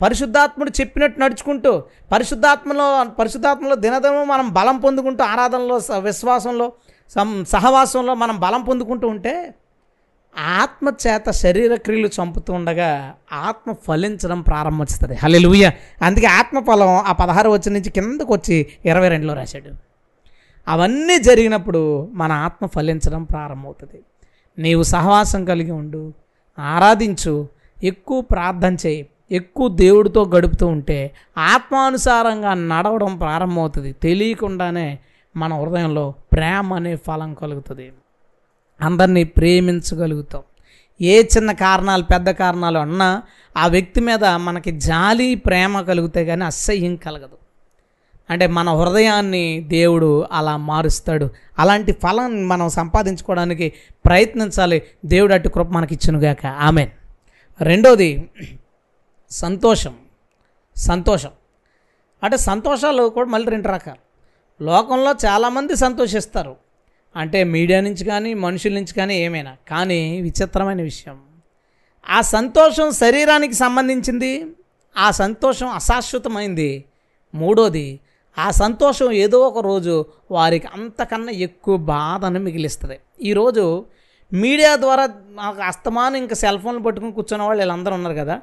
పరిశుద్ధాత్ముడు 0.00 0.70
చెప్పినట్టు 0.70 1.20
నడుచుకుంటూ 1.20 1.72
పరిశుద్ధాత్మలో 2.12 2.86
పరిశుద్ధాత్మలో 3.18 3.74
దినదినం 3.76 4.26
మనం 4.28 4.48
బలం 4.50 4.76
పొందుకుంటూ 4.78 5.24
ఆరాధనలో 5.24 5.80
స- 5.80 6.00
విశ్వాసంలో 6.00 6.66
సం 7.16 7.28
సహవాసంలో 7.44 8.14
మనం 8.14 8.38
బలం 8.38 8.62
పొందుకుంటూ 8.62 9.08
ఉంటే 9.08 9.34
ఆత్మ 10.38 10.92
చేత 11.06 11.30
శరీర 11.30 11.74
క్రియలు 11.74 12.06
చంపుతూ 12.06 12.52
ఉండగా 12.52 13.14
ఆత్మ 13.32 13.72
ఫలించడం 13.72 14.40
ప్రారంభిస్తుంది 14.40 15.14
హల్లెలూయా. 15.14 15.72
అందుకే 16.02 16.26
ఆత్మ 16.26 16.58
ఫలం 16.58 16.88
ఆ 16.88 17.12
పదహారు 17.12 17.50
వచ్చి 17.50 17.72
నుంచి 17.72 17.90
కిందకు 17.90 18.34
వచ్చి 18.34 18.66
ఇరవై 18.84 19.08
రెండులో 19.08 19.34
రాశాడు. 19.34 19.70
అవన్నీ 20.68 21.18
జరిగినప్పుడు 21.18 22.08
మన 22.12 22.32
ఆత్మ 22.32 22.66
ఫలించడం 22.66 23.24
ప్రారంభమవుతుంది. 23.24 24.02
నీవు 24.58 24.82
సహవాసం 24.82 25.44
కలిగి 25.44 25.70
ఉండు 25.70 26.14
ఆరాధించు 26.58 27.48
ఎక్కువ 27.82 28.20
ప్రార్థన 28.20 28.74
చేయి 28.74 29.06
ఎక్కువ 29.30 29.68
దేవుడితో 29.68 30.24
గడుపుతూ 30.24 30.66
ఉంటే 30.66 31.14
ఆత్మానుసారంగా 31.38 32.54
నడవడం 32.54 33.16
ప్రారంభమవుతుంది. 33.16 33.92
తెలియకుండానే 33.92 34.98
మన 35.36 35.54
హృదయంలో 35.54 36.14
ప్రేమ 36.32 36.74
అనే 36.74 36.96
ఫలం 36.96 37.34
కలుగుతుంది. 37.34 37.92
అందరినీ 38.80 39.24
ప్రేమించగలుగుతాం. 39.24 40.42
ఏ 41.00 41.22
చిన్న 41.22 41.52
కారణాలు 41.52 42.02
పెద్ద 42.02 42.30
కారణాలు 42.30 42.78
అన్నా 42.78 43.22
ఆ 43.56 43.66
వ్యక్తి 43.66 44.00
మీద 44.00 44.24
మనకి 44.24 44.70
జాలి 44.70 45.34
ప్రేమ 45.34 45.80
కలిగితే 45.80 46.24
కానీ 46.24 46.44
అసహ్యం 46.44 46.96
కలగదు. 46.96 47.38
అంటే 48.30 48.46
మన 48.46 48.70
హృదయాన్ని 48.70 49.60
దేవుడు 49.60 50.26
అలా 50.32 50.56
మారుస్తాడు. 50.56 51.30
అలాంటి 51.58 51.92
ఫలం 51.92 52.48
మనం 52.48 52.68
సంపాదించుకోవడానికి 52.68 53.72
ప్రయత్నించాలి. 54.04 54.82
దేవుడు 55.04 55.34
అటు 55.34 55.48
కృప 55.48 55.68
మనకి 55.68 55.98
ఆమె 56.46 56.88
రెండోది 57.60 58.30
సంతోషం. 59.30 59.94
సంతోషం. 60.76 61.30
అంటే 62.22 62.36
సంతోషాలు 62.36 63.08
కూడా 63.08 63.28
మళ్ళీ 63.28 63.50
రెండు 63.50 63.68
రకాలు. 63.68 64.06
లోకంలో 64.64 65.12
చాలామంది 65.12 65.76
సంతోషిస్తారు. 65.76 66.65
అంటే 67.16 67.44
మీడియా 67.44 67.80
నుంచి 67.80 68.04
కానీ 68.04 68.34
మనుషుల 68.34 68.74
నుంచి 68.74 68.94
కానీ 68.94 69.18
ఏమైనా. 69.18 69.56
కానీ 69.68 70.20
విచిత్రమైన 70.20 70.82
విషయం. 70.82 71.20
ఆ 72.08 72.20
సంతోషం 72.20 72.90
శరీరానికి 72.90 73.54
సంబంధించింది 73.54 74.46
ఆ 74.98 75.10
సంతోషం 75.10 75.68
అశాశ్వతమైంది. 75.68 76.84
మూడోది 77.34 78.00
ఆ 78.38 78.50
సంతోషం 78.50 79.12
ఏదో 79.12 79.38
ఒక 79.40 79.58
రోజు 79.58 80.04
వారికి 80.30 80.66
అంతకన్నా 80.66 81.32
ఎక్కువ 81.32 81.76
బాధను 81.76 82.40
మిగిలిస్తుంది. 82.40 82.98
ఈరోజు 83.22 83.84
మీడియా 84.32 84.76
ద్వారా 84.76 85.08
మాకు 85.30 85.62
అస్తమానం 85.62 86.16
ఇంకా 86.16 86.34
సెల్ 86.34 86.58
ఫోన్లు 86.58 86.82
పట్టుకుని 86.82 87.12
కూర్చున్న 87.12 87.44
వాళ్ళు 87.44 87.60
వీళ్ళందరూ 87.60 87.94
ఉన్నారు 87.94 88.14
కదా. 88.14 88.40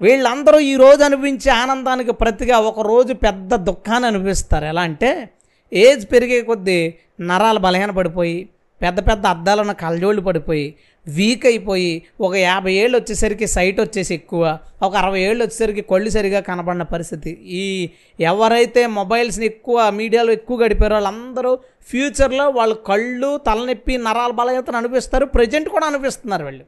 వీళ్ళందరూ 0.00 0.58
ఈ 0.58 0.76
రోజు 0.76 1.50
ఆనందానికి 1.50 2.12
ప్రతిగా 2.12 2.58
ఒకరోజు 2.58 3.14
పెద్ద 3.14 3.54
దుఃఖాన్ని 3.54 4.06
అనుభవిస్తారు. 4.06 4.64
ఎలా 4.64 4.82
అంటే 4.82 5.30
ఏజ్ 5.72 6.12
పెరిగే 6.12 6.42
కొద్దీ 6.42 6.94
నరాలు 7.20 7.58
బలహీన 7.58 7.90
పడిపోయి 7.90 8.48
పెద్ద 8.82 9.08
పెద్ద 9.08 9.26
అద్దాలున్న 9.26 9.72
కళ్ళజోళ్ళు 9.72 10.22
పడిపోయి 10.22 10.74
వీక్ 11.08 11.46
అయిపోయి 11.46 12.02
ఒక 12.20 12.34
యాభై 12.34 12.72
ఏళ్ళు 12.72 12.98
వచ్చేసరికి 12.98 13.46
సైట్ 13.46 13.80
వచ్చేసి 13.80 14.14
ఎక్కువ 14.14 14.58
ఒక 14.82 14.96
అరవై 14.96 15.20
ఏళ్ళు 15.20 15.44
వచ్చేసరికి 15.44 15.80
కళ్ళు 15.80 16.10
సరిగా 16.10 16.40
కనబడిన 16.40 16.82
పరిస్థితి. 16.82 17.30
ఈ 17.30 17.90
ఎవరైతే 18.20 18.86
మొబైల్స్ని 18.86 19.46
ఎక్కువ 19.46 19.90
మీడియాలో 19.90 20.32
ఎక్కువ 20.32 20.64
గడిపారో 20.64 20.94
వాళ్ళందరూ 20.94 21.58
ఫ్యూచర్లో 21.88 22.48
వాళ్ళు 22.48 22.74
కళ్ళు 22.74 23.40
తలనొప్పి 23.46 23.96
నరాల 23.96 24.30
బలహీనతను 24.30 24.76
అనిపిస్తారు 24.76 25.24
ప్రజెంట్ 25.24 25.68
కూడా 25.68 25.86
అనిపిస్తున్నారు 25.86 26.44
వాళ్ళు. 26.44 26.64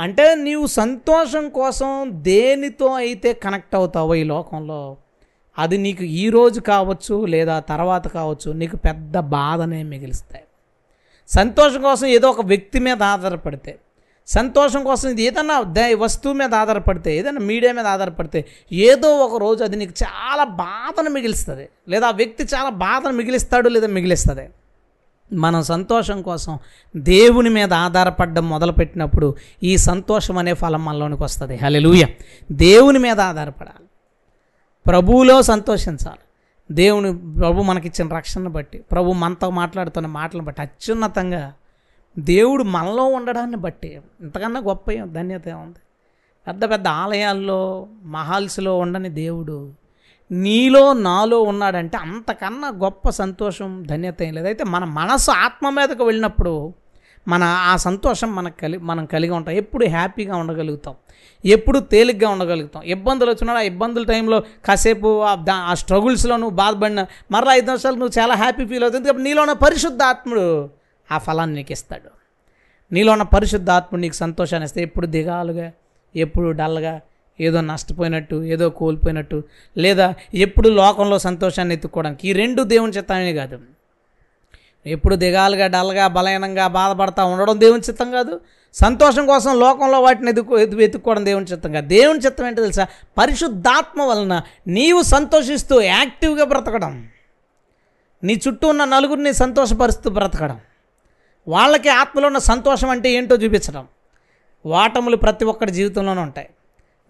అంటే 0.00 0.34
నీవు 0.34 0.66
సంతోషం 0.66 1.48
కోసం 1.48 2.10
దేనితో 2.22 2.92
అయితే 2.92 3.32
కనెక్ట్ 3.32 3.74
అవుతావో 3.74 4.14
ఈ 4.14 4.22
లోకంలో? 4.22 4.96
అది 5.58 5.78
నీకు 5.78 6.02
ఈ 6.02 6.30
రోజు 6.30 6.60
కావచ్చు 6.60 7.26
లేదా 7.26 7.60
తర్వాత 7.60 8.08
కావచ్చు 8.08 8.52
నీకు 8.52 8.76
పెద్ద 8.76 9.18
బాధనే 9.18 9.82
మిగిలిస్తాయి. 9.82 10.44
సంతోషం 11.28 11.82
కోసం 11.82 12.06
ఏదో 12.06 12.30
ఒక 12.30 12.40
వ్యక్తి 12.46 12.78
మీద 12.78 13.02
ఆధారపడితే 13.02 13.78
సంతోషం 14.26 14.84
కోసం 14.84 15.08
ఇది 15.08 15.22
ఏదైనా 15.22 15.56
వస్తువు 15.98 16.34
మీద 16.34 16.54
ఆధారపడితే 16.54 17.16
ఏదైనా 17.16 17.40
మీడియా 17.40 17.72
మీద 17.72 17.86
ఆధారపడితే 17.86 18.44
ఏదో 18.72 19.18
ఒక 19.18 19.40
రోజు 19.40 19.64
అది 19.64 19.76
నీకు 19.76 19.92
చాలా 20.02 20.44
బాధను 20.44 21.10
మిగిలిస్తుంది. 21.10 21.68
లేదా 21.88 22.06
ఆ 22.06 22.10
వ్యక్తి 22.10 22.44
చాలా 22.44 22.70
బాధను 22.70 23.12
మిగిలిస్తాడు 23.12 23.68
లేదా 23.68 23.86
మిగిలిస్తుంది. 23.86 24.48
మనం 25.32 25.62
సంతోషం 25.62 26.22
కోసం 26.22 26.58
దేవుని 26.96 27.50
మీద 27.50 27.72
ఆధారపడడం 27.72 28.48
మొదలుపెట్టినప్పుడు 28.48 29.36
ఈ 29.62 29.76
సంతోషం 29.76 30.38
అనే 30.38 30.54
ఫలం 30.54 30.84
మనలోనికి 30.84 31.22
వస్తుంది. 31.22 31.56
హల్లెలూయా! 31.56 32.08
దేవుని 32.52 32.98
మీద 32.98 33.20
ఆధారపడాలి. 33.20 33.86
ప్రభువులో 34.86 35.42
సంతోషించాలి. 35.42 36.24
దేవుని 36.74 37.18
ప్రభు 37.34 37.62
మనకిచ్చిన 37.62 38.14
రక్షణను 38.16 38.50
బట్టి 38.50 38.78
ప్రభు 38.78 39.12
మనతో 39.12 39.50
మాట్లాడుతున్న 39.50 40.06
మాటలను 40.06 40.44
బట్టి 40.44 40.62
అత్యున్నతంగా 40.62 41.52
దేవుడు 42.18 42.62
మనలో 42.64 43.04
ఉండడాన్ని 43.04 43.56
బట్టి 43.56 44.00
ఇంతకన్నా 44.20 44.60
గొప్ప 44.60 44.90
ఏం 44.92 45.12
ధన్యత 45.12 45.48
ఉంది 45.48 45.78
పెద్ద 46.46 46.70
పెద్ద 46.70 46.88
ఆలయాల్లో 46.88 47.86
మహాల్స్లో 48.02 48.78
ఉండని 48.78 49.08
దేవుడు 49.08 49.72
నీలో 50.30 50.92
నాలో 50.92 51.42
ఉన్నాడంటే 51.42 51.96
అంతకన్నా 51.96 52.68
గొప్ప 52.68 53.10
సంతోషం 53.10 53.82
ధన్యత 53.82 54.22
ఏం 54.22 54.34
లేదు. 54.34 54.46
అయితే 54.46 54.64
మన 54.64 54.84
మనసు 54.84 55.30
ఆత్మ 55.30 55.70
మీదకు 55.70 56.04
వెళ్ళినప్పుడు 56.04 56.74
మన 57.28 57.42
ఆ 57.42 57.76
సంతోషం 57.76 58.34
మనకు 58.34 58.60
కలిగి 58.60 58.82
మనం 58.82 59.04
కలిగి 59.06 59.32
ఉంటాం. 59.32 59.54
ఎప్పుడు 59.54 59.86
హ్యాపీగా 59.86 60.36
ఉండగలుగుతాం. 60.36 60.94
ఎప్పుడు 61.44 61.78
తేలిగ్గా 61.78 62.30
ఉండగలుగుతాం. 62.30 62.82
ఇబ్బందులు 62.82 63.30
వచ్చినా 63.30 63.54
ఆ 63.54 63.60
ఇబ్బందుల 63.60 64.04
టైంలో 64.04 64.42
కాసేపు 64.64 65.22
ఆ 65.22 65.44
ఆ 65.52 65.74
స్ట్రగుల్స్లో 65.74 66.36
నువ్వు 66.36 66.56
బాధపడిన 66.56 67.06
మరలా 67.30 67.54
ఐదు 67.54 67.66
నిమిషాలు 67.66 67.94
నువ్వు 67.94 68.22
చాలా 68.22 68.34
హ్యాపీ 68.34 68.66
ఫీల్ 68.66 68.82
అవుతుంది. 68.82 69.06
కాబట్టి 69.06 69.24
నీలో 69.24 69.42
ఉన్న 69.42 69.52
పరిశుద్ధ 69.52 70.02
ఆత్ముడు 70.02 70.70
ఆ 71.12 71.18
ఫలాన్ని 71.18 71.56
నీకు 71.56 71.72
ఇస్తాడు. 71.72 72.10
నీలో 72.94 73.12
ఉన్న 73.12 73.22
పరిశుద్ధ 73.22 73.70
ఆత్ముడు 73.70 74.00
నీకు 74.00 74.14
సంతోషాన్ని 74.14 74.64
ఇస్తే 74.64 74.82
ఎప్పుడు 74.82 75.06
దిగాలుగా 75.06 75.72
ఎప్పుడు 76.16 76.50
డల్గా 76.50 77.00
ఏదో 77.40 77.60
నష్టపోయినట్టు 77.60 78.42
ఏదో 78.42 78.70
కోల్పోయినట్టు 78.70 79.42
లేదా 79.76 80.14
ఎప్పుడు 80.34 80.68
లోకంలో 80.68 81.18
సంతోషాన్ని 81.18 81.74
ఎత్తుకోవడానికి. 81.74 82.28
ఈ 82.28 82.32
రెండు 82.32 82.62
దేవుని 82.62 82.92
చిత్తాన్ని 82.92 83.32
కాదు. 83.32 83.58
ఎప్పుడు 84.86 85.16
దిగాలుగా 85.16 85.66
డల్గా 85.66 86.06
బలహీనంగా 86.06 86.66
బాధపడతా 86.66 87.24
ఉండడం 87.24 87.60
దేవుని 87.60 87.82
చిత్తం 87.88 88.12
కాదు. 88.12 88.40
సంతోషం 88.74 89.26
కోసం 89.26 89.60
లోకంలో 89.60 90.00
వాటిని 90.00 90.28
ఎదుకు 90.28 90.54
వెతుక్కోవడం 90.54 91.24
దేవుని 91.24 91.46
చిత్తం 91.46 91.72
కాదు. 91.72 91.86
దేవుని 91.86 92.18
చిత్తం 92.18 92.46
ఏంటో 92.46 92.62
తెలుసా? 92.62 92.86
పరిశుద్ధాత్మ 93.18 94.02
వలన 94.02 94.40
నీవు 94.66 95.02
సంతోషిస్తూ 95.02 95.80
యాక్టివ్గా 95.80 96.44
బ్రతకడం. 96.44 97.08
నీ 98.24 98.40
చుట్టూ 98.48 98.68
ఉన్న 98.68 98.84
నలుగురిని 98.84 99.32
సంతోషపరుస్తూ 99.32 100.10
బ్రతకడం. 100.10 100.60
వాళ్ళకి 101.48 101.88
ఆత్మలో 101.88 102.26
ఉన్న 102.26 102.38
సంతోషం 102.38 102.88
అంటే 102.88 103.10
ఏంటో 103.10 103.34
చూపించడం. 103.34 103.86
వాటములు 104.66 105.16
ప్రతి 105.16 105.44
ఒక్కరి 105.44 105.70
జీవితంలోనూ 105.70 106.22
ఉంటాయి. 106.22 106.48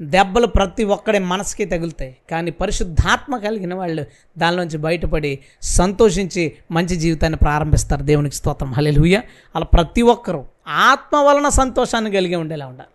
దెబ్బలు 0.02 0.46
ప్రతి 0.46 0.84
ఒక్కడి 0.84 1.18
మనసుకి 1.18 1.64
తగులుతాయి. 1.64 2.16
కానీ 2.30 2.50
పరిశుద్ధాత్మ 2.50 3.36
కలిగిన 3.36 3.74
వాళ్ళు 3.74 4.04
దానిలోంచి 4.38 4.78
బయటపడి 4.78 5.38
సంతోషించి 5.62 6.52
మంచి 6.70 6.96
జీవితాన్ని 6.96 7.36
ప్రారంభిస్తారు. 7.36 8.02
దేవునికి 8.02 8.34
స్తోత్రం. 8.34 8.72
హల్లెలూయా. 8.72 9.22
అలా 9.56 9.64
ప్రతి 9.64 10.02
ఒక్కరూ 10.02 10.44
ఆత్మ 10.68 11.16
వలన 11.16 11.48
సంతోషాన్ని 11.48 12.10
కలిగి 12.10 12.34
ఉండేలా 12.34 12.66
ఉండాలి. 12.66 12.88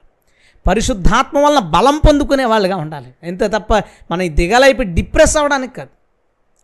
పరిశుద్ధాత్మ 0.67 1.39
వలన 1.39 1.59
బలం 1.59 2.01
పొందుకునే 2.07 2.45
వాళ్ళుగా 2.45 2.75
ఉండాలి. 2.75 3.13
అంతే 3.23 3.47
తప్ప 3.47 3.73
మనం 4.11 4.35
దిగలైపోయి 4.35 4.93
డిప్రెస్ 4.93 5.37
అవ్వడానికి 5.37 5.75
కాదు. 5.75 5.89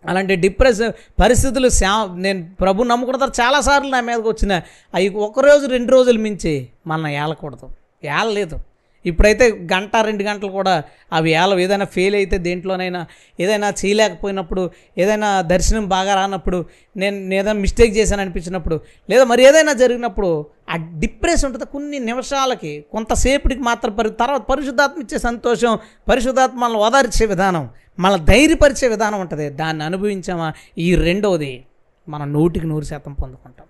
అలాంటి 0.09 0.35
డిప్రెస్ 0.35 0.91
పరిస్థితులు 1.21 1.69
శా 1.69 2.09
నేను 2.15 2.55
ప్రభు 2.59 2.83
నమ్ముకున్న 2.83 3.17
తర్వాత 3.17 3.47
చాలాసార్లు 3.47 3.89
నా 3.89 4.01
మీదకి 4.01 4.27
వచ్చిన 4.27 4.61
అవి 4.95 5.09
ఒకరోజు 5.09 5.67
రెండు 5.67 5.91
రోజులు 5.91 6.19
మించి 6.19 6.67
మన 6.87 7.07
ఏలకూడదు. 7.07 7.69
ఏలలేదు. 8.05 8.59
ఇప్పుడైతే 9.05 9.51
గంట 9.51 9.95
రెండు 9.95 10.23
గంటలు 10.23 10.51
కూడా 10.51 10.83
అవి 11.13 11.31
ఏలవు 11.31 11.59
ఏదైనా 11.59 11.85
ఫెయిల్ 11.85 12.15
అయితే 12.15 12.37
దేంట్లోనైనా 12.37 13.05
ఏదైనా 13.39 13.69
చేయలేకపోయినప్పుడు 13.69 14.71
ఏదైనా 14.97 15.41
దర్శనం 15.41 15.87
బాగా 15.87 16.15
రానప్పుడు 16.15 16.65
నేను 16.97 17.33
ఏదైనా 17.33 17.59
మిస్టేక్ 17.59 17.93
చేశాను 17.97 18.21
అనిపించినప్పుడు 18.21 18.81
లేదా 19.09 19.23
మరి 19.23 19.43
ఏదైనా 19.43 19.73
జరిగినప్పుడు 19.73 20.45
ఆ 20.69 20.75
డిప్రెస్ 20.99 21.45
ఉంటుంది 21.45 21.65
కొన్ని 21.65 21.99
నిమిషాలకి 21.99 22.85
కొంతసేపటికి 22.91 23.61
మాత్రం 23.61 23.93
పరి 23.93 24.09
తర్వాత 24.09 24.41
పరిశుద్ధాత్మ 24.41 25.01
ఇచ్చే 25.01 25.17
సంతోషం 25.17 25.79
పరిశుద్ధాత్మ 26.09 26.59
మనల్ని 26.59 26.79
ఓదార్చే 26.79 27.25
విధానం 27.25 27.69
మన 27.99 28.15
ధైర్యపరిచే 28.15 28.87
విధానం 28.87 29.19
ఉంటుంది. 29.19 29.49
దాన్ని 29.49 29.83
అనుభవించామా? 29.83 30.53
ఈ 30.77 30.95
రెండవది 30.95 31.65
మనం 32.09 32.33
నూటికి 32.33 32.67
నూరు 32.67 32.83
శాతం 32.83 33.13
పొందుకుంటాం. 33.13 33.67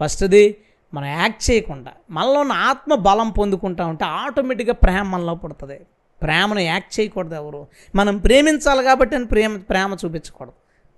ఫస్ట్ది 0.00 0.56
మనం 0.94 1.06
యాక్ట్ 1.06 1.50
చేయకుండా 1.50 1.90
మనలో 2.10 2.40
ఉన్న 2.40 2.52
ఆత్మ 2.52 2.94
బలం 2.94 3.30
పొందుకుంటా 3.30 3.86
ఉంటే 3.86 4.04
ఆటోమేటిక్గా 4.04 4.74
ప్రేమ 4.74 5.02
మనలో 5.02 5.34
పుడుతుంది. 5.34 5.80
ప్రేమను 6.22 6.60
యాక్ట్ 6.60 7.00
చేయకూడదు 7.00 7.34
ఎవరు. 7.34 7.66
మనం 7.94 8.18
ప్రేమించాలి 8.18 8.84
కాబట్టి 8.84 9.16
అని 9.16 9.26
ప్రేమ 9.26 9.56
ప్రేమ 9.56 9.96
చూపించకూడదు. 10.04 10.52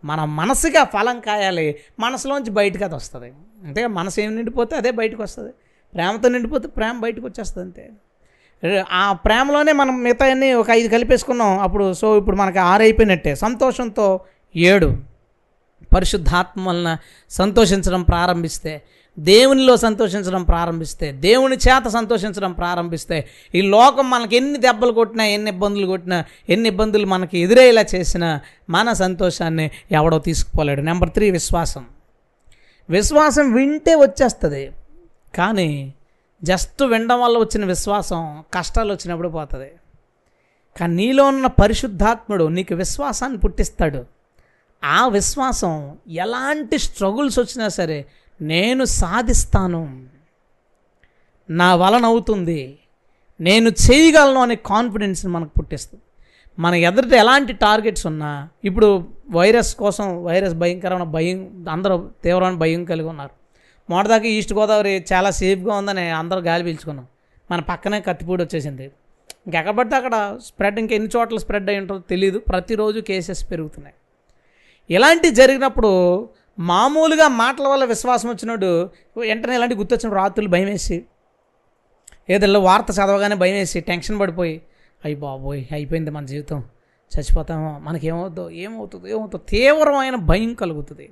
మన 0.04 0.24
మనసుగా 0.24 0.84
ఫలం 0.84 1.20
కాయాలి. 1.20 1.76
మనసులోంచి 2.00 2.50
బయటకు 2.50 2.84
అది 2.84 2.94
వస్తుంది. 2.94 3.32
అంతే 3.64 3.86
మనసు 3.86 4.20
ఏం 4.20 4.36
నిండిపోతే 4.36 4.76
అదే 4.76 4.90
బయటకు 4.90 5.22
వస్తుంది. 5.22 5.52
ప్రేమతో 5.94 6.28
నిండిపోతే 6.28 6.68
ప్రేమ 6.68 7.00
బయటకు 7.00 7.26
వచ్చేస్తుంది 7.26 7.64
అంతే. 7.64 7.90
ఆ 8.90 9.12
ప్రేమలోనే 9.12 9.72
మనం 9.72 10.02
మిగతా 10.02 10.58
ఒక 10.58 10.70
ఐదు 10.70 10.88
కలిపేసుకున్నాం. 10.88 11.58
అప్పుడు 11.58 11.92
సో 11.92 12.18
ఇప్పుడు 12.18 12.36
మనకి 12.36 12.58
ఆరు 12.58 12.82
అయిపోయినట్టే. 12.82 13.34
సంతోషంతో 13.34 14.20
ఏడు. 14.56 14.96
పరిశుద్ధాత్మ 15.94 16.68
వలన 16.68 16.96
సంతోషించడం 17.30 18.02
ప్రారంభిస్తే 18.02 18.82
దేవునిలో 19.18 19.76
సంతోషించడం 19.76 20.44
ప్రారంభిస్తే 20.44 21.12
దేవుని 21.12 21.56
చేత 21.56 21.88
సంతోషించడం 21.88 22.52
ప్రారంభిస్తే 22.52 23.28
ఈ 23.54 23.60
లోకం 23.60 24.10
మనకి 24.10 24.36
ఎన్ని 24.36 24.58
దెబ్బలు 24.58 24.92
కొట్టినా 24.92 25.26
ఎన్ని 25.26 25.50
ఇబ్బందులు 25.50 25.86
కొట్టినా 25.86 26.24
ఎన్ని 26.48 26.68
ఇబ్బందులు 26.68 27.06
మనకి 27.06 27.38
ఎదురయ్యేలా 27.38 27.84
చేసినా 27.94 28.40
మన 28.70 28.92
సంతోషాన్ని 28.92 29.70
ఎవడో 29.92 30.18
తీసుకుపోలేడు. 30.18 30.80
నెంబర్ 30.80 31.10
త్రీ 31.10 31.30
విశ్వాసం. 31.30 31.84
విశ్వాసం 32.90 33.52
వింటే 33.52 33.94
వచ్చేస్తుంది 33.94 34.72
కానీ 35.34 35.94
జస్ట్ 36.44 36.82
వినడం 36.82 37.20
వల్ల 37.20 37.38
వచ్చిన 37.38 37.64
విశ్వాసం 37.64 38.44
కష్టాలు 38.54 38.92
వచ్చినప్పుడు 38.92 39.28
పోతుంది. 39.28 39.70
కానీ 40.80 40.94
నీలో 40.94 41.24
ఉన్న 41.24 41.46
పరిశుద్ధాత్ముడు 41.46 42.44
నీకు 42.44 42.74
విశ్వాసాన్ని 42.74 43.38
పుట్టిస్తాడు. 43.38 44.04
ఆ 44.84 45.08
విశ్వాసం 45.08 45.96
ఎలాంటి 46.10 46.78
స్ట్రగుల్స్ 46.78 47.38
వచ్చినా 47.38 47.68
సరే 47.68 48.06
నేను 48.40 48.84
సాధిస్తాను. 48.84 50.06
నా 51.50 51.74
వలన 51.74 52.04
అవుతుంది. 52.04 52.78
నేను 53.40 53.68
చేయగలను 53.68 54.40
అనే 54.40 54.54
కాన్ఫిడెన్స్ని 54.54 55.32
మనకు 55.32 55.50
పుట్టిస్తుంది. 55.58 56.02
మన 56.58 56.74
ఎదుట 56.74 57.12
ఎలాంటి 57.12 57.52
టార్గెట్స్ 57.52 58.06
ఉన్నా 58.06 58.48
ఇప్పుడు 58.64 59.08
వైరస్ 59.30 59.76
కోసం 59.76 60.24
వైరస్ 60.24 60.54
భయంకరమైన 60.54 61.02
భయం 61.02 61.66
అందరూ 61.70 62.10
తీవ్రమైన 62.24 62.54
భయం 62.54 62.84
కలిగి 62.84 63.08
ఉన్నారు. 63.08 63.30
మొదటిదాకా 63.90 64.24
ఈస్ట్ 64.24 64.52
గోదావరి 64.52 65.04
చాలా 65.12 65.30
సేఫ్గా 65.30 65.74
ఉందని 65.74 66.10
అందరూ 66.10 66.40
గాలి 66.40 66.64
పీల్చుకున్నాం. 66.64 67.06
మన 67.50 67.60
పక్కనే 67.60 68.00
కత్తిపూడి 68.00 68.42
వచ్చేసింది. 68.42 68.84
ఇంకెక్కడ 69.46 69.74
పడితే 69.74 69.96
అక్కడ 69.96 70.38
స్ప్రెడ్ 70.42 70.78
ఇంకెన్ని 70.78 71.08
చోట్ల 71.16 71.36
స్ప్రెడ్ 71.36 71.68
అయ్యి 71.68 71.80
ఉంటుందో 71.80 72.00
తెలియదు 72.00 72.38
ప్రతిరోజు 72.38 73.00
కేసెస్ 73.00 73.50
పెరుగుతున్నాయి. 73.50 73.96
ఇలాంటి 74.90 75.30
జరిగినప్పుడు 75.30 76.28
మామూలుగా 76.58 77.28
మాటల 77.28 77.68
వల్ల 77.68 77.84
విశ్వాసం 77.84 78.28
వచ్చినప్పుడు 78.28 78.90
వెంటనే 79.16 79.54
ఇలాంటి 79.54 79.74
గుర్తొచ్చిన 79.74 80.12
రాత్రులు 80.12 80.48
భయం 80.48 80.66
వేసి 80.66 81.04
ఏదైనా 82.30 82.58
వార్త 82.58 82.86
చదవగానే 82.92 83.34
భయం 83.34 83.54
వేసి 83.54 83.80
టెన్షన్ 83.80 84.20
పడిపోయి 84.20 84.62
అయ్యి 85.04 85.20
బాబోయ్ 85.20 85.64
అయిపోయింది 85.72 86.10
మన 86.10 86.24
జీవితం 86.24 86.64
చచ్చిపోతామో 87.18 87.78
మనకేమవుతుందో 87.82 88.50
ఏమవుతుందో 88.50 89.08
ఏమవుతుందో. 89.08 89.44
తీవ్రమైన 89.48 90.14
భయం 90.14 90.54
కలుగుతుంది. 90.54 91.10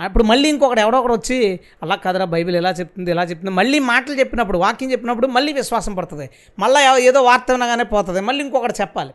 అప్పుడు 0.00 0.24
మళ్ళీ 0.24 0.48
ఇంకొకటి 0.48 0.80
ఎవడో 0.80 0.98
ఒకడు 0.98 1.12
వచ్చి 1.12 1.60
అలా 1.82 1.94
కదరా 1.94 2.24
బైబిల్ 2.24 2.56
ఎలా 2.56 2.70
చెప్తుంది 2.70 3.10
ఎలా 3.10 3.22
చెప్తుంది. 3.22 3.50
మళ్ళీ 3.50 3.78
మాటలు 3.78 4.14
చెప్పినప్పుడు 4.14 4.58
వాక్యం 4.58 4.92
చెప్పినప్పుడు 4.92 5.26
మళ్ళీ 5.26 5.52
విశ్వాసం 5.52 5.94
పడుతుంది. 5.94 6.30
మళ్ళీ 6.58 7.02
ఏదో 7.02 7.22
వార్త 7.22 7.50
వినగానే 7.50 7.84
పోతుంది. 7.84 8.20
మళ్ళీ 8.20 8.44
ఇంకొకటి 8.44 8.74
చెప్పాలి. 8.80 9.14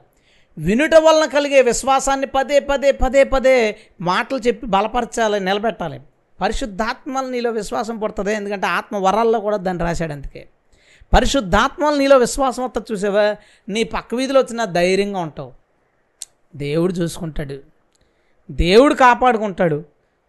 వినుట 0.58 0.95
వలన 0.95 1.30
కలిగే 1.30 1.62
విశ్వాసాన్ని 1.62 2.28
పదే 2.28 2.60
పదే 2.60 2.91
పదే 2.91 3.24
పదే 3.24 3.78
మాటలు 4.01 4.38
చెప్పి 4.38 4.68
బలపరచాలి 4.68 5.39
నిలబెట్టాలి. 5.39 6.01
పరిశుద్ధాత్మలు 6.41 7.28
నీలో 7.28 7.51
విశ్వాసం 7.51 7.97
పుడుతుంది. 7.97 8.34
ఎందుకంటే 8.34 8.68
ఆత్మ 8.68 8.97
వరాల్లో 8.97 9.39
కూడా 9.39 9.58
దాన్ని 9.58 9.84
రాశాడు 9.84 10.14
అందుకే. 10.14 10.47
పరిశుద్ధాత్మలు 11.14 11.95
నీలో 11.95 12.18
విశ్వాసం 12.18 12.64
వస్తుంది 12.64 12.93
చూసావా? 12.93 13.36
నీ 13.70 13.84
పక్క 13.84 14.16
వీధిలో 14.16 14.41
వచ్చిన 14.41 14.66
ధైర్యంగా 14.66 15.20
ఉంటావు. 15.20 15.53
దేవుడు 16.56 16.93
చూసుకుంటాడు. 16.93 17.60
దేవుడు 18.51 18.93
కాపాడుకుంటాడు. 18.93 19.86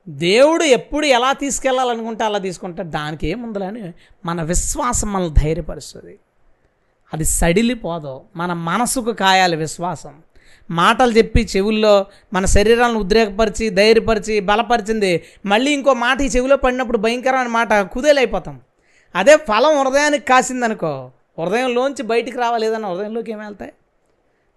దేవుడు 0.09 0.64
ఎప్పుడు 0.64 1.07
ఎలా 1.07 1.33
తీసుకెళ్ళాలనుకుంటే 1.33 2.24
అలా 2.24 2.39
తీసుకుంటాడు. 2.39 2.89
దానికి 2.89 3.27
ఏముందని 3.27 3.93
మన 4.24 4.43
విశ్వాసం 4.43 5.12
మనల్ని 5.12 5.35
ధైర్యపరుస్తుంది. 5.35 6.18
అది 7.14 7.24
సడిలిపోదు. 7.24 8.20
మన 8.36 8.52
మనసుకు 8.52 9.12
కాయాలి 9.12 9.57
విశ్వాసం. 9.57 10.14
మాటలు 10.70 11.12
చెప్పి 11.12 11.48
చెవుల్లో 11.57 12.07
మన 12.32 12.44
శరీరాలను 12.44 12.98
ఉద్రేకపరిచి 12.98 13.70
ధైర్యపరిచి 13.70 14.40
బలపరిచింది 14.40 15.22
మళ్ళీ 15.46 15.70
ఇంకో 15.70 15.94
మాట 15.94 16.20
ఈ 16.20 16.26
చెవిలో 16.26 16.57
పడినప్పుడు 16.57 16.98
భయంకరమైన 16.98 17.46
మాట 17.46 17.74
కుదేలైపోతాం. 17.74 18.61
అదే 19.16 19.36
ఫలం 19.36 19.86
హృదయానికి 19.86 20.24
కాసిందనుకో 20.24 21.11
హృదయంలోంచి 21.40 22.02
బయటికి 22.02 22.38
రావాలి 22.38 22.66
ఏదన్నా 22.66 22.88
హృదయంలోకి 22.88 23.32
ఏమి 23.32 23.44
వెళ్తాయి? 23.44 23.72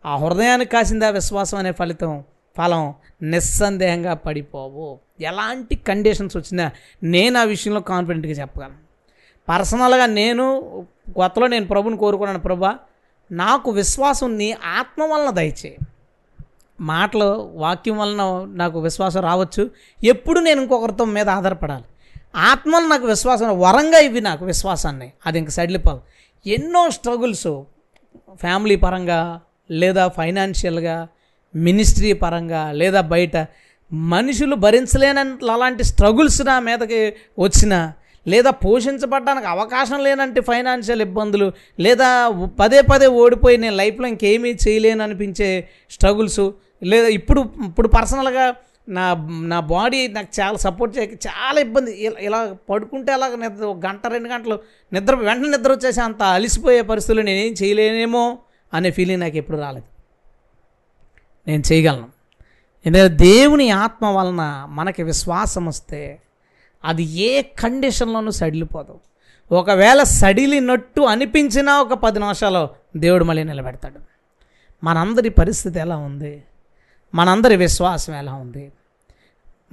ఆ 0.05 0.17
హృదయానికి 0.17 0.71
కాసింది 0.71 1.05
ఆ 1.05 1.09
విశ్వాసం 1.09 1.57
అనే 1.57 1.71
ఫలితం 1.71 2.23
ఫలం 2.57 2.93
నిస్సందేహంగా 3.21 4.13
పడిపోవు. 4.13 4.99
ఎలాంటి 5.21 5.75
కండిషన్స్ 5.75 6.37
వచ్చినా 6.37 6.71
నేను 7.03 7.39
ఆ 7.39 7.43
విషయంలో 7.43 7.81
కాన్ఫిడెంట్గా 7.81 8.33
చెప్పగలను. 8.33 8.89
పర్సనల్గా 9.49 10.05
నేను 10.05 10.63
కొత్తలో 11.15 11.47
నేను 11.47 11.67
ప్రభుని 11.67 11.97
కోరుకున్నాను 11.97 12.39
ప్రభా 12.39 12.75
నాకు 13.31 13.71
విశ్వాసం 13.71 14.37
నీ 14.37 14.51
ఆత్మ 14.51 15.03
వలన 15.03 15.29
దయచే 15.29 15.77
మాటలు 16.81 17.51
వాక్యం 17.53 17.97
వలన 17.97 18.47
నాకు 18.55 18.79
విశ్వాసం 18.79 19.21
రావచ్చు. 19.21 19.71
ఎప్పుడు 20.03 20.39
నేను 20.39 20.61
ఇంకొకరితో 20.61 21.05
మీద 21.05 21.29
ఆధారపడాలి. 21.29 21.83
ఆత్మలు 22.35 22.87
నాకు 22.87 23.05
విశ్వాసం 23.05 23.59
వరంగా 23.59 23.99
ఇవి 23.99 24.21
నాకు 24.21 24.45
విశ్వాసాన్ని. 24.45 25.11
అది 25.25 25.37
ఇంక 25.39 25.49
సడిలిపోదు. 25.49 26.01
ఎన్నో 26.47 26.89
స్ట్రగుల్స్ 26.89 27.63
ఫ్యామిలీ 28.33 28.75
పరంగా 28.75 29.41
లేదా 29.71 30.07
ఫైనాన్షియల్గా 30.07 31.07
మినిస్ట్రీ 31.55 32.13
పరంగా 32.13 32.71
లేదా 32.71 33.01
బయట 33.01 33.47
మనుషులు 33.93 34.55
భరించలేనంత 34.55 35.39
అలాంటి 35.51 35.83
స్ట్రగుల్స్ 35.83 36.41
నా 36.41 36.59
మీదకి 36.59 37.15
వచ్చిన 37.39 37.91
లేదా 38.27 38.51
పోషించబడడానికి 38.51 39.47
అవకాశం 39.47 40.03
లేనంటే 40.03 40.41
ఫైనాన్షియల్ 40.41 41.01
ఇబ్బందులు 41.01 41.53
లేదా 41.79 42.29
పదే 42.59 42.81
పదే 42.81 43.07
ఓడిపోయి 43.07 43.57
నేను 43.57 43.75
లైఫ్లో 43.75 44.07
ఇంకేమీ 44.07 44.49
చేయలేను 44.67 45.03
అనిపించే 45.03 45.69
స్ట్రగుల్స్ 45.91 46.41
లేదా 46.83 47.07
ఇప్పుడు 47.07 47.41
ఇప్పుడు 47.67 47.87
పర్సనల్గా 47.87 48.55
నా 48.89 49.13
నా 49.41 49.59
బాడీ 49.59 50.07
నాకు 50.07 50.41
చాలా 50.41 50.57
సపోర్ట్ 50.57 50.97
చేయక 50.97 51.11
చాలా 51.11 51.61
ఇబ్బంది. 51.61 51.91
ఇలా 52.05 52.19
ఇలా 52.19 52.57
పడుకుంటే 52.69 53.11
అలా 53.13 53.27
నిద్ర 53.27 53.65
ఒక 53.65 53.85
గంట 53.85 54.07
రెండు 54.07 54.29
గంటలు 54.29 54.59
నిద్ర 54.93 55.15
వెంటనే 55.15 55.57
నిద్ర 55.57 55.71
వచ్చేసి 55.71 56.01
అంత 56.01 56.23
అలిసిపోయే 56.23 56.81
పరిస్థితులు 56.81 57.21
నేనేం 57.21 57.53
చేయలేనేమో 57.63 58.37
అనే 58.73 58.91
ఫీలింగ్ 58.91 59.21
నాకు 59.21 59.37
ఎప్పుడు 59.37 59.57
రాలేదు. 59.57 59.85
నేను 61.47 61.63
చేయగలను. 61.71 62.09
ఎందుకంటే 62.85 63.13
దేవుని 63.15 63.69
ఆత్మ 63.69 64.05
వలన 64.05 64.65
మనకి 64.69 65.03
విశ్వాసం 65.03 65.65
వస్తే 65.65 66.19
అది 66.85 67.03
ఏ 67.03 67.41
కండిషన్లోనూ 67.41 68.31
సడిలిపోదు. 68.31 68.99
ఒకవేళ 69.51 70.03
సడిలినట్టు 70.03 71.01
అనిపించినా 71.01 71.81
ఒక 71.81 71.93
పది 71.93 72.19
నిమిషాలు 72.19 72.69
దేవుడు 72.97 73.23
మళ్ళీ 73.23 73.43
నిలబెడతాడు. 73.43 73.99
మనందరి 74.83 75.29
పరిస్థితి 75.29 75.79
ఎలా 75.79 75.97
ఉంది? 75.97 76.43
మనందరి 77.15 77.55
విశ్వాసం 77.55 78.13
ఎలా 78.13 78.33
ఉంది? 78.33 78.71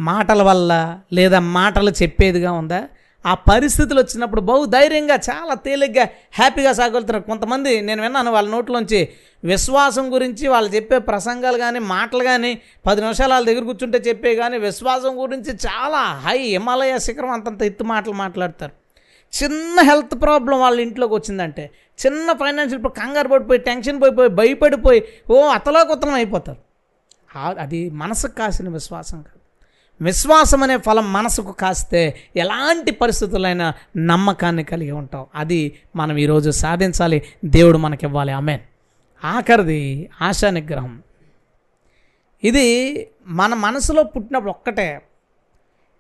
మాటల 0.01 0.43
వల్ల 0.43 1.01
లేదా 1.13 1.39
మాటలు 1.39 1.91
చెప్పేదిగా 1.91 2.53
ఉందా? 2.53 2.89
ఆ 3.27 3.33
పరిస్థితులు 3.51 4.01
వచ్చినప్పుడు 4.01 4.43
బహు 4.49 4.65
ధైర్యంగా 4.75 5.17
చాలా 5.29 5.55
తేలిగ్గా 5.67 6.05
హ్యాపీగా 6.39 6.73
సాగలుగుతున్నారు. 6.79 7.25
కొంతమంది 7.31 7.73
నేను 7.89 8.01
విన్నాను 8.03 8.31
వాళ్ళ 8.37 8.49
నోట్లోంచి 8.51 9.01
విశ్వాసం 9.45 10.05
గురించి 10.15 10.45
వాళ్ళు 10.49 10.71
చెప్పే 10.75 10.99
ప్రసంగాలు 11.11 11.59
కానీ 11.59 11.81
మాటలు 11.95 12.25
కానీ 12.25 12.53
పది 12.87 13.01
నిమిషాలు 13.01 13.33
వాళ్ళ 13.33 13.47
దగ్గర 13.47 13.65
కూర్చుంటే 13.71 13.99
చెప్పే 14.09 14.33
కానీ 14.35 14.59
విశ్వాసం 14.59 15.13
గురించి 15.23 15.53
చాలా 15.67 16.03
హై 16.27 16.39
హిమాలయ 16.39 16.99
శిఖరం 17.07 17.31
అంతంత 17.31 17.63
ఎత్తు 17.71 17.85
మాటలు 17.93 18.17
మాట్లాడతారు. 18.23 18.75
చిన్న 19.33 19.81
హెల్త్ 19.91 20.15
ప్రాబ్లం 20.23 20.57
వాళ్ళ 20.61 20.79
ఇంట్లోకి 20.81 21.15
వచ్చిందంటే 21.15 21.65
చిన్న 22.03 22.33
ఫైనాన్షియల్ 22.43 22.85
కంగారు 23.01 23.29
పడిపోయి 23.29 23.61
టెన్షన్ 23.71 23.99
పోయిపోయి 24.03 24.31
భయపడిపోయి 24.41 25.01
ఓ 25.31 25.41
అతలాకుతలం 25.57 26.17
అయిపోతారు. 26.21 26.61
అది 27.65 27.81
మనసుకు 28.03 28.35
కాసిన 28.35 28.69
విశ్వాసం 28.79 29.19
కాదు. 29.23 29.41
విశ్వాసం 30.01 30.63
అనే 30.63 30.77
ఫలం 30.77 31.13
మనసుకు 31.13 31.53
కాస్తే 31.53 32.17
ఎలాంటి 32.37 32.91
పరిస్థితులైనా 32.91 33.73
నమ్మకాన్ని 33.97 34.65
కలిగి 34.65 34.91
ఉంటాం. 34.91 35.27
అది 35.35 35.79
మనం 35.97 36.17
ఈరోజు 36.17 36.51
సాధించాలి. 36.51 37.23
దేవుడు 37.45 37.79
మనకివ్వాలి. 37.79 38.33
ఆమె 38.33 38.59
ఆఖరిది 39.25 40.11
ఆశా 40.23 40.51
నిగ్రహం. 40.51 41.03
ఇది 42.45 43.09
మన 43.27 43.55
మనసులో 43.55 44.03
పుట్టినప్పుడు 44.03 44.51
ఒక్కటే. 44.51 45.03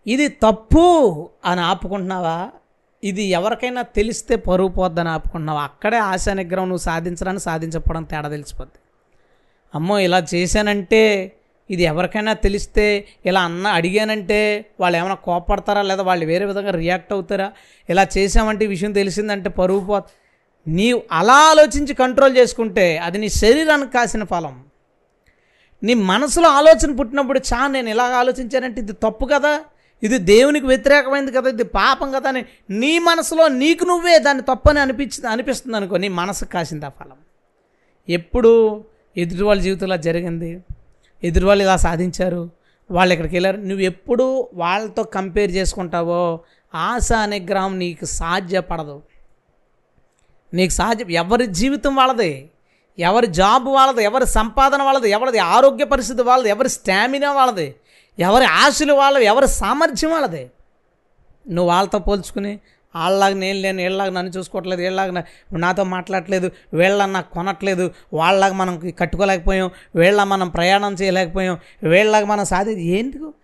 ఇది 0.06 0.28
తప్పు 0.28 1.30
అని 1.44 1.60
ఆపుకుంటున్నావా? 1.60 2.50
ఇది 3.04 3.22
ఎవరికైనా 3.22 3.82
తెలిస్తే 3.82 4.36
పరుగు 4.36 4.68
పోద్దని 4.68 5.08
ఆపుకుంటున్నావా? 5.08 5.62
అక్కడే 5.62 5.96
ఆశా 5.96 6.32
నిగ్రహం 6.32 6.68
నువ్వు 6.68 6.82
సాధించడానికి 6.82 7.44
సాధించకపోవడం 7.44 8.02
తేడా 8.02 8.28
తెలిసిపోద్ది. 8.28 8.78
అమ్మో 9.74 9.98
ఇలా 9.98 10.26
చేశానంటే 10.34 11.32
ఇది 11.70 11.82
ఎవరికైనా 11.82 12.32
తెలిస్తే 12.32 13.08
ఇలా 13.26 13.42
అన్న 13.42 13.66
అడిగానంటే 13.66 14.70
వాళ్ళు 14.80 14.98
ఏమైనా 14.98 15.14
కోపడతారా 15.14 15.82
లేదా 15.82 16.02
వాళ్ళు 16.02 16.26
వేరే 16.26 16.44
విధంగా 16.44 16.70
రియాక్ట్ 16.70 17.12
అవుతారా? 17.12 17.52
ఇలా 17.90 18.06
చేశామంటే 18.18 18.64
ఈ 18.64 18.68
విషయం 18.68 18.92
తెలిసిందంటే 18.92 19.48
పరుగు 19.48 19.86
పో 19.86 20.02
నీవు 20.68 21.02
అలా 21.12 21.34
ఆలోచించి 21.34 21.94
కంట్రోల్ 21.94 22.36
చేసుకుంటే 22.36 22.98
అది 22.98 23.18
నీ 23.18 23.28
శరీరానికి 23.28 23.92
కాసిన 23.92 24.24
ఫలం. 24.24 24.64
నీ 25.82 25.94
మనసులో 25.94 26.48
ఆలోచన 26.48 26.96
పుట్టినప్పుడు 26.96 27.38
చా 27.38 27.66
నేను 27.66 27.88
ఇలా 27.88 28.04
ఆలోచించానంటే 28.04 28.80
ఇది 28.80 28.92
తప్పు 28.92 29.26
కదా? 29.32 29.60
ఇది 30.02 30.18
దేవునికి 30.18 30.66
వ్యతిరేకమైంది 30.66 31.32
కదా? 31.32 31.48
ఇది 31.48 31.64
పాపం 31.64 32.12
కదా? 32.12 32.28
అని 32.28 32.44
నీ 32.70 32.98
మనసులో 32.98 33.48
నీకు 33.48 33.84
నువ్వే 33.84 34.18
దాన్ని 34.18 34.42
తప్పని 34.42 34.80
అనిపించి 34.80 35.28
అనిపిస్తుంది 35.28 35.76
అనుకో 35.76 35.96
నీ 35.96 36.08
మనసుకు 36.08 36.50
కాసింది 36.50 36.86
ఆ 36.86 36.88
ఫలం. 36.88 37.16
ఎప్పుడు 38.08 38.84
ఎదుటి 39.16 39.42
వాళ్ళ 39.42 39.62
జీవితంలో 39.62 39.96
జరిగింది? 39.96 40.60
ఎదుటి 41.26 41.44
వాళ్ళు 41.44 41.62
ఇలా 41.64 41.76
సాధించారు. 41.76 42.50
వాళ్ళు 42.90 43.12
ఇక్కడికి 43.14 43.34
వెళ్ళారు? 43.34 43.56
నువ్వు 43.56 43.78
ఎప్పుడు 43.78 44.48
వాళ్ళతో 44.54 45.02
కంపేర్ 45.02 45.50
చేసుకుంటావో 45.50 46.40
ఆశ 46.74 47.08
నిగ్రహం 47.24 47.78
నీకు 47.78 48.04
సాధ్యపడదు. 48.04 49.02
నీకు 50.54 50.72
సాధ్యం 50.72 51.10
ఎవరి 51.10 51.46
జీవితం 51.46 51.96
వాళ్ళది? 51.96 52.50
ఎవరి 52.98 53.26
జాబ్ 53.26 53.68
వాళ్ళది? 53.68 54.04
ఎవరి 54.04 54.26
సంపాదన 54.26 54.82
వాళ్ళది? 54.82 55.10
ఎవరిది 55.10 55.38
ఆరోగ్య 55.38 55.84
పరిస్థితి 55.84 56.22
వాళ్ళది? 56.22 56.48
ఎవరి 56.48 56.68
స్టామినా 56.68 57.32
వాళ్ళది? 57.32 57.74
ఎవరి 58.18 58.44
ఆశలు 58.44 58.92
వాళ్ళవి? 58.92 59.24
ఎవరి 59.24 59.48
సామర్థ్యం 59.48 60.10
వాళ్ళది? 60.10 60.50
నువ్వు 61.48 61.68
వాళ్ళతో 61.68 61.98
పోల్చుకుని 61.98 62.60
వాళ్ళలాగా 62.96 63.34
నేను 63.34 63.58
లేను 63.58 63.82
వీళ్ళలాగా 63.82 64.10
నన్ను 64.10 64.32
చూసుకోవట్లేదు 64.32 64.80
వీళ్ళలాగా 64.80 65.24
నాతో 65.52 65.84
మాట్లాడట్లేదు 65.84 66.50
వీళ్ళ 66.74 67.04
నాకు 67.06 67.30
కొనట్లేదు 67.30 67.90
వాళ్ళలాగా 68.12 68.54
మనం 68.54 68.92
కట్టుకోలేకపోయాం 68.98 69.70
వీళ్ళ 69.96 70.22
మనం 70.22 70.48
ప్రయాణం 70.48 70.94
చేయలేకపోయాం 70.94 71.58
వీళ్ళలాగా 71.82 72.26
మనం 72.26 72.44
సాధి 72.44 72.82
ఏంటికు 72.82 73.34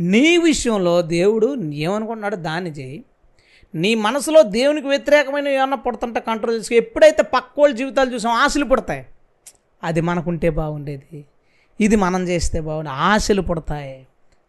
నీ 0.00 0.36
విషయంలో 0.36 1.02
దేవుడు 1.02 1.48
ఏమనుకుంటున్నాడో 1.86 2.36
దాన్ని 2.36 2.70
చేయి. 2.70 3.04
నీ 3.74 3.94
మనసులో 3.94 4.42
దేవునికి 4.42 4.86
వ్యతిరేకమైన 4.86 5.48
ఏమన్నా 5.48 5.76
పుడుతుంటే 5.76 6.20
కంట్రోల్ 6.20 6.56
చేసుకో. 6.58 6.74
ఎప్పుడైతే 6.74 7.22
పక్కోళ్ళ 7.22 7.74
జీవితాలు 7.74 8.10
చూసాం 8.14 8.32
ఆశలు 8.32 8.64
పుడతాయి. 8.64 9.06
అది 9.84 10.00
మనకుంటే 10.00 10.50
బాగుండేది. 10.50 11.24
ఇది 11.80 11.96
మనం 11.96 12.28
చేస్తే 12.28 12.60
బాగుండే 12.60 12.90
ఆశలు 12.90 13.42
పుడతాయి. 13.42 14.06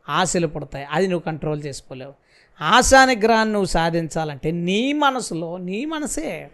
ఆశలు 0.10 0.48
పుడతాయి. 0.48 0.86
అది 0.92 1.08
నువ్వు 1.08 1.26
కంట్రోల్ 1.26 1.62
చేసుకోలేవు. 1.64 2.14
ఆశానిగ్రహాన్ని 2.62 3.54
నువ్వు 3.54 3.66
సాధించాలంటే 3.66 4.52
నీ 4.52 4.94
మనసులో 4.94 5.58
నీ 5.58 5.86
మనసే 5.86 6.50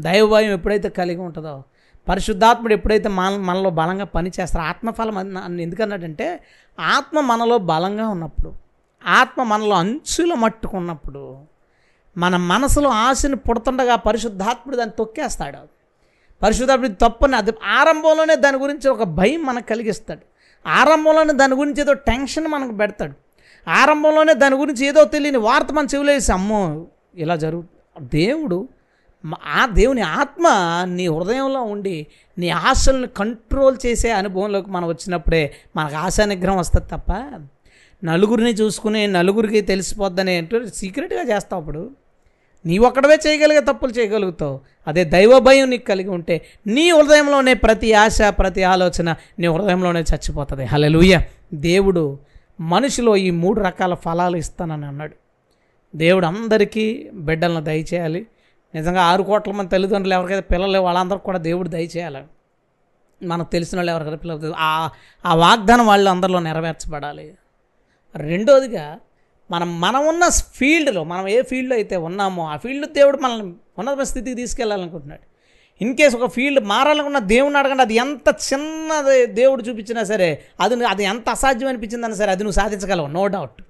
దైవభయం 0.00 0.52
ఎప్పుడైతే 0.52 0.88
కలిగి 0.88 1.16
ఉంటుందో 1.16 1.64
పరిశుద్ధాత్ముడు 2.08 2.72
ఎప్పుడైతే 2.72 3.08
మన 3.08 3.36
మనలో 3.36 3.70
బలంగా 3.70 4.04
పనిచేస్తారో 4.04 4.64
ఆత్మఫలం 4.64 5.38
అని 5.38 5.62
ఎందుకన్నాడంటే 5.62 6.40
ఆత్మ 6.80 7.20
మనలో 7.20 7.58
బలంగా 7.58 8.08
ఉన్నప్పుడు 8.08 8.52
ఆత్మ 9.06 9.42
మనలో 9.42 9.76
అంచుల 9.76 10.34
మట్టుకున్నప్పుడు 10.34 11.38
మన 12.16 12.36
మనసులో 12.36 12.90
ఆశని 12.90 13.36
పుడుతుండగా 13.36 13.96
పరిశుద్ధాత్ముడు 13.96 14.76
దాన్ని 14.76 14.96
తొక్కేస్తాడు. 14.98 15.58
పరిశుద్ధాత్ముడు 16.42 16.92
తప్పని 16.92 17.36
అది 17.36 17.52
ఆరంభంలోనే 17.64 18.36
దాని 18.36 18.56
గురించి 18.56 18.88
ఒక 18.88 19.02
భయం 19.02 19.46
మనకు 19.46 19.66
కలిగిస్తాడు. 19.66 20.20
ఆరంభంలోనే 20.68 21.32
దాని 21.32 21.54
గురించి 21.54 21.80
ఏదో 21.80 21.92
టెన్షన్ 21.92 22.46
మనకు 22.46 22.76
పెడతాడు. 22.76 23.12
ఆరంభంలోనే 23.68 24.34
దాని 24.34 24.56
గురించి 24.56 24.86
ఏదో 24.86 25.04
తెలియని 25.04 25.38
వార్త 25.38 25.72
మన 25.72 25.86
చెవులేసి 25.94 26.32
అమ్మో 26.32 26.86
ఇలా 27.14 27.36
జరుగు 27.36 27.64
దేవుడు 28.00 28.68
ఆ 29.44 29.66
దేవుని 29.66 30.00
ఆత్మ 30.00 30.48
నీ 30.84 31.06
హృదయంలో 31.06 31.62
ఉండి 31.62 32.06
నీ 32.38 32.48
ఆశల్ని 32.48 33.08
కంట్రోల్ 33.08 33.76
చేసే 33.86 34.10
అనుభవంలోకి 34.10 34.70
మనం 34.70 34.88
వచ్చినప్పుడే 34.88 35.54
మనకు 35.76 35.96
ఆశా 35.96 36.24
నిగ్రహం 36.24 36.56
వస్తుంది 36.56 36.86
తప్ప 36.86 37.40
నలుగురిని 38.04 38.50
చూసుకుని 38.50 39.06
నలుగురికి 39.06 39.60
తెలిసిపోద్దని 39.60 40.36
అంటే 40.36 40.60
సీక్రెట్గా 40.74 41.22
చేస్తావు 41.22 41.60
అప్పుడు. 41.60 41.90
నీ 42.66 42.78
ఒక్కడవే 42.78 43.18
చేయగలిగే 43.26 43.60
తప్పులు 43.60 43.90
చేయగలుగుతావు. 43.90 44.60
అదే 44.88 45.04
దైవ 45.04 45.38
భయం 45.38 45.70
నీకు 45.70 45.86
కలిగి 45.86 46.08
ఉంటే 46.08 46.46
నీ 46.66 46.90
హృదయంలోనే 46.90 47.54
ప్రతి 47.54 47.92
ఆశ 47.92 48.18
ప్రతి 48.22 48.62
ఆలోచన 48.62 49.14
నీ 49.38 49.46
హృదయంలోనే 49.46 50.00
చచ్చిపోతుంది. 50.00 50.64
హల్లెలూయా. 50.64 51.24
దేవుడు 51.54 52.18
మనిషిలో 52.60 53.16
ఈ 53.16 53.30
మూడు 53.30 53.60
రకాల 53.60 53.94
ఫలాలు 53.94 54.36
ఇస్తానని 54.36 54.86
అన్నాడు. 54.86 55.14
దేవుడు 55.94 56.26
అందరికీ 56.26 57.10
బిడ్డలను 57.14 57.64
దయచేయాలి 57.64 58.26
నిజంగా 58.74 59.02
ఆరు 59.02 59.22
కోట్ల 59.22 59.52
మంది 59.52 59.70
తల్లిదండ్రులు 59.70 60.14
ఎవరికైతే 60.14 60.46
పిల్లలు 60.54 60.78
వాళ్ళందరికీ 60.78 61.24
కూడా 61.24 61.38
దేవుడు 61.38 61.68
దయచేయాలి 61.68 62.24
మనకు 63.22 63.50
తెలిసిన 63.50 63.78
వాళ్ళు 63.78 63.90
ఎవరికైతే 63.90 64.16
పిల్లలు 64.16 64.54
ఆ 64.58 64.90
ఆ 65.26 65.34
వాగ్దానం 65.34 65.86
వాళ్ళు 65.86 66.10
అందరిలో 66.10 66.40
నెరవేర్చబడాలి. 66.40 67.34
రెండోదిగా 68.16 69.00
మనం 69.50 69.80
మనం 69.80 70.06
ఉన్న 70.06 70.28
ఫీల్డ్లో 70.28 71.04
మనం 71.04 71.28
ఏ 71.28 71.42
ఫీల్డ్లో 71.42 71.76
అయితే 71.76 71.96
ఉన్నామో 71.96 72.46
ఆ 72.46 72.56
ఫీల్డ్ 72.56 72.92
దేవుడు 72.92 73.16
మనల్ని 73.16 73.54
ఉన్నత 73.78 74.00
స్థితికి 74.00 74.36
తీసుకెళ్ళాలనుకుంటున్నాడు. 74.36 75.29
ఇన్ 75.80 75.96
కేసు 75.96 76.16
ఒక 76.16 76.30
ఫీల్డ్ 76.30 76.64
మారాలనుకున్న 76.64 77.18
దేవుని 77.18 77.58
అడగండి 77.58 77.82
అది 77.82 77.94
ఎంత 77.94 78.36
చిన్నది 78.52 79.26
దేవుడు 79.26 79.62
చూపించినా 79.62 80.04
సరే 80.04 80.42
అది 80.60 80.84
అది 80.84 81.04
ఎంత 81.04 81.28
అసాధ్యం 81.28 81.68
అనిపించిందన్నా 81.68 82.16
సరే 82.16 82.30
అది 82.30 82.44
నువ్వు 82.44 82.54
సాధించగలవు 82.54 83.06
నో 83.06 83.26
డౌట్ 83.26 83.62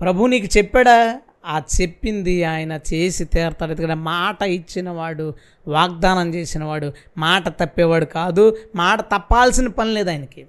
ప్రభు 0.00 0.26
నీకు 0.26 0.58
చెప్పాడా? 0.58 1.20
ఆ 1.46 1.62
చెప్పింది 1.80 2.44
ఆయన 2.44 2.80
చేసి 2.94 3.24
తీరతాడు. 3.24 3.70
ఎందుకంటే 3.70 3.94
మాట 3.94 4.42
ఇచ్చినవాడు 4.42 5.34
వాగ్దానం 5.68 6.34
చేసినవాడు 6.34 6.92
మాట 7.18 7.48
తప్పేవాడు 7.48 8.04
కాదు 8.04 8.56
మాట 8.76 9.00
తప్పాల్సిన 9.00 9.68
పని 9.68 9.94
లేదు 9.94 10.10
ఆయనకి. 10.10 10.46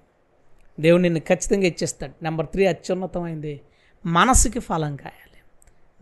దేవుడు 0.80 1.02
నిన్ను 1.02 1.20
ఖచ్చితంగా 1.20 1.68
ఇచ్చేస్తాడు. 1.68 2.24
నెంబర్ 2.24 2.46
త్రీ 2.46 2.66
అత్యున్నతమైంది. 2.66 3.62
మనసుకి 4.06 4.60
ఫలం 4.60 4.96
కాయాలి. 4.96 5.40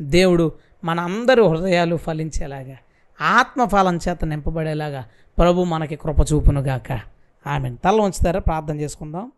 దేవుడు 0.01 0.53
మన 0.83 0.99
అందరి 0.99 1.41
హృదయాలు 1.41 1.95
ఫలించేలాగా 1.95 2.77
ఆత్మఫలం 3.23 3.99
చేత 4.09 4.25
నింపబడేలాగా 4.25 5.05
ప్రభు 5.37 5.63
మనకి 5.63 5.95
కృప 5.95 6.19
చూపునుగాక. 6.33 6.99
ఆమె 7.47 7.75
తల 7.85 8.01
ఉంచుతారా 8.01 8.39
ప్రార్థన 8.39 8.79
చేసుకుందాం. 8.79 9.31